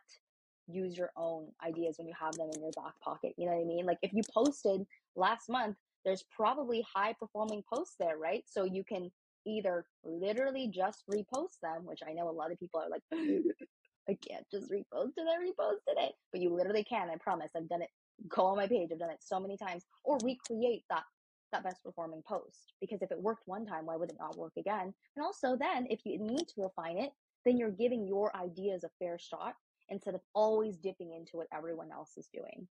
use 0.67 0.97
your 0.97 1.11
own 1.15 1.49
ideas 1.63 1.97
when 1.99 2.07
you 2.07 2.15
have 2.19 2.33
them 2.33 2.49
in 2.55 2.61
your 2.61 2.71
back 2.71 2.93
pocket? 3.03 3.33
You 3.37 3.45
know 3.45 3.51
what 3.55 3.61
I 3.61 3.65
mean? 3.65 3.85
Like 3.85 3.99
if 4.01 4.13
you 4.13 4.23
posted 4.33 4.81
last 5.15 5.47
month, 5.47 5.75
there's 6.05 6.23
probably 6.35 6.83
high 6.91 7.13
performing 7.19 7.61
posts 7.71 7.97
there, 7.99 8.17
right? 8.17 8.43
So 8.47 8.63
you 8.63 8.83
can 8.83 9.11
either 9.45 9.85
literally 10.03 10.67
just 10.67 11.03
repost 11.09 11.59
them, 11.61 11.85
which 11.85 12.01
I 12.07 12.13
know 12.13 12.29
a 12.29 12.31
lot 12.31 12.51
of 12.51 12.59
people 12.59 12.79
are 12.81 12.89
like, 12.89 13.03
I 13.13 14.17
can't 14.27 14.45
just 14.51 14.71
repost 14.71 15.13
it, 15.17 15.27
I 15.27 15.43
reposted 15.43 16.03
it. 16.03 16.13
But 16.31 16.41
you 16.41 16.53
literally 16.53 16.83
can, 16.83 17.09
I 17.09 17.15
promise. 17.15 17.51
I've 17.55 17.69
done 17.69 17.81
it 17.81 17.89
go 18.27 18.45
on 18.45 18.57
my 18.57 18.67
page. 18.67 18.89
I've 18.91 18.99
done 18.99 19.09
it 19.09 19.21
so 19.21 19.39
many 19.39 19.57
times. 19.57 19.83
Or 20.03 20.17
recreate 20.23 20.83
that 20.89 21.03
that 21.51 21.63
best 21.63 21.83
performing 21.83 22.23
post. 22.27 22.73
Because 22.81 23.01
if 23.01 23.11
it 23.11 23.21
worked 23.21 23.43
one 23.45 23.65
time, 23.65 23.85
why 23.85 23.95
would 23.95 24.09
it 24.09 24.17
not 24.19 24.37
work 24.37 24.53
again? 24.57 24.93
And 25.15 25.25
also 25.25 25.55
then 25.55 25.87
if 25.89 25.99
you 26.03 26.19
need 26.19 26.47
to 26.49 26.61
refine 26.63 26.97
it, 26.97 27.11
then 27.45 27.57
you're 27.57 27.71
giving 27.71 28.07
your 28.07 28.35
ideas 28.35 28.83
a 28.83 28.89
fair 28.99 29.17
shot 29.19 29.53
instead 29.89 30.15
of 30.15 30.21
always 30.33 30.77
dipping 30.77 31.13
into 31.13 31.37
what 31.37 31.47
everyone 31.53 31.91
else 31.91 32.17
is 32.17 32.27
doing. 32.33 32.67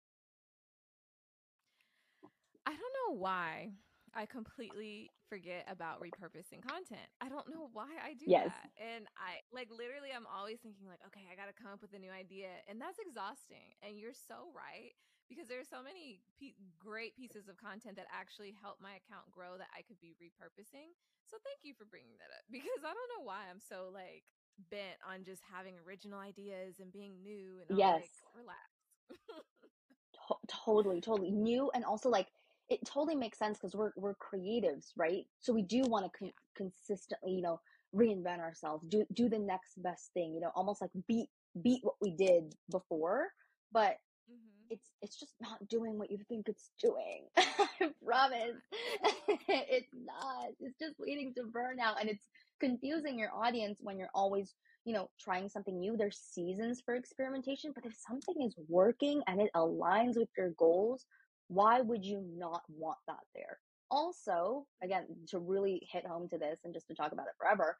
I 2.67 2.71
don't 2.71 2.81
know 2.81 3.21
why 3.21 3.73
I 4.13 4.29
completely 4.29 5.09
forget 5.29 5.65
about 5.65 6.05
repurposing 6.05 6.61
content. 6.61 7.09
I 7.25 7.33
don't 7.33 7.49
know 7.49 7.73
why 7.73 7.89
I 8.05 8.13
do 8.13 8.29
yes. 8.29 8.53
that. 8.53 8.69
And 8.77 9.09
I 9.17 9.41
like 9.49 9.73
literally 9.73 10.13
I'm 10.13 10.29
always 10.29 10.61
thinking 10.61 10.85
like, 10.85 11.01
okay, 11.09 11.25
I 11.33 11.35
got 11.35 11.49
to 11.49 11.57
come 11.57 11.73
up 11.73 11.81
with 11.81 11.97
a 11.97 12.01
new 12.01 12.13
idea. 12.13 12.61
And 12.69 12.77
that's 12.77 13.01
exhausting. 13.01 13.73
And 13.81 13.97
you're 13.97 14.13
so 14.13 14.53
right 14.53 14.93
because 15.33 15.49
there 15.49 15.57
are 15.57 15.69
so 15.69 15.81
many 15.81 16.21
pe- 16.37 16.61
great 16.77 17.17
pieces 17.17 17.49
of 17.49 17.57
content 17.57 17.97
that 17.97 18.05
actually 18.13 18.53
help 18.53 18.85
my 18.85 19.01
account 19.01 19.33
grow 19.33 19.57
that 19.57 19.73
I 19.73 19.81
could 19.81 19.97
be 20.05 20.13
repurposing. 20.21 20.93
So 21.25 21.41
thank 21.41 21.65
you 21.65 21.73
for 21.73 21.89
bringing 21.89 22.21
that 22.21 22.29
up 22.37 22.45
because 22.53 22.85
I 22.85 22.93
don't 22.93 23.11
know 23.17 23.25
why 23.25 23.49
I'm 23.49 23.65
so 23.65 23.89
like 23.89 24.29
bent 24.69 25.01
on 25.01 25.25
just 25.25 25.41
having 25.49 25.81
original 25.81 26.21
ideas 26.21 26.85
and 26.85 26.93
being 26.93 27.25
new 27.25 27.65
and 27.65 27.81
yes. 27.81 28.05
like 28.05 28.13
relax. 28.37 28.69
to- 30.29 30.45
totally, 30.53 31.01
totally 31.01 31.33
new 31.33 31.73
and 31.73 31.85
also 31.85 32.13
like 32.13 32.29
it 32.73 32.87
totally 32.87 33.15
makes 33.15 33.39
sense 33.39 33.59
because 33.59 33.75
we're 33.75 33.93
we're 33.97 34.15
creatives, 34.15 34.93
right? 34.97 35.25
So 35.41 35.53
we 35.53 35.63
do 35.63 35.83
want 35.83 36.07
to 36.07 36.19
con- 36.19 36.33
consistently, 36.57 37.33
you 37.33 37.43
know, 37.43 37.61
reinvent 37.95 38.41
ourselves, 38.41 38.87
do 38.89 39.05
do 39.13 39.29
the 39.29 39.39
next 39.39 39.83
best 39.83 40.11
thing, 40.15 40.35
you 40.35 40.41
know, 40.41 40.51
almost 40.55 40.81
like 40.81 40.91
beat 41.07 41.29
beat 41.63 41.81
what 41.83 41.97
we 42.01 42.13
did 42.13 42.55
before. 42.71 43.29
But 43.73 43.97
mm-hmm. 44.31 44.71
it's 44.71 44.89
it's 45.03 45.21
just 45.21 45.35
not 45.41 45.69
doing 45.69 45.99
what 45.99 46.11
you 46.11 46.19
think 46.29 46.49
it's 46.49 46.71
doing. 46.81 47.27
I 47.37 47.91
promise. 48.05 48.57
it's 49.49 49.93
not. 49.95 50.49
It's 50.61 50.79
just 50.79 50.99
leading 50.99 51.35
to 51.35 51.43
burnout 51.43 52.01
and 52.01 52.09
it's 52.09 52.27
confusing 52.61 53.19
your 53.19 53.31
audience 53.35 53.79
when 53.81 53.99
you're 53.99 54.11
always, 54.15 54.55
you 54.85 54.95
know, 54.95 55.11
trying 55.21 55.49
something 55.49 55.79
new. 55.79 55.97
There's 55.97 56.19
seasons 56.19 56.81
for 56.85 56.95
experimentation, 56.95 57.73
but 57.75 57.87
if 57.87 57.95
something 57.95 58.43
is 58.43 58.55
working 58.69 59.23
and 59.27 59.41
it 59.41 59.51
aligns 59.55 60.17
with 60.17 60.29
your 60.37 60.51
goals, 60.51 61.07
why 61.53 61.81
would 61.81 62.05
you 62.05 62.25
not 62.37 62.63
want 62.69 62.99
that 63.07 63.21
there? 63.35 63.59
Also, 63.91 64.67
again, 64.83 65.07
to 65.29 65.39
really 65.39 65.87
hit 65.91 66.07
home 66.07 66.29
to 66.29 66.39
this 66.39 66.61
and 66.65 66.73
just 66.73 66.87
to 66.89 66.95
talk 66.95 67.13
about 67.13 67.27
it 67.27 67.35
forever, 67.39 67.77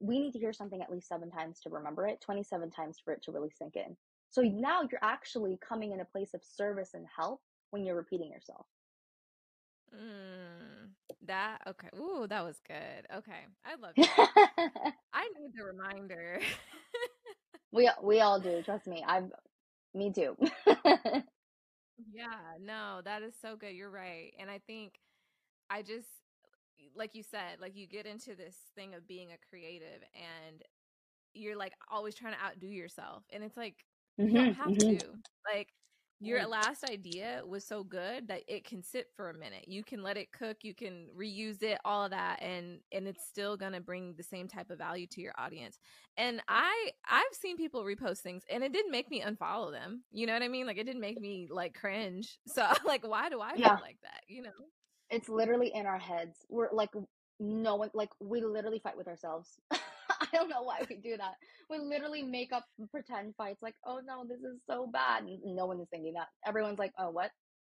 we 0.00 0.18
need 0.18 0.32
to 0.32 0.38
hear 0.38 0.52
something 0.52 0.80
at 0.80 0.90
least 0.90 1.08
seven 1.08 1.30
times 1.30 1.60
to 1.60 1.70
remember 1.70 2.06
it, 2.06 2.20
27 2.22 2.70
times 2.70 2.98
for 3.04 3.12
it 3.12 3.22
to 3.22 3.32
really 3.32 3.50
sink 3.50 3.76
in. 3.76 3.96
So 4.30 4.42
now 4.42 4.82
you're 4.90 5.02
actually 5.02 5.58
coming 5.66 5.92
in 5.92 6.00
a 6.00 6.04
place 6.04 6.34
of 6.34 6.42
service 6.42 6.94
and 6.94 7.06
help 7.14 7.42
when 7.70 7.84
you're 7.84 7.96
repeating 7.96 8.30
yourself. 8.30 8.66
Mm, 9.94 10.90
that 11.26 11.58
okay. 11.66 11.88
Ooh, 11.98 12.26
that 12.28 12.44
was 12.44 12.60
good. 12.66 13.06
Okay, 13.18 13.46
I 13.64 13.74
love 13.80 13.96
that. 14.00 14.30
I 15.12 15.28
need 15.38 15.50
the 15.54 15.64
reminder. 15.64 16.40
we 17.72 17.90
we 18.02 18.20
all 18.20 18.40
do. 18.40 18.62
Trust 18.62 18.86
me. 18.86 19.04
I've 19.06 19.30
me 19.94 20.12
too. 20.12 20.36
yeah. 22.12 22.56
No, 22.60 23.00
that 23.04 23.22
is 23.22 23.34
so 23.40 23.56
good. 23.56 23.74
You're 23.74 23.90
right, 23.90 24.32
and 24.38 24.50
I 24.50 24.60
think 24.66 24.94
I 25.68 25.82
just 25.82 26.08
like 26.94 27.14
you 27.14 27.22
said, 27.22 27.60
like 27.60 27.76
you 27.76 27.86
get 27.86 28.06
into 28.06 28.34
this 28.34 28.56
thing 28.74 28.94
of 28.94 29.06
being 29.06 29.30
a 29.32 29.48
creative, 29.48 30.02
and 30.14 30.62
you're 31.34 31.56
like 31.56 31.72
always 31.90 32.14
trying 32.14 32.34
to 32.34 32.44
outdo 32.44 32.66
yourself, 32.66 33.24
and 33.30 33.44
it's 33.44 33.56
like 33.56 33.76
you 34.18 34.32
don't 34.32 34.50
mm-hmm, 34.50 34.62
have 34.62 34.72
mm-hmm. 34.72 34.96
to. 34.98 35.06
Like 35.54 35.68
your 36.20 36.46
last 36.46 36.84
idea 36.84 37.42
was 37.46 37.64
so 37.64 37.82
good 37.82 38.28
that 38.28 38.42
it 38.46 38.64
can 38.64 38.82
sit 38.82 39.06
for 39.16 39.30
a 39.30 39.34
minute. 39.34 39.64
You 39.66 39.82
can 39.82 40.02
let 40.02 40.16
it 40.16 40.32
cook, 40.32 40.58
you 40.62 40.74
can 40.74 41.06
reuse 41.16 41.62
it, 41.62 41.78
all 41.84 42.04
of 42.04 42.10
that 42.10 42.42
and 42.42 42.80
and 42.92 43.08
it's 43.08 43.26
still 43.26 43.56
going 43.56 43.72
to 43.72 43.80
bring 43.80 44.14
the 44.16 44.22
same 44.22 44.46
type 44.46 44.70
of 44.70 44.78
value 44.78 45.06
to 45.08 45.20
your 45.20 45.32
audience. 45.38 45.78
And 46.16 46.42
I 46.48 46.90
I've 47.08 47.24
seen 47.32 47.56
people 47.56 47.84
repost 47.84 48.18
things 48.18 48.42
and 48.50 48.62
it 48.62 48.72
didn't 48.72 48.92
make 48.92 49.10
me 49.10 49.22
unfollow 49.22 49.72
them. 49.72 50.02
You 50.12 50.26
know 50.26 50.34
what 50.34 50.42
I 50.42 50.48
mean? 50.48 50.66
Like 50.66 50.78
it 50.78 50.84
didn't 50.84 51.00
make 51.00 51.20
me 51.20 51.48
like 51.50 51.74
cringe. 51.74 52.38
So 52.46 52.66
like 52.84 53.06
why 53.06 53.28
do 53.30 53.40
I 53.40 53.52
yeah. 53.56 53.76
feel 53.76 53.84
like 53.84 53.98
that, 54.02 54.22
you 54.28 54.42
know? 54.42 54.50
It's 55.08 55.28
literally 55.28 55.72
in 55.74 55.86
our 55.86 55.98
heads. 55.98 56.44
We're 56.48 56.68
like 56.72 56.90
no 57.38 57.76
one 57.76 57.90
like 57.94 58.10
we 58.20 58.42
literally 58.42 58.80
fight 58.80 58.96
with 58.96 59.08
ourselves. 59.08 59.48
I 60.32 60.36
don't 60.36 60.48
know 60.48 60.62
why 60.62 60.80
we 60.88 60.96
do 60.96 61.16
that. 61.16 61.34
We 61.68 61.78
literally 61.78 62.22
make 62.22 62.52
up 62.52 62.64
pretend 62.90 63.34
fights 63.36 63.62
like, 63.62 63.74
oh 63.86 64.00
no, 64.04 64.24
this 64.28 64.40
is 64.40 64.60
so 64.68 64.88
bad. 64.92 65.24
And 65.24 65.56
no 65.56 65.66
one 65.66 65.80
is 65.80 65.88
thinking 65.90 66.14
that. 66.14 66.28
Everyone's 66.46 66.78
like, 66.78 66.92
oh, 66.98 67.10
what? 67.10 67.30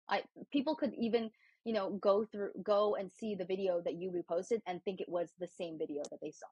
I 0.10 0.24
people 0.52 0.76
could 0.76 0.94
even, 0.98 1.30
you 1.66 1.74
know, 1.74 1.92
go 2.02 2.26
through 2.26 2.50
go 2.64 2.96
and 2.96 3.12
see 3.12 3.36
the 3.36 3.46
video 3.46 3.82
that 3.86 3.96
you 3.96 4.12
reposted 4.12 4.60
and 4.68 4.84
think 4.84 5.00
it 5.00 5.10
was 5.10 5.30
the 5.40 5.48
same 5.48 5.78
video 5.78 6.02
that 6.10 6.20
they 6.22 6.32
saw. 6.32 6.48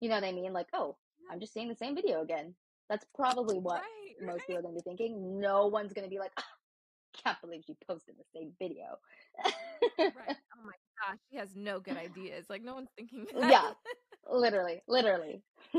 You 0.00 0.08
know 0.08 0.16
what 0.16 0.24
I 0.24 0.32
mean? 0.32 0.52
Like, 0.52 0.66
oh, 0.72 0.96
I'm 1.30 1.40
just 1.40 1.52
seeing 1.52 1.68
the 1.68 1.76
same 1.76 1.94
video 1.94 2.22
again. 2.22 2.54
That's 2.88 3.04
probably 3.14 3.58
what 3.58 3.80
right, 3.80 4.26
most 4.26 4.38
right. 4.38 4.46
people 4.46 4.58
are 4.58 4.62
gonna 4.62 4.74
be 4.74 4.80
thinking. 4.82 5.38
No 5.38 5.68
one's 5.68 5.92
gonna 5.92 6.08
be 6.08 6.18
like, 6.18 6.32
oh, 6.38 6.42
can't 7.24 7.40
believe 7.40 7.62
she 7.66 7.76
posted 7.86 8.16
the 8.18 8.24
same 8.34 8.52
video. 8.58 8.98
right. 9.98 10.12
Oh 10.28 10.64
my 10.64 10.72
gosh, 11.06 11.18
she 11.30 11.36
has 11.36 11.50
no 11.54 11.78
good 11.78 11.96
ideas. 12.08 12.46
Like 12.48 12.64
no 12.64 12.74
one's 12.74 12.90
thinking 12.96 13.26
that. 13.38 13.50
Yeah 13.50 13.70
literally, 14.30 14.82
literally. 14.88 15.42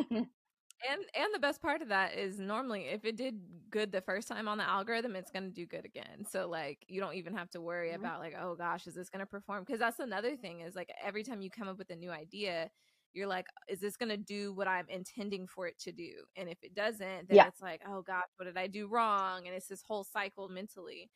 and 0.88 1.02
and 1.14 1.34
the 1.34 1.40
best 1.40 1.62
part 1.62 1.82
of 1.82 1.90
that 1.90 2.16
is 2.16 2.40
normally 2.40 2.84
if 2.84 3.04
it 3.04 3.16
did 3.16 3.40
good 3.70 3.92
the 3.92 4.02
first 4.02 4.28
time 4.28 4.48
on 4.48 4.58
the 4.58 4.64
algorithm 4.64 5.16
it's 5.16 5.32
going 5.32 5.44
to 5.44 5.50
do 5.50 5.66
good 5.66 5.86
again 5.86 6.26
so 6.30 6.48
like 6.48 6.86
you 6.88 7.02
don't 7.02 7.16
even 7.16 7.34
have 7.34 7.50
to 7.50 7.60
worry 7.60 7.90
mm-hmm. 7.90 8.04
about 8.04 8.20
like 8.20 8.36
oh 8.40 8.56
gosh 8.56 8.88
is 8.88 8.96
this 8.96 9.10
going 9.10 9.20
to 9.20 9.26
perform 9.26 9.64
because 9.66 9.80
that's 9.80 10.00
another 10.00 10.36
thing 10.36 10.62
is 10.62 10.76
like 10.76 10.90
every 11.04 11.24
time 11.24 11.42
you 11.42 11.50
come 11.50 11.68
up 11.68 11.78
with 11.78 11.90
a 11.90 11.96
new 11.96 12.12
idea 12.12 12.70
you're 13.14 13.28
like 13.28 13.48
is 13.68 13.80
this 13.80 13.98
going 13.98 14.10
to 14.10 14.18
do 14.18 14.54
what 14.54 14.68
i'm 14.68 14.86
intending 14.90 15.48
for 15.48 15.68
it 15.68 15.78
to 15.80 15.92
do 15.92 16.12
and 16.38 16.48
if 16.48 16.58
it 16.62 16.74
doesn't 16.74 17.28
then 17.28 17.38
yeah. 17.38 17.48
it's 17.48 17.62
like 17.62 17.82
oh 17.88 18.02
gosh 18.02 18.24
what 18.38 18.46
did 18.46 18.58
i 18.58 18.68
do 18.68 18.88
wrong 18.88 19.48
and 19.48 19.56
it's 19.56 19.68
this 19.68 19.84
whole 19.86 20.04
cycle 20.04 20.48
mentally 20.48 21.10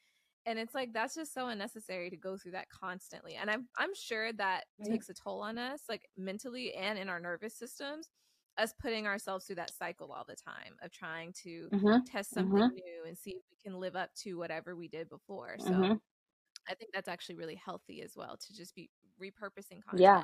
and 0.46 0.60
it's 0.60 0.74
like 0.74 0.94
that's 0.94 1.16
just 1.16 1.34
so 1.34 1.48
unnecessary 1.48 2.10
to 2.10 2.18
go 2.18 2.38
through 2.38 2.52
that 2.52 2.68
constantly 2.70 3.36
and 3.36 3.50
i'm 3.50 3.68
i'm 3.78 3.94
sure 3.96 4.32
that 4.34 4.66
mm-hmm. 4.82 4.92
takes 4.92 5.10
a 5.10 5.14
toll 5.14 5.42
on 5.42 5.58
us 5.58 5.82
like 5.90 6.08
mentally 6.18 6.74
and 6.74 6.98
in 6.98 7.10
our 7.10 7.20
nervous 7.20 7.58
systems 7.58 8.10
us 8.58 8.74
putting 8.80 9.08
ourselves 9.08 9.46
through 9.46 9.56
that 9.56 9.74
cycle 9.74 10.12
all 10.12 10.26
the 10.28 10.36
time 10.36 10.76
of 10.84 10.92
trying 10.92 11.34
to 11.44 11.68
mm-hmm. 11.74 12.04
test 12.06 12.34
something 12.34 12.54
mm-hmm. 12.54 12.76
new 12.76 13.08
and 13.08 13.18
see 13.18 13.32
if 13.32 13.44
we 13.50 13.58
can 13.64 13.80
live 13.80 13.96
up 13.96 14.10
to 14.16 14.36
whatever 14.36 14.76
we 14.76 14.88
did 14.88 15.10
before 15.10 15.56
so 15.58 15.72
mm-hmm. 15.72 15.94
i 16.70 16.74
think 16.76 16.92
that's 16.94 17.08
actually 17.08 17.36
really 17.36 17.60
healthy 17.64 18.02
as 18.02 18.14
well 18.16 18.38
to 18.38 18.56
just 18.56 18.76
be 18.76 18.90
repurposing 19.22 19.82
content 19.84 20.02
yeah 20.02 20.24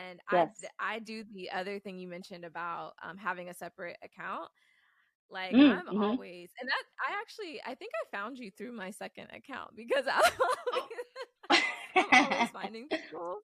and 0.00 0.20
yes. 0.32 0.64
I, 0.80 0.96
I 0.96 0.98
do 0.98 1.24
the 1.32 1.50
other 1.52 1.78
thing 1.78 1.98
you 1.98 2.08
mentioned 2.08 2.44
about 2.44 2.94
um, 3.02 3.16
having 3.16 3.48
a 3.48 3.54
separate 3.54 3.96
account 4.02 4.48
like 5.30 5.52
mm, 5.52 5.78
I'm 5.78 5.86
mm-hmm. 5.86 6.02
always, 6.02 6.50
and 6.60 6.68
that 6.68 6.82
I 7.06 7.20
actually 7.20 7.60
I 7.66 7.74
think 7.74 7.92
I 7.94 8.16
found 8.16 8.38
you 8.38 8.50
through 8.50 8.72
my 8.72 8.90
second 8.90 9.28
account 9.34 9.76
because 9.76 10.04
I'm 10.12 10.32
always, 11.50 11.62
I'm 11.96 12.32
always 12.32 12.50
finding 12.52 12.88
people. 12.88 13.38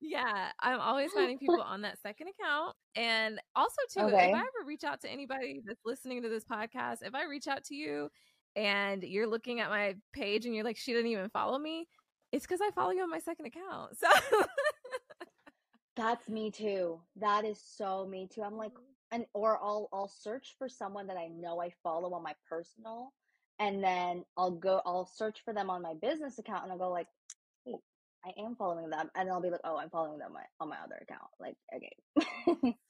Yeah, 0.00 0.50
I'm 0.60 0.78
always 0.78 1.10
finding 1.12 1.38
people 1.38 1.60
on 1.60 1.82
that 1.82 2.00
second 2.00 2.28
account. 2.28 2.76
And 2.94 3.40
also 3.56 3.76
too, 3.92 4.02
okay. 4.02 4.28
if 4.28 4.34
I 4.34 4.38
ever 4.38 4.64
reach 4.64 4.84
out 4.84 5.00
to 5.00 5.10
anybody 5.10 5.60
that's 5.66 5.80
listening 5.84 6.22
to 6.22 6.28
this 6.28 6.44
podcast, 6.44 6.98
if 7.02 7.16
I 7.16 7.24
reach 7.24 7.48
out 7.48 7.64
to 7.64 7.74
you 7.74 8.08
and 8.54 9.02
you're 9.02 9.26
looking 9.26 9.58
at 9.58 9.70
my 9.70 9.96
page 10.12 10.46
and 10.46 10.54
you're 10.54 10.62
like, 10.62 10.76
she 10.76 10.92
didn't 10.92 11.10
even 11.10 11.28
follow 11.30 11.58
me, 11.58 11.88
it's 12.30 12.46
because 12.46 12.60
I 12.60 12.70
follow 12.70 12.92
you 12.92 13.02
on 13.02 13.10
my 13.10 13.18
second 13.18 13.46
account. 13.46 13.98
So 13.98 14.06
that's 15.96 16.28
me 16.28 16.52
too. 16.52 17.00
That 17.16 17.44
is 17.44 17.60
so 17.60 18.06
me 18.06 18.28
too. 18.32 18.44
I'm 18.44 18.56
like, 18.56 18.70
mm-hmm 18.70 18.82
and 19.12 19.24
or 19.34 19.58
I'll 19.62 19.88
I'll 19.92 20.08
search 20.08 20.54
for 20.58 20.68
someone 20.68 21.06
that 21.08 21.16
I 21.16 21.28
know 21.28 21.60
I 21.60 21.70
follow 21.82 22.14
on 22.14 22.22
my 22.22 22.34
personal 22.48 23.12
and 23.58 23.82
then 23.82 24.24
I'll 24.36 24.50
go 24.50 24.80
I'll 24.84 25.06
search 25.06 25.42
for 25.44 25.52
them 25.54 25.70
on 25.70 25.82
my 25.82 25.94
business 26.00 26.38
account 26.38 26.64
and 26.64 26.72
I'll 26.72 26.78
go 26.78 26.90
like 26.90 27.08
I 27.66 28.32
am 28.38 28.56
following 28.56 28.90
them 28.90 29.10
and 29.14 29.30
I'll 29.30 29.42
be 29.42 29.50
like 29.50 29.60
oh 29.64 29.76
I'm 29.76 29.90
following 29.90 30.18
them 30.18 30.28
on 30.28 30.34
my, 30.34 30.42
on 30.60 30.68
my 30.68 30.76
other 30.84 30.98
account 31.02 31.30
like 31.40 31.56
okay. 31.74 32.76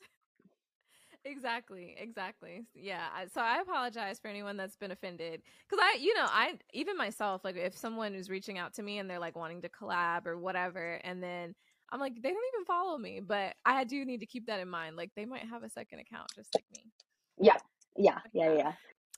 Exactly 1.24 1.94
exactly 2.00 2.64
yeah 2.74 3.06
so 3.34 3.42
i 3.42 3.60
apologize 3.60 4.18
for 4.18 4.28
anyone 4.28 4.56
that's 4.56 4.76
been 4.76 4.92
offended 4.92 5.42
because 5.68 5.82
i 5.82 5.98
you 6.00 6.14
know 6.14 6.24
i 6.26 6.54
even 6.72 6.96
myself 6.96 7.44
like 7.44 7.56
if 7.56 7.76
someone 7.76 8.14
is 8.14 8.30
reaching 8.30 8.56
out 8.56 8.72
to 8.74 8.82
me 8.82 8.98
and 8.98 9.10
they're 9.10 9.18
like 9.18 9.36
wanting 9.36 9.60
to 9.60 9.68
collab 9.68 10.26
or 10.26 10.38
whatever 10.38 11.00
and 11.04 11.22
then 11.22 11.54
i'm 11.90 12.00
like 12.00 12.14
they 12.22 12.30
don't 12.30 12.54
even 12.54 12.64
follow 12.66 12.98
me 12.98 13.20
but 13.20 13.54
i 13.64 13.84
do 13.84 14.04
need 14.04 14.20
to 14.20 14.26
keep 14.26 14.46
that 14.46 14.60
in 14.60 14.68
mind 14.68 14.96
like 14.96 15.10
they 15.16 15.24
might 15.24 15.46
have 15.48 15.62
a 15.62 15.70
second 15.70 16.00
account 16.00 16.26
just 16.34 16.54
like 16.54 16.64
me. 16.72 16.84
Yeah 17.40 17.56
yeah 17.96 18.18
yeah 18.32 18.52
yeah. 18.54 18.72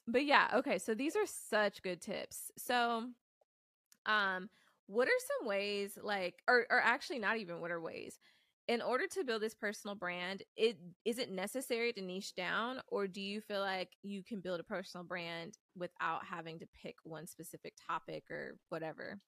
But 0.06 0.24
yeah 0.24 0.48
okay 0.56 0.78
so 0.78 0.94
these 0.94 1.16
are 1.16 1.26
such 1.26 1.82
good 1.82 2.00
tips. 2.00 2.50
So 2.58 3.04
um 4.06 4.48
what 4.86 5.06
are 5.06 5.36
some 5.38 5.46
ways 5.46 5.98
like 6.02 6.34
or, 6.48 6.66
or 6.70 6.80
actually 6.80 7.18
not 7.18 7.36
even 7.36 7.60
what 7.60 7.70
are 7.70 7.80
ways 7.80 8.18
in 8.66 8.82
order 8.82 9.06
to 9.06 9.24
build 9.24 9.42
this 9.42 9.54
personal 9.54 9.94
brand 9.94 10.42
it 10.56 10.76
is 11.04 11.18
it 11.18 11.30
necessary 11.30 11.92
to 11.92 12.00
niche 12.00 12.34
down 12.34 12.80
or 12.88 13.06
do 13.06 13.20
you 13.20 13.40
feel 13.40 13.60
like 13.60 13.90
you 14.02 14.22
can 14.22 14.40
build 14.40 14.58
a 14.58 14.64
personal 14.64 15.04
brand 15.04 15.58
without 15.76 16.24
having 16.24 16.58
to 16.58 16.66
pick 16.82 16.96
one 17.04 17.26
specific 17.26 17.74
topic 17.88 18.24
or 18.30 18.56
whatever 18.68 19.18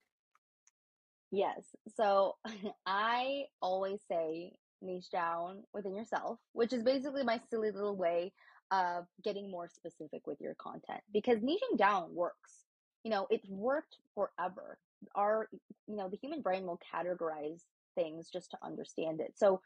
yes. 1.33 1.65
So 1.97 2.37
i 2.87 3.45
always 3.63 4.01
say 4.09 4.53
niche 4.83 5.11
down 5.13 5.63
within 5.75 5.95
yourself 5.95 6.41
which 6.55 6.73
is 6.73 6.85
basically 6.85 7.25
my 7.25 7.41
silly 7.51 7.71
little 7.71 7.97
way 7.97 8.33
of 8.73 9.07
getting 9.23 9.51
more 9.51 9.69
specific 9.69 10.27
with 10.27 10.41
your 10.41 10.55
content 10.57 11.01
because 11.13 11.39
niching 11.41 11.79
down 11.79 12.15
works. 12.15 12.65
You 13.05 13.13
know 13.13 13.29
it's 13.31 13.49
worked 13.49 13.99
forever. 14.15 14.79
Our 15.17 15.49
you 15.89 15.97
know 15.97 16.09
the 16.09 16.19
human 16.23 16.43
brain 16.43 16.67
will 16.67 16.81
categorize 16.95 17.63
things 17.97 18.31
just 18.33 18.51
to 18.53 18.59
understand 18.65 19.21
it. 19.21 19.35
So, 19.37 19.61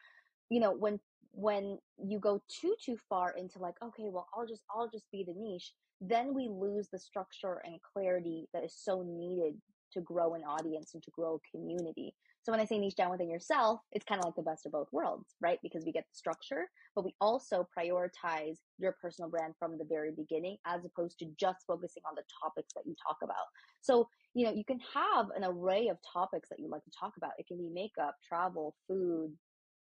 you 0.51 0.61
know, 0.61 0.73
when 0.73 1.01
when 1.33 1.79
you 2.05 2.19
go 2.19 2.43
too 2.49 2.75
too 2.85 2.99
far 3.09 3.33
into 3.37 3.59
like, 3.59 3.77
okay, 3.83 4.09
well, 4.11 4.29
I'll 4.37 4.47
just 4.47 4.62
I'll 4.75 4.91
just 4.91 5.11
be 5.12 5.25
the 5.25 5.35
niche, 5.35 5.73
then 6.01 6.35
we 6.35 6.49
lose 6.49 6.89
the 6.91 6.99
structure 6.99 7.62
and 7.64 7.81
clarity 7.83 8.49
that 8.55 8.64
is 8.64 8.75
so 8.75 9.03
needed 9.07 9.61
to 9.97 10.03
grow 10.03 10.35
an 10.35 10.43
audience 10.45 10.93
and 10.95 11.03
to 11.03 11.11
grow 11.11 11.37
a 11.37 11.57
community. 11.57 12.15
So 12.43 12.53
when 12.53 12.61
I 12.61 12.65
say 12.65 12.79
niche 12.79 12.95
down 12.95 13.11
within 13.11 13.29
yourself, 13.29 13.81
it's 13.91 14.05
kind 14.05 14.21
of 14.21 14.27
like 14.27 14.37
the 14.37 14.43
best 14.43 14.67
of 14.67 14.73
both 14.73 14.87
worlds, 14.93 15.35
right? 15.41 15.59
Because 15.63 15.85
we 15.85 15.91
get 15.91 16.05
the 16.05 16.17
structure, 16.17 16.67
but 16.95 17.05
we 17.05 17.15
also 17.21 17.67
prioritize 17.77 18.59
your 18.79 18.97
personal 19.03 19.29
brand 19.29 19.55
from 19.59 19.79
the 19.79 19.85
very 19.85 20.13
beginning 20.13 20.57
as 20.65 20.85
opposed 20.85 21.19
to 21.19 21.27
just 21.41 21.65
focusing 21.67 22.03
on 22.09 22.15
the 22.15 22.23
topics 22.41 22.73
that 22.75 22.87
you 22.87 22.95
talk 23.05 23.17
about. 23.25 23.47
So, 23.81 24.09
you 24.35 24.45
know, 24.45 24.53
you 24.53 24.65
can 24.65 24.79
have 24.95 25.27
an 25.37 25.45
array 25.45 25.89
of 25.89 25.99
topics 26.13 26.49
that 26.51 26.61
you 26.61 26.69
like 26.69 26.85
to 26.85 26.91
talk 26.99 27.15
about. 27.17 27.33
It 27.39 27.49
can 27.49 27.59
be 27.59 27.69
makeup, 27.73 28.15
travel, 28.27 28.77
food, 28.87 29.33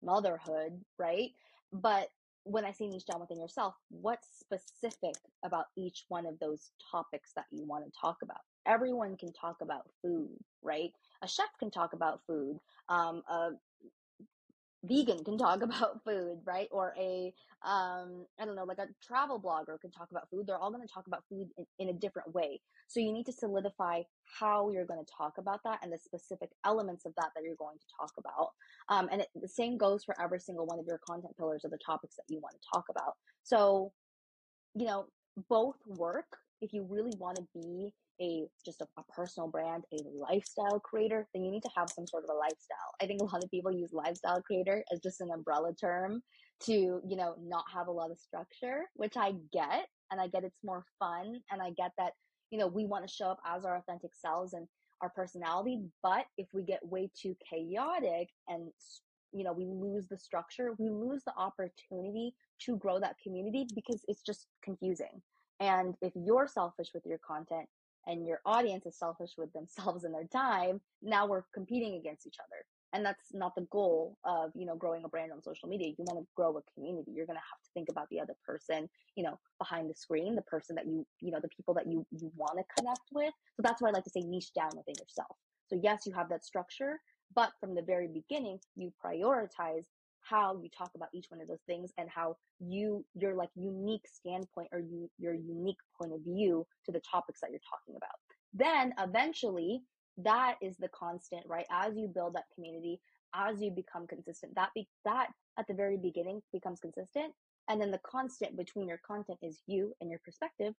motherhood, 0.02 0.80
right? 0.98 1.30
But 1.72 2.08
when 2.44 2.64
I 2.64 2.72
say 2.72 2.86
niche 2.86 3.06
down 3.06 3.20
within 3.20 3.40
yourself, 3.40 3.74
what's 3.88 4.28
specific 4.38 5.14
about 5.44 5.66
each 5.76 6.04
one 6.08 6.26
of 6.26 6.38
those 6.38 6.70
topics 6.90 7.32
that 7.34 7.46
you 7.50 7.64
want 7.66 7.84
to 7.84 7.90
talk 8.00 8.18
about? 8.22 8.40
Everyone 8.66 9.16
can 9.16 9.32
talk 9.32 9.56
about 9.60 9.88
food, 10.02 10.30
right? 10.62 10.90
a 11.22 11.28
chef 11.28 11.46
can 11.58 11.70
talk 11.70 11.92
about 11.92 12.20
food 12.26 12.58
um, 12.88 13.22
a 13.28 13.50
vegan 14.84 15.22
can 15.24 15.38
talk 15.38 15.62
about 15.68 16.02
food 16.04 16.38
right? 16.44 16.68
Or 16.72 16.92
a 16.98 17.32
um, 17.64 18.26
i 18.40 18.44
don't 18.44 18.56
know 18.56 18.64
like 18.64 18.78
a 18.78 18.88
travel 19.06 19.40
blogger 19.40 19.80
can 19.80 19.90
talk 19.90 20.08
about 20.10 20.28
food. 20.30 20.46
They're 20.46 20.58
all 20.58 20.72
going 20.72 20.86
to 20.86 20.92
talk 20.92 21.06
about 21.06 21.22
food 21.28 21.48
in, 21.56 21.66
in 21.78 21.88
a 21.88 21.92
different 21.92 22.34
way. 22.34 22.60
So 22.88 23.00
you 23.00 23.12
need 23.12 23.26
to 23.26 23.32
solidify 23.32 24.02
how 24.40 24.70
you're 24.70 24.86
going 24.86 25.04
to 25.04 25.12
talk 25.16 25.34
about 25.38 25.60
that 25.64 25.78
and 25.82 25.92
the 25.92 25.98
specific 25.98 26.50
elements 26.66 27.06
of 27.06 27.14
that 27.16 27.30
that 27.34 27.44
you're 27.44 27.56
going 27.56 27.78
to 27.78 27.86
talk 27.98 28.12
about. 28.18 28.50
Um, 28.88 29.08
and 29.12 29.20
it, 29.22 29.28
the 29.40 29.48
same 29.48 29.78
goes 29.78 30.04
for 30.04 30.20
every 30.20 30.40
single 30.40 30.66
one 30.66 30.78
of 30.80 30.86
your 30.86 30.98
content 31.06 31.36
pillars 31.36 31.62
or 31.64 31.70
the 31.70 31.78
topics 31.84 32.16
that 32.16 32.24
you 32.28 32.40
want 32.40 32.56
to 32.60 32.68
talk 32.74 32.84
about. 32.90 33.14
So 33.44 33.92
you 34.74 34.86
know 34.86 35.06
both 35.48 35.76
work 35.86 36.38
if 36.62 36.72
you 36.72 36.86
really 36.88 37.12
want 37.18 37.36
to 37.36 37.46
be 37.52 37.92
a 38.20 38.46
just 38.64 38.80
a, 38.80 38.86
a, 38.96 39.02
personal 39.12 39.48
brand, 39.48 39.84
a 39.92 39.96
lifestyle 40.16 40.78
creator, 40.80 41.26
then 41.34 41.44
you 41.44 41.50
need 41.50 41.62
to 41.62 41.70
have 41.76 41.90
some 41.90 42.06
sort 42.06 42.24
of 42.24 42.30
a 42.30 42.38
lifestyle. 42.38 42.94
I 43.02 43.06
think 43.06 43.20
a 43.20 43.24
lot 43.24 43.42
of 43.42 43.50
people 43.50 43.72
use 43.72 43.92
lifestyle 43.92 44.40
creator 44.40 44.84
as 44.92 45.00
just 45.00 45.20
an 45.20 45.30
umbrella 45.32 45.74
term 45.74 46.22
to, 46.64 46.72
you 46.72 47.16
know, 47.16 47.34
not 47.42 47.64
have 47.74 47.88
a 47.88 47.92
lot 47.92 48.10
of 48.10 48.18
structure, 48.18 48.84
which 48.94 49.16
I 49.16 49.32
get 49.52 49.88
and 50.10 50.20
I 50.20 50.28
get 50.28 50.44
it's 50.44 50.62
more 50.64 50.84
fun 50.98 51.40
and 51.50 51.60
I 51.60 51.70
get 51.70 51.90
that, 51.98 52.12
you 52.50 52.58
know, 52.58 52.68
we 52.68 52.86
want 52.86 53.06
to 53.06 53.12
show 53.12 53.26
up 53.26 53.40
as 53.44 53.64
our 53.64 53.76
authentic 53.76 54.12
selves 54.14 54.52
and 54.52 54.68
our 55.00 55.10
personality, 55.10 55.80
but 56.02 56.26
if 56.38 56.46
we 56.54 56.62
get 56.62 56.78
way 56.86 57.10
too 57.20 57.36
chaotic 57.50 58.28
and 58.46 58.70
you 59.32 59.44
know, 59.44 59.52
we 59.52 59.64
lose 59.64 60.06
the 60.08 60.18
structure, 60.18 60.74
we 60.78 60.90
lose 60.90 61.22
the 61.24 61.32
opportunity 61.36 62.34
to 62.60 62.76
grow 62.76 63.00
that 63.00 63.16
community 63.22 63.66
because 63.74 64.04
it's 64.06 64.20
just 64.20 64.46
confusing. 64.62 65.22
And 65.62 65.94
if 66.02 66.12
you're 66.16 66.48
selfish 66.48 66.88
with 66.92 67.06
your 67.06 67.18
content, 67.18 67.68
and 68.06 68.26
your 68.26 68.40
audience 68.44 68.86
is 68.86 68.98
selfish 68.98 69.30
with 69.38 69.52
themselves 69.52 70.04
and 70.04 70.14
their 70.14 70.26
time, 70.26 70.80
now 71.02 71.26
we're 71.26 71.44
competing 71.54 71.94
against 71.94 72.26
each 72.26 72.36
other. 72.40 72.64
And 72.94 73.06
that's 73.06 73.32
not 73.32 73.54
the 73.54 73.66
goal 73.70 74.18
of, 74.24 74.50
you 74.54 74.66
know, 74.66 74.76
growing 74.76 75.04
a 75.04 75.08
brand 75.08 75.32
on 75.32 75.42
social 75.42 75.66
media. 75.66 75.88
You 75.88 76.04
want 76.04 76.18
to 76.18 76.26
grow 76.36 76.58
a 76.58 76.62
community. 76.74 77.12
You're 77.12 77.24
going 77.26 77.38
to 77.38 77.50
have 77.50 77.62
to 77.62 77.70
think 77.72 77.88
about 77.88 78.08
the 78.10 78.20
other 78.20 78.34
person, 78.44 78.86
you 79.14 79.22
know, 79.22 79.38
behind 79.58 79.88
the 79.88 79.94
screen, 79.94 80.34
the 80.34 80.42
person 80.42 80.76
that 80.76 80.86
you, 80.86 81.06
you 81.20 81.30
know, 81.30 81.38
the 81.40 81.48
people 81.48 81.72
that 81.74 81.86
you, 81.86 82.04
you 82.10 82.30
want 82.36 82.58
to 82.58 82.64
connect 82.76 83.08
with. 83.12 83.32
So 83.56 83.62
that's 83.62 83.80
why 83.80 83.88
I 83.88 83.92
like 83.92 84.04
to 84.04 84.10
say 84.10 84.20
niche 84.20 84.52
down 84.52 84.72
within 84.76 84.94
yourself. 85.00 85.36
So 85.68 85.80
yes, 85.82 86.02
you 86.04 86.12
have 86.12 86.28
that 86.28 86.44
structure, 86.44 87.00
but 87.34 87.52
from 87.60 87.74
the 87.74 87.80
very 87.80 88.08
beginning, 88.08 88.58
you 88.76 88.92
prioritize 89.02 89.86
how 90.22 90.58
you 90.62 90.68
talk 90.76 90.90
about 90.94 91.08
each 91.12 91.26
one 91.28 91.40
of 91.40 91.48
those 91.48 91.62
things 91.66 91.92
and 91.98 92.08
how 92.08 92.36
you 92.60 93.04
your 93.14 93.34
like 93.34 93.50
unique 93.54 94.06
standpoint 94.06 94.68
or 94.72 94.78
you 94.78 95.10
your 95.18 95.34
unique 95.34 95.78
point 95.98 96.12
of 96.12 96.20
view 96.20 96.66
to 96.84 96.92
the 96.92 97.00
topics 97.00 97.40
that 97.40 97.50
you're 97.50 97.60
talking 97.68 97.96
about. 97.96 98.14
Then 98.54 98.94
eventually 98.98 99.82
that 100.18 100.56
is 100.62 100.76
the 100.76 100.88
constant 100.88 101.44
right? 101.46 101.66
As 101.70 101.96
you 101.96 102.08
build 102.08 102.34
that 102.34 102.44
community 102.54 103.00
as 103.34 103.60
you 103.62 103.70
become 103.70 104.06
consistent 104.06 104.54
that 104.54 104.70
be 104.74 104.86
that 105.04 105.28
at 105.58 105.66
the 105.66 105.74
very 105.74 105.96
beginning 105.96 106.40
becomes 106.52 106.80
consistent 106.80 107.32
and 107.68 107.80
then 107.80 107.90
the 107.90 108.00
constant 108.06 108.56
between 108.56 108.88
your 108.88 109.00
content 109.06 109.38
is 109.42 109.62
you 109.66 109.94
and 110.00 110.10
your 110.10 110.20
perspective. 110.24 110.74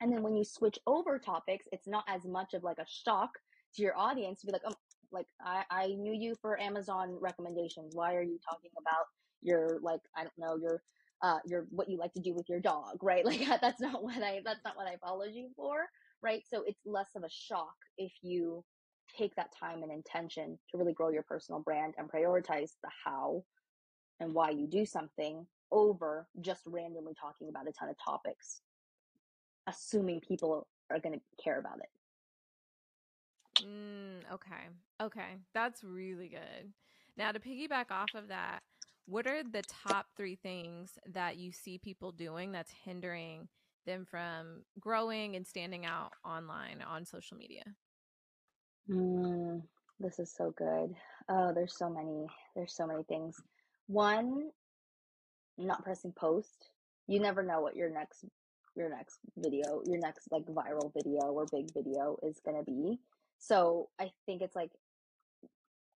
And 0.00 0.12
then 0.12 0.22
when 0.22 0.36
you 0.36 0.44
switch 0.44 0.78
over 0.86 1.18
topics 1.18 1.66
it's 1.72 1.86
not 1.86 2.04
as 2.08 2.24
much 2.24 2.54
of 2.54 2.64
like 2.64 2.78
a 2.78 2.86
shock 2.88 3.30
to 3.74 3.82
your 3.82 3.96
audience 3.96 4.40
to 4.40 4.46
be 4.46 4.52
like 4.52 4.62
oh 4.66 4.74
like 5.14 5.28
I, 5.44 5.64
I 5.70 5.86
knew 5.88 6.12
you 6.12 6.34
for 6.42 6.60
Amazon 6.60 7.16
recommendations. 7.20 7.94
Why 7.94 8.14
are 8.16 8.22
you 8.22 8.38
talking 8.48 8.70
about 8.78 9.06
your 9.42 9.78
like 9.82 10.00
I 10.16 10.22
don't 10.22 10.38
know 10.38 10.56
your 10.56 10.82
uh 11.22 11.38
your 11.46 11.66
what 11.70 11.88
you 11.88 11.98
like 11.98 12.12
to 12.14 12.20
do 12.20 12.34
with 12.34 12.48
your 12.48 12.60
dog, 12.60 13.02
right? 13.02 13.24
Like 13.26 13.46
that's 13.60 13.80
not 13.80 14.02
what 14.02 14.22
I 14.22 14.40
that's 14.44 14.64
not 14.64 14.76
what 14.76 14.88
I 14.88 14.96
followed 14.96 15.32
you 15.32 15.50
for, 15.56 15.86
right? 16.22 16.42
So 16.48 16.64
it's 16.66 16.80
less 16.84 17.10
of 17.16 17.24
a 17.24 17.30
shock 17.30 17.74
if 17.98 18.12
you 18.22 18.64
take 19.16 19.34
that 19.36 19.52
time 19.58 19.82
and 19.82 19.92
intention 19.92 20.58
to 20.70 20.78
really 20.78 20.92
grow 20.92 21.10
your 21.10 21.22
personal 21.22 21.60
brand 21.60 21.94
and 21.98 22.10
prioritize 22.10 22.72
the 22.82 22.90
how 23.04 23.44
and 24.20 24.32
why 24.34 24.50
you 24.50 24.66
do 24.66 24.84
something 24.84 25.46
over 25.70 26.26
just 26.40 26.62
randomly 26.66 27.14
talking 27.20 27.48
about 27.48 27.68
a 27.68 27.72
ton 27.72 27.88
of 27.88 27.96
topics 28.02 28.60
assuming 29.66 30.20
people 30.20 30.66
are 30.90 30.98
going 31.00 31.14
to 31.14 31.42
care 31.42 31.58
about 31.58 31.78
it 31.78 31.88
Mm, 33.62 34.32
okay. 34.32 34.68
Okay. 35.00 35.38
That's 35.52 35.84
really 35.84 36.28
good. 36.28 36.72
Now, 37.16 37.32
to 37.32 37.38
piggyback 37.38 37.90
off 37.90 38.14
of 38.14 38.28
that, 38.28 38.60
what 39.06 39.26
are 39.26 39.42
the 39.42 39.62
top 39.62 40.06
three 40.16 40.36
things 40.36 40.92
that 41.12 41.36
you 41.36 41.52
see 41.52 41.78
people 41.78 42.10
doing 42.10 42.52
that's 42.52 42.72
hindering 42.84 43.48
them 43.86 44.06
from 44.10 44.62
growing 44.80 45.36
and 45.36 45.46
standing 45.46 45.84
out 45.84 46.12
online 46.24 46.82
on 46.82 47.04
social 47.04 47.36
media? 47.36 47.62
Mm, 48.88 49.62
this 50.00 50.18
is 50.18 50.32
so 50.34 50.52
good. 50.56 50.94
Oh, 51.28 51.52
there's 51.54 51.76
so 51.76 51.88
many. 51.88 52.26
There's 52.56 52.74
so 52.74 52.86
many 52.86 53.02
things. 53.04 53.36
One, 53.86 54.50
not 55.58 55.84
pressing 55.84 56.12
post. 56.12 56.70
You 57.06 57.20
never 57.20 57.42
know 57.42 57.60
what 57.60 57.76
your 57.76 57.90
next 57.90 58.24
your 58.76 58.90
next 58.90 59.18
video, 59.36 59.82
your 59.86 59.98
next 59.98 60.28
like 60.32 60.44
viral 60.46 60.92
video 60.92 61.20
or 61.20 61.46
big 61.52 61.72
video 61.72 62.16
is 62.22 62.40
going 62.44 62.56
to 62.56 62.64
be. 62.64 62.98
So 63.38 63.88
I 64.00 64.10
think 64.26 64.42
it's 64.42 64.56
like 64.56 64.70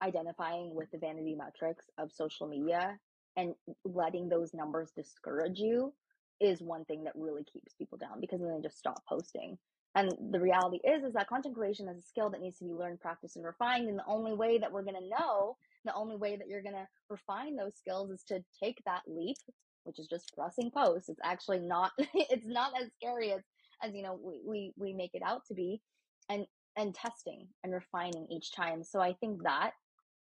identifying 0.03 0.75
with 0.75 0.91
the 0.91 0.99
vanity 0.99 1.35
metrics 1.35 1.87
of 1.99 2.13
social 2.13 2.47
media 2.47 2.99
and 3.37 3.55
letting 3.85 4.29
those 4.29 4.55
numbers 4.55 4.91
discourage 4.95 5.59
you 5.59 5.93
is 6.41 6.61
one 6.63 6.85
thing 6.85 7.05
that 7.05 7.15
really 7.17 7.45
keeps 7.45 7.75
people 7.75 7.99
down 7.99 8.21
because 8.21 8.41
then 8.41 8.55
they 8.55 8.63
just 8.63 8.79
stop 8.79 9.03
posting. 9.09 9.59
And 9.95 10.13
the 10.31 10.41
reality 10.41 10.79
is, 10.85 11.03
is 11.03 11.15
that 11.15 11.29
content 11.29 11.55
creation 11.57 11.89
is 11.89 11.99
a 11.99 12.07
skill 12.07 12.31
that 12.31 12.41
needs 12.41 12.59
to 12.59 12.65
be 12.65 12.73
learned, 12.73 13.01
practiced, 13.01 13.37
and 13.37 13.45
refined. 13.45 13.89
And 13.89 13.99
the 13.99 14.07
only 14.07 14.35
way 14.35 14.59
that 14.59 14.71
we're 14.71 14.83
going 14.83 14.95
to 14.95 15.09
know, 15.19 15.57
the 15.85 15.95
only 15.95 16.17
way 16.17 16.37
that 16.37 16.47
you're 16.47 16.63
going 16.63 16.75
to 16.75 16.87
refine 17.11 17.57
those 17.57 17.77
skills 17.77 18.11
is 18.11 18.23
to 18.29 18.45
take 18.63 18.79
that 18.87 19.03
leap, 19.09 19.39
which 19.85 19.99
is 19.99 20.07
just 20.07 20.33
pressing 20.37 20.71
post. 20.71 21.09
It's 21.09 21.21
actually 21.25 21.61
not, 21.61 21.93
it's 21.99 22.47
not 22.47 22.73
as 22.81 22.91
scary 23.01 23.33
as, 23.33 23.41
as, 23.83 23.93
you 23.95 24.03
know, 24.03 24.19
we, 24.23 24.41
we, 24.47 24.73
we 24.77 24.93
make 24.93 25.13
it 25.15 25.23
out 25.25 25.43
to 25.49 25.55
be. 25.55 25.81
And 26.29 26.47
and 26.79 26.95
testing 26.95 27.47
and 27.65 27.75
refining 27.75 28.27
each 28.31 28.53
time. 28.53 28.83
So 28.83 29.01
I 29.01 29.13
think 29.13 29.43
that 29.43 29.73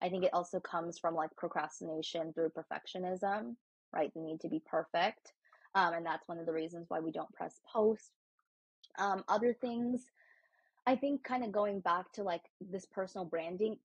I 0.02 0.08
think 0.08 0.24
it 0.24 0.30
also 0.32 0.60
comes 0.60 0.98
from 0.98 1.14
like 1.14 1.30
procrastination 1.36 2.32
through 2.32 2.50
perfectionism, 2.50 3.56
right? 3.92 4.12
The 4.14 4.20
need 4.20 4.40
to 4.40 4.48
be 4.48 4.62
perfect. 4.64 5.32
Um, 5.74 5.94
and 5.94 6.06
that's 6.06 6.26
one 6.28 6.38
of 6.38 6.46
the 6.46 6.52
reasons 6.52 6.86
why 6.88 7.00
we 7.00 7.12
don't 7.12 7.32
press 7.32 7.60
post. 7.70 8.12
Um, 8.98 9.24
other 9.28 9.54
things, 9.60 10.02
I 10.86 10.96
think 10.96 11.24
kind 11.24 11.44
of 11.44 11.52
going 11.52 11.80
back 11.80 12.12
to 12.12 12.22
like 12.22 12.42
this 12.60 12.86
personal 12.86 13.24
branding, 13.24 13.76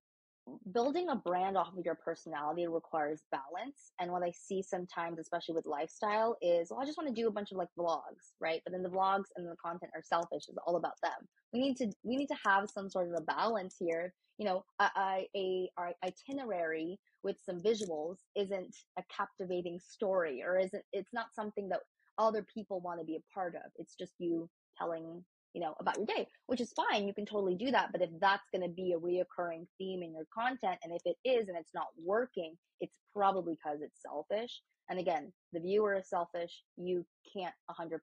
building 0.72 1.08
a 1.08 1.16
brand 1.16 1.56
off 1.56 1.76
of 1.76 1.84
your 1.84 1.94
personality 1.94 2.66
requires 2.66 3.22
balance. 3.30 3.92
And 4.00 4.10
what 4.10 4.22
I 4.22 4.30
see 4.30 4.62
sometimes, 4.62 5.18
especially 5.18 5.54
with 5.54 5.66
lifestyle, 5.66 6.36
is 6.42 6.68
well, 6.70 6.80
I 6.80 6.84
just 6.84 6.98
want 6.98 7.14
to 7.14 7.20
do 7.20 7.28
a 7.28 7.32
bunch 7.32 7.52
of 7.52 7.58
like 7.58 7.68
vlogs, 7.78 8.32
right? 8.40 8.60
But 8.64 8.72
then 8.72 8.82
the 8.82 8.90
vlogs 8.90 9.26
and 9.36 9.46
the 9.46 9.56
content 9.64 9.92
are 9.94 10.02
selfish. 10.02 10.44
It's 10.48 10.58
all 10.66 10.76
about 10.76 11.00
them. 11.02 11.28
We 11.52 11.60
need 11.60 11.76
to 11.78 11.90
we 12.02 12.16
need 12.16 12.28
to 12.28 12.36
have 12.46 12.68
some 12.70 12.90
sort 12.90 13.08
of 13.08 13.14
a 13.16 13.22
balance 13.22 13.76
here. 13.78 14.12
You 14.38 14.46
know, 14.46 14.64
a, 14.80 14.90
a, 14.98 15.28
a 15.36 15.70
itinerary 16.04 16.98
with 17.22 17.36
some 17.44 17.60
visuals 17.60 18.16
isn't 18.36 18.76
a 18.98 19.02
captivating 19.14 19.78
story, 19.78 20.42
or 20.44 20.58
isn't 20.58 20.82
it's 20.92 21.12
not 21.12 21.26
something 21.34 21.68
that 21.68 21.80
other 22.18 22.44
people 22.52 22.80
want 22.80 23.00
to 23.00 23.06
be 23.06 23.16
a 23.16 23.32
part 23.32 23.54
of. 23.54 23.70
It's 23.76 23.94
just 23.94 24.12
you 24.18 24.48
telling 24.78 25.24
you 25.54 25.60
know, 25.60 25.74
about 25.80 25.96
your 25.96 26.06
day, 26.06 26.26
which 26.46 26.60
is 26.60 26.72
fine. 26.72 27.06
You 27.06 27.14
can 27.14 27.24
totally 27.24 27.54
do 27.54 27.70
that. 27.70 27.92
But 27.92 28.02
if 28.02 28.10
that's 28.20 28.48
going 28.52 28.62
to 28.62 28.68
be 28.68 28.92
a 28.92 28.98
reoccurring 28.98 29.66
theme 29.78 30.02
in 30.02 30.12
your 30.12 30.26
content, 30.36 30.78
and 30.82 30.92
if 30.92 31.02
it 31.04 31.16
is 31.24 31.48
and 31.48 31.56
it's 31.56 31.72
not 31.74 31.86
working, 32.02 32.56
it's 32.80 32.98
probably 33.14 33.54
because 33.54 33.80
it's 33.80 34.02
selfish. 34.02 34.60
And 34.90 34.98
again, 34.98 35.32
the 35.52 35.60
viewer 35.60 35.94
is 35.94 36.10
selfish. 36.10 36.62
You 36.76 37.06
can't 37.32 37.54
100% 37.70 37.98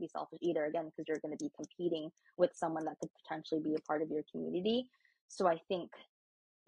be 0.00 0.08
selfish 0.08 0.38
either, 0.42 0.64
again, 0.64 0.86
because 0.86 1.06
you're 1.06 1.20
going 1.20 1.36
to 1.36 1.44
be 1.44 1.52
competing 1.54 2.10
with 2.38 2.50
someone 2.54 2.84
that 2.86 2.98
could 2.98 3.10
potentially 3.22 3.60
be 3.60 3.74
a 3.74 3.80
part 3.80 4.02
of 4.02 4.10
your 4.10 4.24
community. 4.32 4.88
So 5.28 5.46
I 5.46 5.60
think 5.68 5.90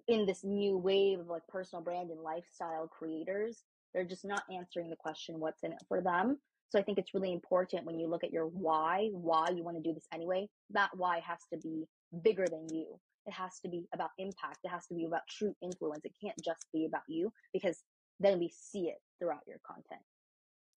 in 0.07 0.27
this 0.27 0.45
new 0.45 0.77
wave 0.77 1.21
of 1.21 1.29
like 1.29 1.47
personal 1.49 1.83
brand 1.83 2.11
and 2.11 2.21
lifestyle 2.21 2.87
creators, 2.87 3.65
they're 3.93 4.05
just 4.05 4.25
not 4.25 4.43
answering 4.53 4.91
the 4.91 4.97
question, 4.97 5.41
what's 5.41 5.63
in 5.63 5.73
it 5.73 5.83
for 5.89 6.01
them? 6.01 6.39
So 6.69 6.79
I 6.79 6.83
think 6.83 6.99
it's 6.99 7.15
really 7.15 7.33
important 7.33 7.85
when 7.85 7.99
you 7.99 8.09
look 8.09 8.25
at 8.25 8.33
your 8.33 8.47
why, 8.47 9.09
why 9.13 9.49
you 9.55 9.63
want 9.63 9.77
to 9.77 9.83
do 9.83 9.95
this 9.95 10.07
anyway, 10.13 10.49
that 10.71 10.91
why 10.97 11.21
has 11.21 11.39
to 11.53 11.59
be 11.59 11.85
bigger 12.23 12.47
than 12.49 12.67
you. 12.71 12.99
It 13.27 13.33
has 13.33 13.59
to 13.61 13.69
be 13.69 13.87
about 13.93 14.11
impact. 14.19 14.59
It 14.65 14.69
has 14.69 14.87
to 14.89 14.95
be 14.95 15.05
about 15.05 15.23
true 15.29 15.55
influence. 15.63 16.05
It 16.05 16.15
can't 16.23 16.37
just 16.45 16.67
be 16.73 16.87
about 16.87 17.03
you 17.09 17.33
because 17.53 17.83
then 18.21 18.39
we 18.39 18.49
see 18.49 18.89
it 18.89 18.99
throughout 19.19 19.43
your 19.47 19.59
content. 19.67 20.03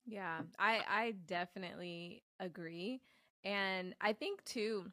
Yeah, 0.06 0.42
I 0.58 0.80
I 0.88 1.14
definitely 1.26 2.22
agree. 2.38 3.02
And 3.44 3.94
I 4.00 4.12
think 4.12 4.44
too 4.44 4.86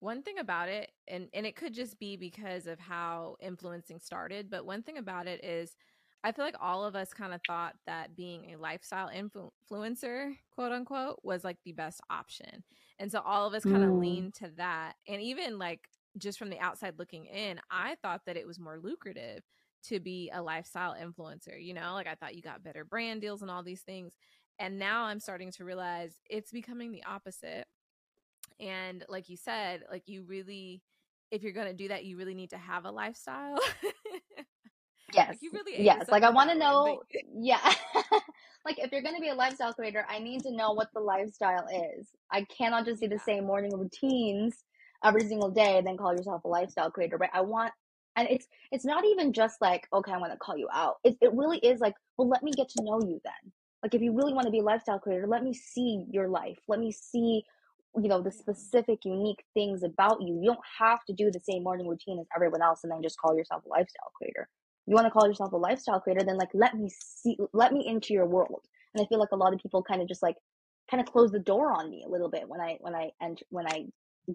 one 0.00 0.22
thing 0.22 0.38
about 0.38 0.68
it 0.68 0.90
and 1.06 1.28
and 1.32 1.46
it 1.46 1.54
could 1.54 1.72
just 1.74 1.98
be 1.98 2.16
because 2.16 2.66
of 2.66 2.80
how 2.80 3.36
influencing 3.40 4.00
started, 4.00 4.50
but 4.50 4.66
one 4.66 4.82
thing 4.82 4.98
about 4.98 5.28
it 5.28 5.44
is 5.44 5.76
I 6.24 6.32
feel 6.32 6.44
like 6.44 6.56
all 6.60 6.84
of 6.84 6.94
us 6.94 7.12
kind 7.12 7.34
of 7.34 7.40
thought 7.46 7.74
that 7.86 8.16
being 8.16 8.52
a 8.52 8.56
lifestyle 8.56 9.08
influ- 9.08 9.50
influencer, 9.70 10.36
quote 10.54 10.72
unquote, 10.72 11.18
was 11.22 11.42
like 11.42 11.58
the 11.64 11.72
best 11.72 12.00
option. 12.10 12.62
And 12.98 13.10
so 13.10 13.20
all 13.20 13.46
of 13.46 13.54
us 13.54 13.64
kind 13.64 13.82
of 13.82 13.90
mm. 13.90 14.00
leaned 14.00 14.34
to 14.34 14.50
that. 14.56 14.94
And 15.08 15.20
even 15.20 15.58
like 15.58 15.88
just 16.18 16.38
from 16.38 16.50
the 16.50 16.60
outside 16.60 16.98
looking 16.98 17.26
in, 17.26 17.60
I 17.70 17.96
thought 18.02 18.20
that 18.26 18.36
it 18.36 18.46
was 18.46 18.60
more 18.60 18.78
lucrative 18.78 19.42
to 19.84 19.98
be 19.98 20.30
a 20.32 20.40
lifestyle 20.40 20.94
influencer. 20.94 21.60
You 21.60 21.74
know, 21.74 21.94
like 21.94 22.06
I 22.06 22.14
thought 22.14 22.36
you 22.36 22.42
got 22.42 22.62
better 22.62 22.84
brand 22.84 23.20
deals 23.20 23.42
and 23.42 23.50
all 23.50 23.64
these 23.64 23.82
things. 23.82 24.12
And 24.58 24.78
now 24.78 25.04
I'm 25.04 25.18
starting 25.18 25.50
to 25.52 25.64
realize 25.64 26.20
it's 26.30 26.52
becoming 26.52 26.92
the 26.92 27.02
opposite. 27.04 27.66
And 28.60 29.04
like 29.08 29.28
you 29.28 29.36
said, 29.36 29.82
like 29.90 30.06
you 30.06 30.22
really, 30.22 30.82
if 31.32 31.42
you're 31.42 31.52
going 31.52 31.66
to 31.66 31.72
do 31.72 31.88
that, 31.88 32.04
you 32.04 32.16
really 32.16 32.34
need 32.34 32.50
to 32.50 32.58
have 32.58 32.84
a 32.84 32.90
lifestyle. 32.90 33.58
Yes. 35.14 35.36
Like 35.42 35.52
really 35.52 35.82
yes. 35.82 36.08
Like 36.08 36.22
I 36.22 36.30
want 36.30 36.50
to 36.50 36.58
know. 36.58 37.02
yeah. 37.34 37.60
like 38.64 38.78
if 38.78 38.92
you're 38.92 39.02
going 39.02 39.14
to 39.14 39.20
be 39.20 39.28
a 39.28 39.34
lifestyle 39.34 39.72
creator, 39.72 40.06
I 40.08 40.18
need 40.18 40.42
to 40.42 40.52
know 40.52 40.72
what 40.72 40.88
the 40.94 41.00
lifestyle 41.00 41.66
is. 41.98 42.08
I 42.30 42.44
cannot 42.44 42.86
just 42.86 43.00
do 43.00 43.08
the 43.08 43.18
same 43.18 43.44
morning 43.44 43.76
routines 43.76 44.64
every 45.04 45.26
single 45.26 45.50
day 45.50 45.78
and 45.78 45.86
then 45.86 45.96
call 45.96 46.12
yourself 46.12 46.44
a 46.44 46.48
lifestyle 46.48 46.90
creator, 46.90 47.16
right? 47.16 47.30
I 47.32 47.40
want, 47.40 47.72
and 48.16 48.28
it's 48.28 48.46
it's 48.70 48.84
not 48.84 49.04
even 49.04 49.32
just 49.32 49.60
like 49.60 49.86
okay, 49.92 50.12
I 50.12 50.18
want 50.18 50.32
to 50.32 50.38
call 50.38 50.56
you 50.56 50.68
out. 50.72 50.96
It 51.04 51.16
it 51.20 51.32
really 51.34 51.58
is 51.58 51.80
like, 51.80 51.94
well, 52.16 52.28
let 52.28 52.42
me 52.42 52.52
get 52.52 52.68
to 52.70 52.84
know 52.84 53.00
you 53.00 53.20
then. 53.24 53.52
Like 53.82 53.94
if 53.94 54.02
you 54.02 54.12
really 54.12 54.32
want 54.32 54.46
to 54.46 54.52
be 54.52 54.60
a 54.60 54.64
lifestyle 54.64 54.98
creator, 54.98 55.26
let 55.26 55.42
me 55.42 55.54
see 55.54 56.04
your 56.10 56.28
life. 56.28 56.58
Let 56.68 56.78
me 56.78 56.92
see 56.92 57.44
you 57.96 58.08
know 58.08 58.22
the 58.22 58.30
specific 58.32 59.04
unique 59.04 59.44
things 59.52 59.82
about 59.82 60.22
you 60.22 60.38
you 60.40 60.46
don't 60.46 60.58
have 60.78 61.04
to 61.04 61.12
do 61.12 61.30
the 61.30 61.40
same 61.40 61.62
morning 61.62 61.86
routine 61.86 62.18
as 62.18 62.26
everyone 62.34 62.62
else 62.62 62.80
and 62.82 62.90
then 62.90 63.02
just 63.02 63.18
call 63.18 63.36
yourself 63.36 63.62
a 63.66 63.68
lifestyle 63.68 64.10
creator 64.16 64.48
you 64.86 64.94
want 64.94 65.06
to 65.06 65.10
call 65.10 65.28
yourself 65.28 65.52
a 65.52 65.56
lifestyle 65.56 66.00
creator, 66.00 66.24
then 66.24 66.38
like 66.38 66.50
let 66.54 66.76
me 66.76 66.90
see, 66.90 67.36
let 67.52 67.72
me 67.72 67.86
into 67.86 68.12
your 68.12 68.26
world. 68.26 68.64
And 68.94 69.02
I 69.02 69.08
feel 69.08 69.20
like 69.20 69.32
a 69.32 69.36
lot 69.36 69.54
of 69.54 69.60
people 69.60 69.82
kind 69.82 70.02
of 70.02 70.08
just 70.08 70.22
like 70.22 70.36
kind 70.90 71.00
of 71.00 71.10
close 71.10 71.30
the 71.30 71.38
door 71.38 71.72
on 71.72 71.90
me 71.90 72.04
a 72.06 72.10
little 72.10 72.28
bit 72.28 72.48
when 72.48 72.60
I 72.60 72.76
when 72.80 72.94
I 72.94 73.10
enter 73.22 73.44
when 73.50 73.66
I 73.66 73.86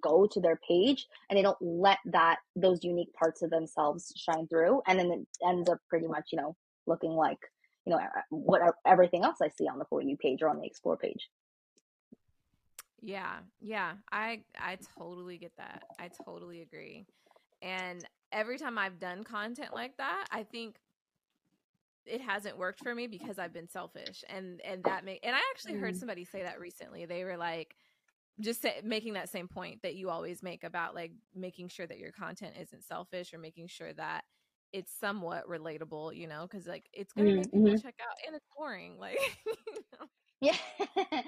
go 0.01 0.27
to 0.29 0.41
their 0.41 0.59
page 0.67 1.07
and 1.29 1.37
they 1.37 1.41
don't 1.41 1.57
let 1.61 1.99
that 2.05 2.37
those 2.55 2.83
unique 2.83 3.13
parts 3.13 3.41
of 3.41 3.49
themselves 3.49 4.13
shine 4.15 4.47
through, 4.47 4.81
and 4.87 4.99
then 4.99 5.11
it 5.11 5.27
ends 5.47 5.69
up 5.69 5.79
pretty 5.89 6.07
much 6.07 6.29
you 6.31 6.39
know 6.39 6.55
looking 6.85 7.11
like 7.11 7.39
you 7.85 7.91
know 7.91 7.99
what 8.29 8.61
everything 8.85 9.23
else 9.23 9.37
I 9.41 9.49
see 9.49 9.67
on 9.67 9.79
the 9.79 9.85
for 9.85 10.01
you 10.01 10.17
page 10.17 10.41
or 10.41 10.49
on 10.49 10.59
the 10.59 10.65
explore 10.65 10.97
page. 10.97 11.29
Yeah, 13.01 13.37
yeah, 13.61 13.93
I 14.11 14.41
I 14.59 14.77
totally 14.97 15.37
get 15.37 15.51
that. 15.57 15.83
I 15.99 16.09
totally 16.25 16.61
agree. 16.61 17.05
And 17.61 18.03
every 18.31 18.57
time 18.57 18.77
I've 18.77 18.99
done 18.99 19.23
content 19.23 19.73
like 19.73 19.97
that, 19.97 20.25
I 20.31 20.43
think 20.43 20.77
it 22.05 22.21
hasn't 22.21 22.57
worked 22.57 22.81
for 22.81 22.95
me 22.95 23.07
because 23.07 23.37
I've 23.37 23.53
been 23.53 23.67
selfish 23.67 24.23
and 24.29 24.61
and 24.61 24.83
that 24.85 25.03
make 25.03 25.19
and 25.23 25.35
I 25.35 25.39
actually 25.51 25.75
heard 25.75 25.93
mm. 25.93 25.99
somebody 25.99 26.23
say 26.23 26.43
that 26.43 26.59
recently. 26.59 27.05
They 27.05 27.23
were 27.23 27.37
like 27.37 27.75
just 28.39 28.61
say, 28.61 28.81
making 28.83 29.13
that 29.13 29.29
same 29.29 29.47
point 29.47 29.81
that 29.81 29.95
you 29.95 30.09
always 30.09 30.43
make 30.43 30.63
about 30.63 30.95
like 30.95 31.11
making 31.35 31.69
sure 31.69 31.87
that 31.87 31.97
your 31.97 32.11
content 32.11 32.55
isn't 32.59 32.83
selfish 32.83 33.33
or 33.33 33.39
making 33.39 33.67
sure 33.67 33.93
that 33.93 34.23
it's 34.73 34.91
somewhat 34.99 35.47
relatable, 35.47 36.15
you 36.15 36.27
know, 36.27 36.47
because 36.49 36.67
like 36.67 36.87
it's 36.93 37.13
gonna 37.13 37.29
mm-hmm. 37.29 37.37
make 37.37 37.51
people 37.51 37.67
mm-hmm. 37.67 37.75
check 37.77 37.95
out 38.01 38.17
and 38.25 38.35
it's 38.35 38.45
boring, 38.55 38.97
like 38.99 39.19
you 39.45 39.81
know? 39.99 40.05
Yeah, 40.39 40.55
and 40.79 41.23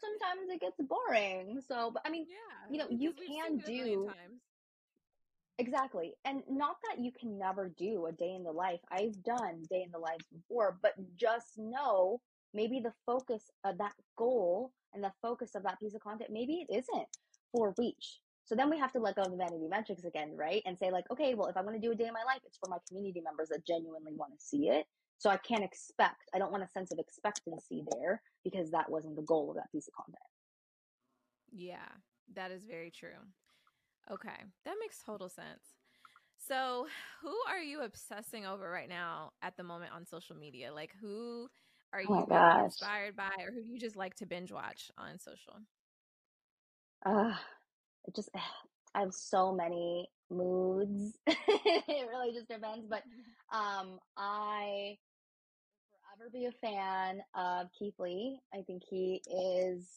sometimes 0.00 0.50
it 0.50 0.60
gets 0.60 0.76
boring. 0.78 1.62
So, 1.66 1.90
but 1.92 2.02
I 2.04 2.10
mean, 2.10 2.26
yeah, 2.28 2.70
you 2.70 2.78
know, 2.78 2.86
you 2.90 3.12
can 3.12 3.56
do. 3.58 4.10
Exactly. 5.58 6.14
And 6.24 6.42
not 6.48 6.76
that 6.88 7.02
you 7.02 7.12
can 7.12 7.38
never 7.38 7.72
do 7.78 8.06
a 8.06 8.12
day 8.12 8.34
in 8.34 8.42
the 8.42 8.50
life. 8.50 8.80
I've 8.90 9.22
done 9.22 9.62
day 9.70 9.82
in 9.84 9.92
the 9.92 9.98
life 9.98 10.20
before, 10.32 10.78
but 10.82 10.94
just 11.16 11.58
know 11.58 12.20
maybe 12.52 12.80
the 12.80 12.92
focus 13.06 13.50
of 13.64 13.78
that 13.78 13.94
goal 14.16 14.72
and 14.94 15.02
the 15.02 15.12
focus 15.22 15.54
of 15.54 15.62
that 15.64 15.78
piece 15.80 15.94
of 15.94 16.00
content, 16.00 16.30
maybe 16.32 16.64
it 16.68 16.74
isn't 16.74 17.08
for 17.52 17.74
reach. 17.78 18.20
So 18.44 18.54
then 18.54 18.68
we 18.68 18.78
have 18.78 18.92
to 18.92 18.98
let 18.98 19.16
go 19.16 19.22
of 19.22 19.30
the 19.30 19.36
vanity 19.36 19.68
metrics 19.68 20.04
again, 20.04 20.32
right? 20.36 20.62
And 20.66 20.78
say, 20.78 20.90
like, 20.90 21.10
okay, 21.10 21.34
well, 21.34 21.48
if 21.48 21.56
I'm 21.56 21.64
going 21.64 21.80
to 21.80 21.86
do 21.86 21.92
a 21.92 21.96
day 21.96 22.06
in 22.06 22.12
my 22.12 22.24
life, 22.24 22.40
it's 22.44 22.58
for 22.58 22.68
my 22.68 22.76
community 22.88 23.20
members 23.20 23.48
that 23.48 23.66
genuinely 23.66 24.12
want 24.14 24.32
to 24.32 24.44
see 24.44 24.68
it. 24.68 24.86
So 25.18 25.30
I 25.30 25.36
can't 25.38 25.64
expect, 25.64 26.28
I 26.34 26.38
don't 26.38 26.52
want 26.52 26.64
a 26.64 26.68
sense 26.68 26.92
of 26.92 26.98
expectancy 26.98 27.84
there 27.92 28.20
because 28.42 28.70
that 28.72 28.90
wasn't 28.90 29.16
the 29.16 29.22
goal 29.22 29.50
of 29.50 29.56
that 29.56 29.72
piece 29.72 29.88
of 29.88 29.94
content. 29.94 30.18
Yeah, 31.50 31.88
that 32.34 32.50
is 32.50 32.64
very 32.64 32.90
true. 32.90 33.16
Okay, 34.12 34.44
that 34.64 34.74
makes 34.80 35.02
total 35.04 35.28
sense. 35.28 35.74
So, 36.46 36.86
who 37.22 37.34
are 37.48 37.60
you 37.60 37.82
obsessing 37.82 38.44
over 38.44 38.70
right 38.70 38.88
now 38.88 39.32
at 39.42 39.56
the 39.56 39.62
moment 39.62 39.92
on 39.94 40.04
social 40.04 40.36
media? 40.36 40.74
Like, 40.74 40.92
who 41.00 41.48
are 41.92 42.02
oh 42.08 42.18
you 42.18 42.26
oh 42.30 42.64
inspired 42.64 43.16
by, 43.16 43.30
or 43.40 43.52
who 43.52 43.62
do 43.62 43.70
you 43.70 43.78
just 43.78 43.96
like 43.96 44.14
to 44.16 44.26
binge 44.26 44.52
watch 44.52 44.90
on 44.98 45.18
social? 45.18 45.60
Uh, 47.06 47.34
it 48.06 48.14
just, 48.14 48.28
I 48.94 49.00
have 49.00 49.14
so 49.14 49.52
many 49.52 50.08
moods. 50.30 51.16
it 51.26 52.08
really 52.08 52.34
just 52.34 52.48
depends. 52.48 52.86
But 52.88 53.02
um, 53.52 53.98
I 54.18 54.96
forever 56.16 56.30
be 56.32 56.46
a 56.46 56.66
fan 56.66 57.20
of 57.34 57.68
Keith 57.78 57.94
Lee. 57.98 58.38
I 58.52 58.62
think 58.62 58.82
he 58.88 59.22
is 59.26 59.88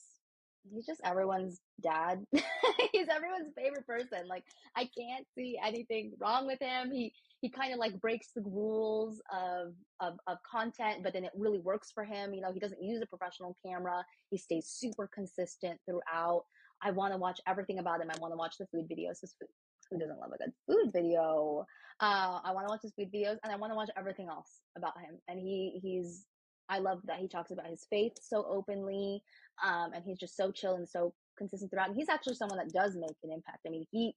he's 0.64 0.86
just 0.86 1.02
everyone's 1.04 1.60
dad. 1.82 2.24
he's 2.34 3.08
everyone's 3.10 3.54
favorite 3.56 3.86
person. 3.88 4.28
Like 4.28 4.44
I 4.76 4.90
can't 4.98 5.26
see 5.36 5.58
anything 5.64 6.14
wrong 6.20 6.48
with 6.48 6.60
him. 6.62 6.92
He 6.92 7.14
he 7.42 7.50
kind 7.50 7.74
of 7.74 7.80
like 7.80 8.00
breaks 8.00 8.30
the 8.36 8.42
rules 8.42 9.22
of, 9.32 9.74
of 10.00 10.18
of 10.28 10.38
content, 10.50 11.04
but 11.04 11.14
then 11.14 11.24
it 11.24 11.32
really 11.36 11.60
works 11.60 11.92
for 11.94 12.04
him. 12.04 12.34
You 12.34 12.42
know, 12.42 12.52
he 12.52 12.60
doesn't 12.60 12.82
use 12.82 13.02
a 13.02 13.08
professional 13.08 13.56
camera. 13.66 14.04
He 14.30 14.38
stays 14.38 14.68
super 14.68 15.10
consistent 15.14 15.80
throughout. 15.86 16.44
I 16.82 16.92
want 16.92 17.14
to 17.14 17.18
watch 17.18 17.40
everything 17.48 17.80
about 17.80 18.02
him. 18.02 18.10
I 18.12 18.20
want 18.20 18.34
to 18.34 18.38
watch 18.38 18.56
the 18.60 18.68
food 18.68 18.88
videos. 18.90 19.22
His 19.22 19.36
food, 19.40 19.50
who 19.90 20.00
doesn't 20.00 20.20
love 20.20 20.32
a 20.34 20.38
good 20.38 20.54
food 20.68 20.92
video? 20.94 21.66
Uh, 22.00 22.40
I 22.44 22.52
want 22.52 22.68
to 22.68 22.72
watch 22.72 22.82
his 22.84 22.94
food 22.94 23.12
videos, 23.14 23.38
and 23.44 23.52
I 23.52 23.56
want 23.56 23.72
to 23.72 23.76
watch 23.76 23.90
everything 23.98 24.28
else 24.30 24.60
about 24.78 25.00
him. 25.00 25.20
And 25.28 25.40
he 25.40 25.80
he's 25.82 26.26
I 26.70 26.80
love 26.80 27.02
that 27.06 27.20
he 27.20 27.28
talks 27.28 27.52
about 27.52 27.68
his 27.68 27.86
faith 27.90 28.14
so 28.22 28.46
openly. 28.50 29.24
Um, 29.64 29.92
and 29.94 30.04
he's 30.06 30.20
just 30.20 30.38
so 30.38 30.52
chill 30.52 30.76
and 30.76 30.88
so 30.88 31.14
consistent 31.38 31.72
throughout. 31.72 31.90
And 31.90 31.98
he's 31.98 32.10
actually 32.10 32.36
someone 32.36 32.58
that 32.58 32.74
does 32.74 32.96
make 32.96 33.16
an 33.24 33.32
impact. 33.32 33.60
I 33.66 33.70
mean, 33.70 33.86
he 33.92 34.16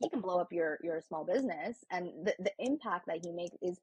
he 0.00 0.08
can 0.08 0.20
blow 0.20 0.38
up 0.38 0.52
your 0.52 0.78
your 0.82 1.00
small 1.00 1.24
business, 1.24 1.78
and 1.90 2.10
the 2.24 2.34
the 2.38 2.52
impact 2.58 3.06
that 3.06 3.18
he 3.24 3.32
makes 3.32 3.56
is 3.62 3.78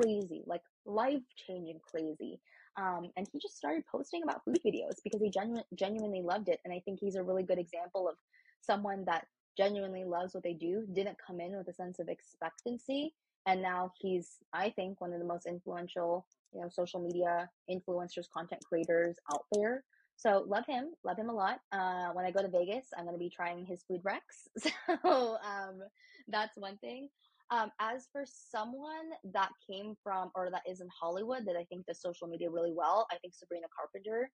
crazy, 0.00 0.42
like 0.46 0.62
life 0.86 1.22
changing 1.46 1.80
crazy. 1.90 2.40
Um, 2.76 3.10
and 3.16 3.28
he 3.32 3.38
just 3.38 3.56
started 3.56 3.84
posting 3.86 4.22
about 4.24 4.44
food 4.44 4.58
videos 4.66 4.96
because 5.04 5.20
he 5.20 5.30
genu- 5.30 5.62
genuinely 5.76 6.22
loved 6.22 6.48
it. 6.48 6.58
And 6.64 6.74
I 6.74 6.80
think 6.84 6.98
he's 7.00 7.14
a 7.14 7.22
really 7.22 7.44
good 7.44 7.58
example 7.58 8.08
of 8.08 8.16
someone 8.60 9.04
that 9.04 9.26
genuinely 9.56 10.04
loves 10.04 10.34
what 10.34 10.42
they 10.42 10.54
do, 10.54 10.84
didn't 10.92 11.18
come 11.24 11.40
in 11.40 11.56
with 11.56 11.68
a 11.68 11.72
sense 11.72 12.00
of 12.00 12.08
expectancy. 12.08 13.14
And 13.46 13.62
now 13.62 13.92
he's, 14.00 14.38
I 14.52 14.70
think, 14.70 15.00
one 15.00 15.12
of 15.12 15.20
the 15.20 15.24
most 15.24 15.46
influential, 15.46 16.26
you 16.54 16.60
know, 16.60 16.68
social 16.68 17.00
media 17.00 17.48
influencers, 17.70 18.30
content 18.32 18.62
creators 18.64 19.16
out 19.32 19.42
there. 19.52 19.84
So 20.16 20.44
love 20.48 20.64
him, 20.66 20.92
love 21.04 21.18
him 21.18 21.28
a 21.28 21.32
lot. 21.32 21.58
Uh, 21.72 22.10
when 22.12 22.24
I 22.24 22.30
go 22.30 22.40
to 22.40 22.48
Vegas, 22.48 22.86
I'm 22.96 23.04
going 23.04 23.16
to 23.16 23.18
be 23.18 23.30
trying 23.30 23.66
his 23.66 23.82
food 23.82 24.00
recs. 24.04 24.70
So 25.02 25.36
um, 25.44 25.80
that's 26.28 26.56
one 26.56 26.78
thing. 26.78 27.08
Um, 27.50 27.70
as 27.80 28.08
for 28.10 28.24
someone 28.26 29.10
that 29.32 29.50
came 29.70 29.94
from 30.02 30.30
or 30.34 30.50
that 30.50 30.62
is 30.68 30.80
in 30.80 30.88
Hollywood 30.88 31.44
that 31.46 31.56
I 31.56 31.64
think 31.64 31.86
does 31.86 32.00
social 32.00 32.26
media 32.26 32.50
really 32.50 32.72
well, 32.74 33.06
I 33.12 33.18
think 33.18 33.34
Sabrina 33.34 33.66
Carpenter. 33.76 34.30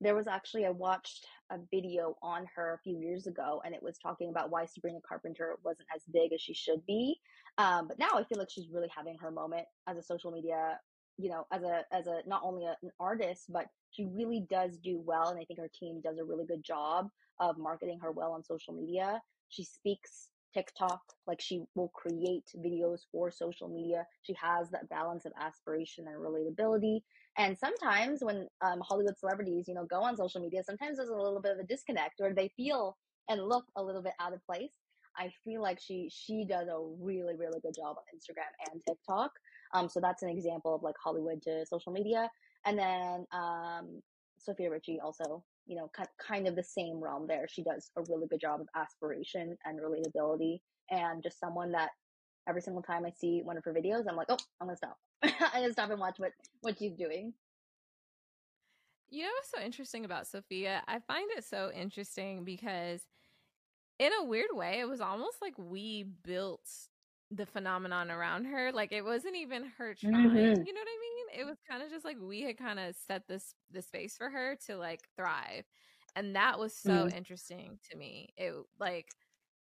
There 0.00 0.14
was 0.16 0.26
actually 0.26 0.66
I 0.66 0.70
watched 0.70 1.26
a 1.50 1.58
video 1.72 2.16
on 2.22 2.46
her 2.56 2.74
a 2.74 2.78
few 2.82 2.98
years 2.98 3.26
ago, 3.26 3.62
and 3.64 3.74
it 3.74 3.82
was 3.82 3.98
talking 3.98 4.30
about 4.30 4.50
why 4.50 4.66
Sabrina 4.66 4.98
Carpenter 5.06 5.56
wasn't 5.64 5.88
as 5.94 6.02
big 6.12 6.32
as 6.32 6.40
she 6.40 6.54
should 6.54 6.84
be. 6.86 7.16
Um, 7.58 7.86
but 7.88 7.98
now 7.98 8.10
I 8.14 8.24
feel 8.24 8.38
like 8.38 8.50
she's 8.50 8.68
really 8.72 8.90
having 8.94 9.16
her 9.18 9.30
moment 9.30 9.66
as 9.86 9.98
a 9.98 10.02
social 10.02 10.32
media, 10.32 10.78
you 11.18 11.30
know, 11.30 11.46
as 11.52 11.62
a 11.62 11.82
as 11.92 12.06
a 12.06 12.20
not 12.26 12.42
only 12.44 12.64
a, 12.64 12.76
an 12.82 12.90
artist, 13.00 13.44
but 13.48 13.66
she 13.90 14.06
really 14.06 14.46
does 14.50 14.78
do 14.78 15.00
well, 15.04 15.28
and 15.28 15.38
I 15.38 15.44
think 15.44 15.60
her 15.60 15.70
team 15.78 16.00
does 16.02 16.18
a 16.18 16.24
really 16.24 16.46
good 16.46 16.64
job 16.64 17.08
of 17.40 17.58
marketing 17.58 17.98
her 18.02 18.12
well 18.12 18.32
on 18.32 18.44
social 18.44 18.74
media. 18.74 19.20
She 19.48 19.64
speaks 19.64 20.28
TikTok. 20.54 21.00
Like 21.26 21.40
she 21.40 21.62
will 21.74 21.88
create 21.88 22.44
videos 22.56 23.00
for 23.10 23.30
social 23.30 23.68
media. 23.68 24.06
She 24.22 24.34
has 24.40 24.70
that 24.70 24.88
balance 24.88 25.24
of 25.24 25.32
aspiration 25.40 26.06
and 26.06 26.16
relatability. 26.16 27.00
And 27.38 27.56
sometimes 27.58 28.22
when 28.22 28.46
um, 28.60 28.80
Hollywood 28.86 29.18
celebrities, 29.18 29.66
you 29.66 29.74
know, 29.74 29.86
go 29.86 30.02
on 30.02 30.16
social 30.16 30.40
media, 30.40 30.62
sometimes 30.64 30.98
there's 30.98 31.08
a 31.08 31.14
little 31.14 31.40
bit 31.40 31.52
of 31.52 31.58
a 31.58 31.64
disconnect 31.64 32.20
or 32.20 32.32
they 32.34 32.52
feel 32.56 32.96
and 33.28 33.42
look 33.42 33.64
a 33.76 33.82
little 33.82 34.02
bit 34.02 34.12
out 34.20 34.34
of 34.34 34.44
place. 34.44 34.72
I 35.16 35.30
feel 35.44 35.60
like 35.62 35.78
she 35.80 36.10
she 36.10 36.46
does 36.46 36.68
a 36.68 36.78
really 36.98 37.36
really 37.36 37.60
good 37.60 37.74
job 37.76 37.96
on 37.98 38.04
Instagram 38.16 38.72
and 38.72 38.80
TikTok. 38.88 39.30
Um, 39.72 39.88
so 39.88 40.00
that's 40.00 40.22
an 40.22 40.28
example 40.28 40.74
of 40.74 40.82
like 40.82 40.96
Hollywood 41.02 41.42
to 41.42 41.64
social 41.66 41.92
media. 41.92 42.30
And 42.64 42.78
then 42.78 43.26
um, 43.32 44.02
Sofia 44.38 44.70
Richie 44.70 45.00
also 45.00 45.42
you 45.66 45.76
know, 45.76 45.90
kind 46.18 46.48
of 46.48 46.56
the 46.56 46.62
same 46.62 47.02
realm 47.02 47.26
there. 47.26 47.46
She 47.48 47.62
does 47.62 47.90
a 47.96 48.02
really 48.08 48.26
good 48.26 48.40
job 48.40 48.60
of 48.60 48.68
aspiration 48.74 49.56
and 49.64 49.78
relatability 49.78 50.60
and 50.90 51.22
just 51.22 51.38
someone 51.38 51.72
that 51.72 51.90
every 52.48 52.60
single 52.60 52.82
time 52.82 53.04
I 53.06 53.10
see 53.10 53.40
one 53.44 53.56
of 53.56 53.64
her 53.64 53.72
videos, 53.72 54.04
I'm 54.08 54.16
like, 54.16 54.26
oh, 54.28 54.38
I'm 54.60 54.66
gonna 54.66 54.76
stop. 54.76 54.98
I'm 55.22 55.62
gonna 55.62 55.72
stop 55.72 55.90
and 55.90 56.00
watch 56.00 56.18
what, 56.18 56.32
what 56.62 56.78
she's 56.78 56.94
doing. 56.94 57.32
You 59.10 59.24
know 59.24 59.30
what's 59.36 59.50
so 59.50 59.60
interesting 59.60 60.04
about 60.04 60.26
Sofia? 60.26 60.82
I 60.88 60.98
find 61.00 61.30
it 61.36 61.44
so 61.44 61.70
interesting 61.74 62.44
because 62.44 63.02
in 63.98 64.10
a 64.20 64.24
weird 64.24 64.50
way, 64.52 64.80
it 64.80 64.88
was 64.88 65.00
almost 65.00 65.40
like 65.42 65.54
we 65.58 66.04
built 66.24 66.68
the 67.34 67.46
phenomenon 67.46 68.10
around 68.10 68.44
her. 68.44 68.72
Like 68.72 68.92
it 68.92 69.04
wasn't 69.04 69.36
even 69.36 69.64
her 69.78 69.94
trying. 69.94 70.14
Mm-hmm. 70.14 70.36
You 70.36 70.72
know 70.74 70.80
what 70.80 70.88
I 70.88 71.00
mean? 71.00 71.40
It 71.40 71.46
was 71.46 71.56
kind 71.68 71.82
of 71.82 71.90
just 71.90 72.04
like 72.04 72.16
we 72.20 72.42
had 72.42 72.58
kind 72.58 72.78
of 72.78 72.94
set 73.06 73.26
this 73.26 73.54
the 73.70 73.82
space 73.82 74.16
for 74.16 74.30
her 74.30 74.56
to 74.66 74.76
like 74.76 75.00
thrive. 75.16 75.64
And 76.14 76.36
that 76.36 76.58
was 76.58 76.76
so 76.76 77.06
mm. 77.06 77.16
interesting 77.16 77.78
to 77.90 77.96
me. 77.96 78.34
It 78.36 78.52
like 78.78 79.06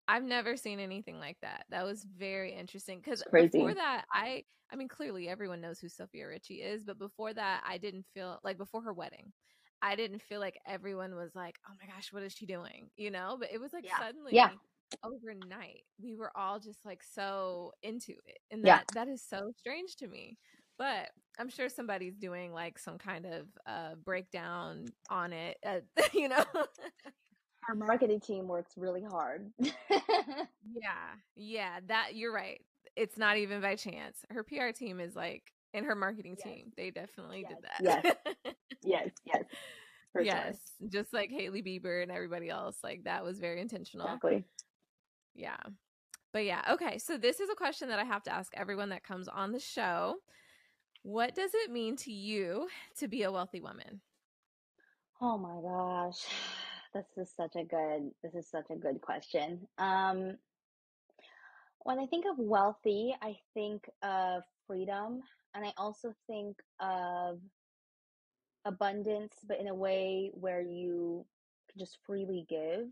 I've 0.09 0.25
never 0.25 0.57
seen 0.57 0.81
anything 0.81 1.21
like 1.21 1.39
that. 1.43 1.65
That 1.71 1.85
was 1.85 2.05
very 2.05 2.53
interesting 2.53 3.01
because 3.03 3.23
before 3.33 3.75
that, 3.75 4.05
I 4.13 4.45
I 4.73 4.77
mean 4.77 4.89
clearly 4.89 5.29
everyone 5.29 5.61
knows 5.61 5.79
who 5.79 5.89
Sofia 5.89 6.27
Richie 6.27 6.63
is, 6.63 6.83
but 6.83 6.99
before 6.99 7.33
that, 7.33 7.63
I 7.67 7.79
didn't 7.79 8.07
feel 8.13 8.41
like 8.43 8.59
before 8.59 8.83
her 8.83 8.93
wedding, 8.93 9.33
I 9.81 9.95
didn't 9.95 10.23
feel 10.23 10.41
like 10.41 10.59
everyone 10.67 11.15
was 11.15 11.35
like, 11.37 11.59
"Oh 11.69 11.75
my 11.81 11.93
gosh, 11.93 12.13
what 12.13 12.25
is 12.25 12.33
she 12.33 12.47
doing?" 12.47 12.91
You 12.97 13.13
know, 13.13 13.37
but 13.39 13.53
it 13.53 13.61
was 13.61 13.73
like 13.73 13.85
yeah. 13.85 13.99
suddenly, 13.99 14.33
yeah 14.35 14.51
overnight 15.05 15.83
we 16.03 16.15
were 16.15 16.33
all 16.37 16.59
just 16.59 16.85
like 16.85 17.03
so 17.03 17.73
into 17.83 18.13
it 18.27 18.39
and 18.51 18.65
that 18.65 18.85
yeah. 18.95 19.05
that 19.05 19.09
is 19.09 19.23
so 19.23 19.51
strange 19.57 19.97
to 19.97 20.07
me 20.07 20.39
but 20.79 21.11
i'm 21.39 21.49
sure 21.49 21.69
somebody's 21.69 22.17
doing 22.17 22.53
like 22.53 22.79
some 22.79 22.99
kind 22.99 23.27
of 23.27 23.47
uh 23.67 23.95
breakdown 24.05 24.87
on 25.11 25.33
it 25.33 25.57
uh, 25.67 25.81
you 26.13 26.29
know 26.29 26.45
our 27.69 27.75
marketing 27.75 28.21
team 28.21 28.49
works 28.49 28.75
really 28.77 29.03
hard 29.03 29.51
yeah 29.61 31.13
yeah 31.37 31.79
that 31.87 32.15
you're 32.15 32.33
right 32.33 32.61
it's 32.97 33.17
not 33.17 33.37
even 33.37 33.61
by 33.61 33.75
chance 33.75 34.19
her 34.31 34.43
pr 34.43 34.71
team 34.75 35.01
is 35.01 35.15
like 35.15 35.53
in 35.75 35.85
her 35.85 35.95
marketing 35.95 36.37
yes. 36.39 36.45
team 36.45 36.73
they 36.77 36.91
definitely 36.91 37.47
yes. 37.49 37.51
did 37.51 37.65
that 37.65 38.17
yes 38.45 38.55
yes 38.85 39.09
yes 39.25 39.45
yes 40.21 40.59
sure. 40.79 40.89
just 40.91 41.13
like 41.13 41.31
Hailey 41.31 41.63
Bieber 41.63 42.03
and 42.03 42.13
everybody 42.13 42.51
else 42.51 42.77
like 42.85 43.05
that 43.05 43.25
was 43.25 43.39
very 43.39 43.61
intentional 43.61 44.07
exactly 44.07 44.45
yeah. 45.35 45.57
But 46.33 46.45
yeah, 46.45 46.63
okay. 46.71 46.99
So 46.99 47.19
this 47.19 47.41
is 47.41 47.51
a 47.51 47.55
question 47.55 47.89
that 47.89 47.99
I 47.99 48.05
have 48.05 48.23
to 48.25 48.33
ask 48.33 48.53
everyone 48.57 48.89
that 48.89 49.05
comes 49.05 49.29
on 49.29 49.53
the 49.53 49.61
show. 49.61 50.17
What 51.03 51.35
does 51.35 51.51
it 51.55 51.71
mean 51.71 51.97
to 51.99 52.13
you 52.13 52.69
to 52.99 53.09
be 53.09 53.23
a 53.23 53.33
wealthy 53.33 53.61
woman? 53.61 54.01
Oh 55.21 55.39
my 55.39 55.61
gosh. 55.61 56.25
This 56.95 57.07
is 57.17 57.33
such 57.35 57.57
a 57.57 57.65
good 57.65 58.11
this 58.23 58.35
is 58.35 58.51
such 58.51 58.67
a 58.71 58.77
good 58.77 59.01
question. 59.01 59.67
Um 59.79 60.37
when 61.85 61.99
I 61.99 62.07
think 62.07 62.27
of 62.31 62.39
wealthy, 62.39 63.15
I 63.21 63.37
think 63.55 63.89
of 64.03 64.43
freedom 64.67 65.23
and 65.55 65.65
I 65.65 65.73
also 65.77 66.15
think 66.27 66.57
of 66.81 67.41
abundance 68.65 69.35
but 69.49 69.59
in 69.59 69.67
a 69.69 69.75
way 69.75 70.31
where 70.35 70.61
you 70.61 71.25
can 71.71 71.81
just 71.81 71.99
freely 72.07 72.47
give 72.49 72.87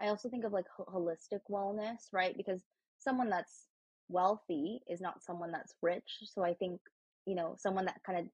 I 0.00 0.08
also 0.08 0.28
think 0.28 0.44
of 0.44 0.52
like 0.52 0.66
holistic 0.78 1.40
wellness, 1.50 2.12
right? 2.12 2.36
Because 2.36 2.62
someone 2.98 3.30
that's 3.30 3.68
wealthy 4.08 4.80
is 4.88 5.00
not 5.00 5.22
someone 5.22 5.52
that's 5.52 5.74
rich. 5.82 6.18
So 6.24 6.44
I 6.44 6.54
think, 6.54 6.80
you 7.26 7.34
know, 7.34 7.54
someone 7.58 7.86
that 7.86 8.02
kind 8.04 8.18
of 8.18 8.26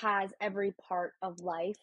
has 0.00 0.32
every 0.40 0.72
part 0.88 1.14
of 1.22 1.40
life 1.40 1.78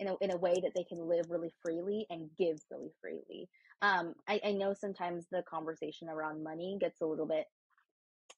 in 0.00 0.08
a, 0.08 0.16
in 0.20 0.32
a 0.32 0.36
way 0.36 0.54
that 0.62 0.72
they 0.74 0.84
can 0.84 1.08
live 1.08 1.30
really 1.30 1.52
freely 1.62 2.06
and 2.10 2.30
give 2.36 2.58
really 2.70 2.90
freely. 3.00 3.48
Um, 3.82 4.14
I, 4.26 4.40
I 4.44 4.52
know 4.52 4.74
sometimes 4.74 5.26
the 5.30 5.42
conversation 5.42 6.08
around 6.08 6.42
money 6.42 6.78
gets 6.80 7.00
a 7.00 7.06
little 7.06 7.26
bit 7.26 7.46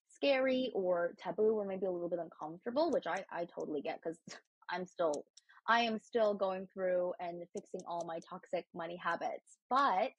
scary 0.08 0.70
or 0.74 1.12
taboo 1.22 1.54
or 1.54 1.66
maybe 1.66 1.86
a 1.86 1.90
little 1.90 2.08
bit 2.08 2.18
uncomfortable, 2.18 2.90
which 2.90 3.06
I, 3.06 3.24
I 3.30 3.46
totally 3.46 3.80
get 3.80 4.00
because 4.02 4.18
I'm 4.70 4.86
still 4.86 5.24
I 5.68 5.80
am 5.80 5.98
still 5.98 6.34
going 6.34 6.68
through 6.72 7.12
and 7.20 7.42
fixing 7.52 7.80
all 7.86 8.04
my 8.06 8.20
toxic 8.28 8.66
money 8.74 8.98
habits. 9.02 9.58
But 9.68 10.12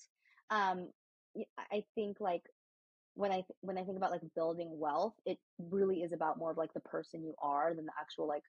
um, 0.50 0.90
I 1.72 1.84
think 1.96 2.18
like 2.20 2.44
when 3.16 3.32
I 3.32 3.44
when 3.62 3.78
I 3.78 3.84
think 3.84 3.98
about 3.98 4.12
like 4.12 4.22
building 4.36 4.78
wealth, 4.80 5.14
it 5.26 5.38
really 5.58 6.02
is 6.02 6.14
about 6.14 6.38
more 6.38 6.52
of 6.52 6.58
like 6.58 6.74
the 6.74 6.82
person 6.82 7.24
you 7.24 7.34
are 7.42 7.74
than 7.74 7.86
the 7.86 7.92
actual 8.00 8.28
like 8.28 8.44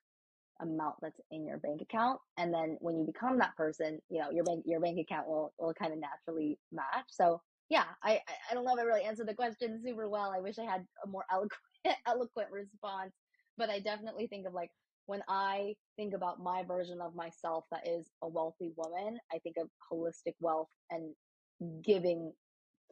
amount 0.61 0.97
that's 1.01 1.21
in 1.31 1.47
your 1.47 1.59
bank 1.59 1.81
account. 1.83 2.21
And 2.37 2.53
then 2.53 2.77
when 2.81 2.99
you 2.99 3.05
become 3.07 3.39
that 3.39 3.57
person, 3.57 4.01
you 4.11 4.21
know 4.21 4.31
your 4.31 4.45
bank 4.45 4.65
your 4.67 4.81
bank 4.81 4.99
account 4.99 5.29
will 5.29 5.53
will 5.59 5.75
kind 5.75 5.93
of 5.93 6.01
naturally 6.01 6.59
match. 6.73 7.07
So 7.11 7.41
yeah, 7.69 7.85
I 8.03 8.21
I 8.51 8.55
don't 8.55 8.65
know 8.65 8.75
if 8.75 8.81
I 8.81 8.85
really 8.85 9.05
answered 9.05 9.29
the 9.29 9.35
question 9.35 9.81
super 9.85 10.09
well. 10.09 10.33
I 10.37 10.41
wish 10.41 10.59
I 10.59 10.65
had 10.65 10.85
a 11.05 11.09
more 11.09 11.25
eloquent 11.31 11.53
eloquent 12.07 12.51
response, 12.51 13.13
but 13.57 13.71
I 13.71 13.81
definitely 13.81 14.27
think 14.27 14.47
of 14.47 14.53
like 14.53 14.71
when 15.09 15.23
I 15.27 15.75
think 15.97 16.13
about 16.13 16.39
my 16.39 16.63
version 16.63 17.01
of 17.01 17.15
myself 17.15 17.65
that 17.71 17.89
is 17.89 18.11
a 18.23 18.29
wealthy 18.29 18.73
woman, 18.77 19.19
I 19.33 19.39
think 19.39 19.57
of 19.57 19.71
holistic 19.91 20.35
wealth 20.39 20.69
and 20.91 21.15
giving 21.83 22.31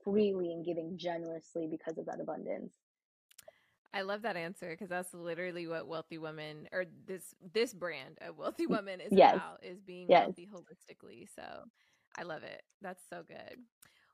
freely 0.03 0.51
and 0.53 0.65
giving 0.65 0.97
generously 0.97 1.69
because 1.71 1.99
of 1.99 2.07
that 2.07 2.19
abundance. 2.19 2.73
I 3.93 4.01
love 4.01 4.23
that 4.23 4.35
answer 4.35 4.71
because 4.71 4.89
that's 4.89 5.13
literally 5.13 5.67
what 5.67 5.89
wealthy 5.89 6.17
women 6.17 6.69
or 6.73 6.87
this 7.07 7.35
this 7.53 7.75
brand 7.75 8.17
of 8.27 8.39
wealthy 8.39 8.67
woman 8.67 9.01
is 9.03 9.13
yes. 9.13 9.35
about 9.35 9.63
is 9.63 9.83
being 9.83 10.07
yes. 10.09 10.25
wealthy 10.25 10.49
holistically. 10.51 11.29
So 11.37 11.65
I 12.17 12.23
love 12.23 12.45
it. 12.45 12.63
That's 12.81 13.03
so 13.11 13.25
good. 13.29 13.59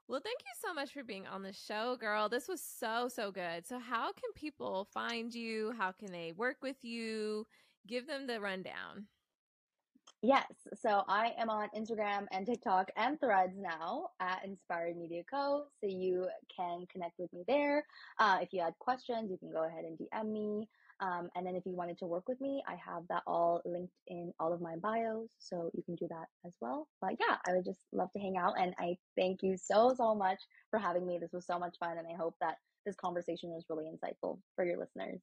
Well, 0.09 0.21
thank 0.21 0.41
you 0.41 0.69
so 0.69 0.75
much 0.75 0.93
for 0.93 1.05
being 1.05 1.29
on 1.29 1.45
the 1.45 1.53
show, 1.53 1.97
girl. 2.01 2.29
This 2.29 2.49
was 2.49 2.61
so 2.61 3.07
so 3.09 3.31
good. 3.31 3.65
So 3.65 3.79
how 3.79 4.13
can 4.13 4.33
people 4.35 4.89
find 4.93 5.33
you? 5.33 5.73
How 5.79 5.93
can 5.93 6.11
they 6.11 6.33
work 6.33 6.57
with 6.63 6.83
you? 6.83 7.47
Give 7.87 8.07
them 8.07 8.27
the 8.27 8.41
rundown. 8.41 9.07
Yes. 10.25 10.47
So 10.81 11.03
I 11.09 11.33
am 11.37 11.51
on 11.51 11.69
Instagram 11.77 12.27
and 12.31 12.47
TikTok 12.47 12.89
and 12.97 13.19
threads 13.19 13.55
now 13.59 14.11
at 14.21 14.45
Inspired 14.45 14.97
Media 14.97 15.23
Co. 15.29 15.65
So 15.81 15.89
you 15.89 16.29
can 16.57 16.87
connect 16.93 17.19
with 17.19 17.33
me 17.33 17.43
there. 17.49 17.85
Uh, 18.21 18.39
if 18.41 18.53
you 18.53 18.63
had 18.63 18.75
questions, 18.79 19.33
you 19.33 19.39
can 19.39 19.51
go 19.51 19.65
ahead 19.65 19.85
and 19.85 19.99
DM 19.99 20.31
me. 20.33 20.69
Um, 21.01 21.29
and 21.35 21.45
then 21.45 21.57
if 21.57 21.67
you 21.67 21.75
wanted 21.75 21.99
to 21.99 22.07
work 22.07 22.29
with 22.29 22.41
me, 22.41 22.63
I 22.69 22.77
have 22.77 23.03
that 23.09 23.25
all 23.27 23.63
linked 23.65 23.95
in 24.07 24.33
all 24.39 24.53
of 24.53 24.61
my 24.61 24.77
bios. 24.77 25.31
So 25.41 25.71
you 25.75 25.83
can 25.83 25.97
do 25.97 26.07
that 26.11 26.27
as 26.47 26.55
well. 26.61 26.87
But 27.01 27.17
yeah, 27.19 27.39
I 27.49 27.55
would 27.55 27.65
just 27.65 27.81
love 27.91 28.13
to 28.13 28.21
hang 28.21 28.37
out. 28.37 28.55
And 28.61 28.75
I 28.79 28.95
thank 29.19 29.43
you 29.43 29.57
so, 29.57 29.93
so 29.97 30.15
much 30.15 30.39
for 30.71 30.79
having 30.79 31.05
me. 31.05 31.19
This 31.21 31.33
was 31.33 31.47
so 31.47 31.59
much 31.59 31.75
fun. 31.81 31.99
And 31.99 32.07
I 32.07 32.17
hope 32.17 32.37
that 32.41 32.59
this 32.87 32.95
conversation 32.95 33.51
was 33.51 33.65
really 33.69 33.87
insightful 33.87 34.39
for 34.55 34.65
your 34.65 34.79
listeners. 34.79 35.21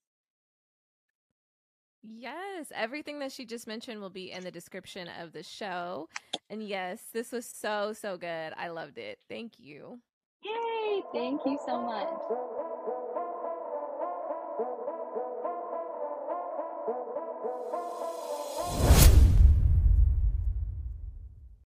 Yes, 2.02 2.72
everything 2.74 3.20
that 3.20 3.32
she 3.32 3.45
just 3.45 3.68
mentioned 3.68 4.00
will 4.00 4.10
be 4.10 4.32
in 4.32 4.43
the 4.43 4.52
description 4.52 5.10
of 5.20 5.34
the 5.34 5.43
show. 5.43 6.08
And 6.50 6.64
yes, 6.64 7.02
this 7.14 7.32
was 7.32 7.45
so, 7.45 7.93
so 7.93 8.18
good. 8.18 8.54
I 8.58 8.70
loved 8.70 8.97
it. 8.97 9.20
Thank 9.28 9.60
you. 9.60 10.00
Yay! 10.43 11.02
Thank 11.14 11.41
you 11.45 11.60
so 11.66 11.82
much. 11.82 12.08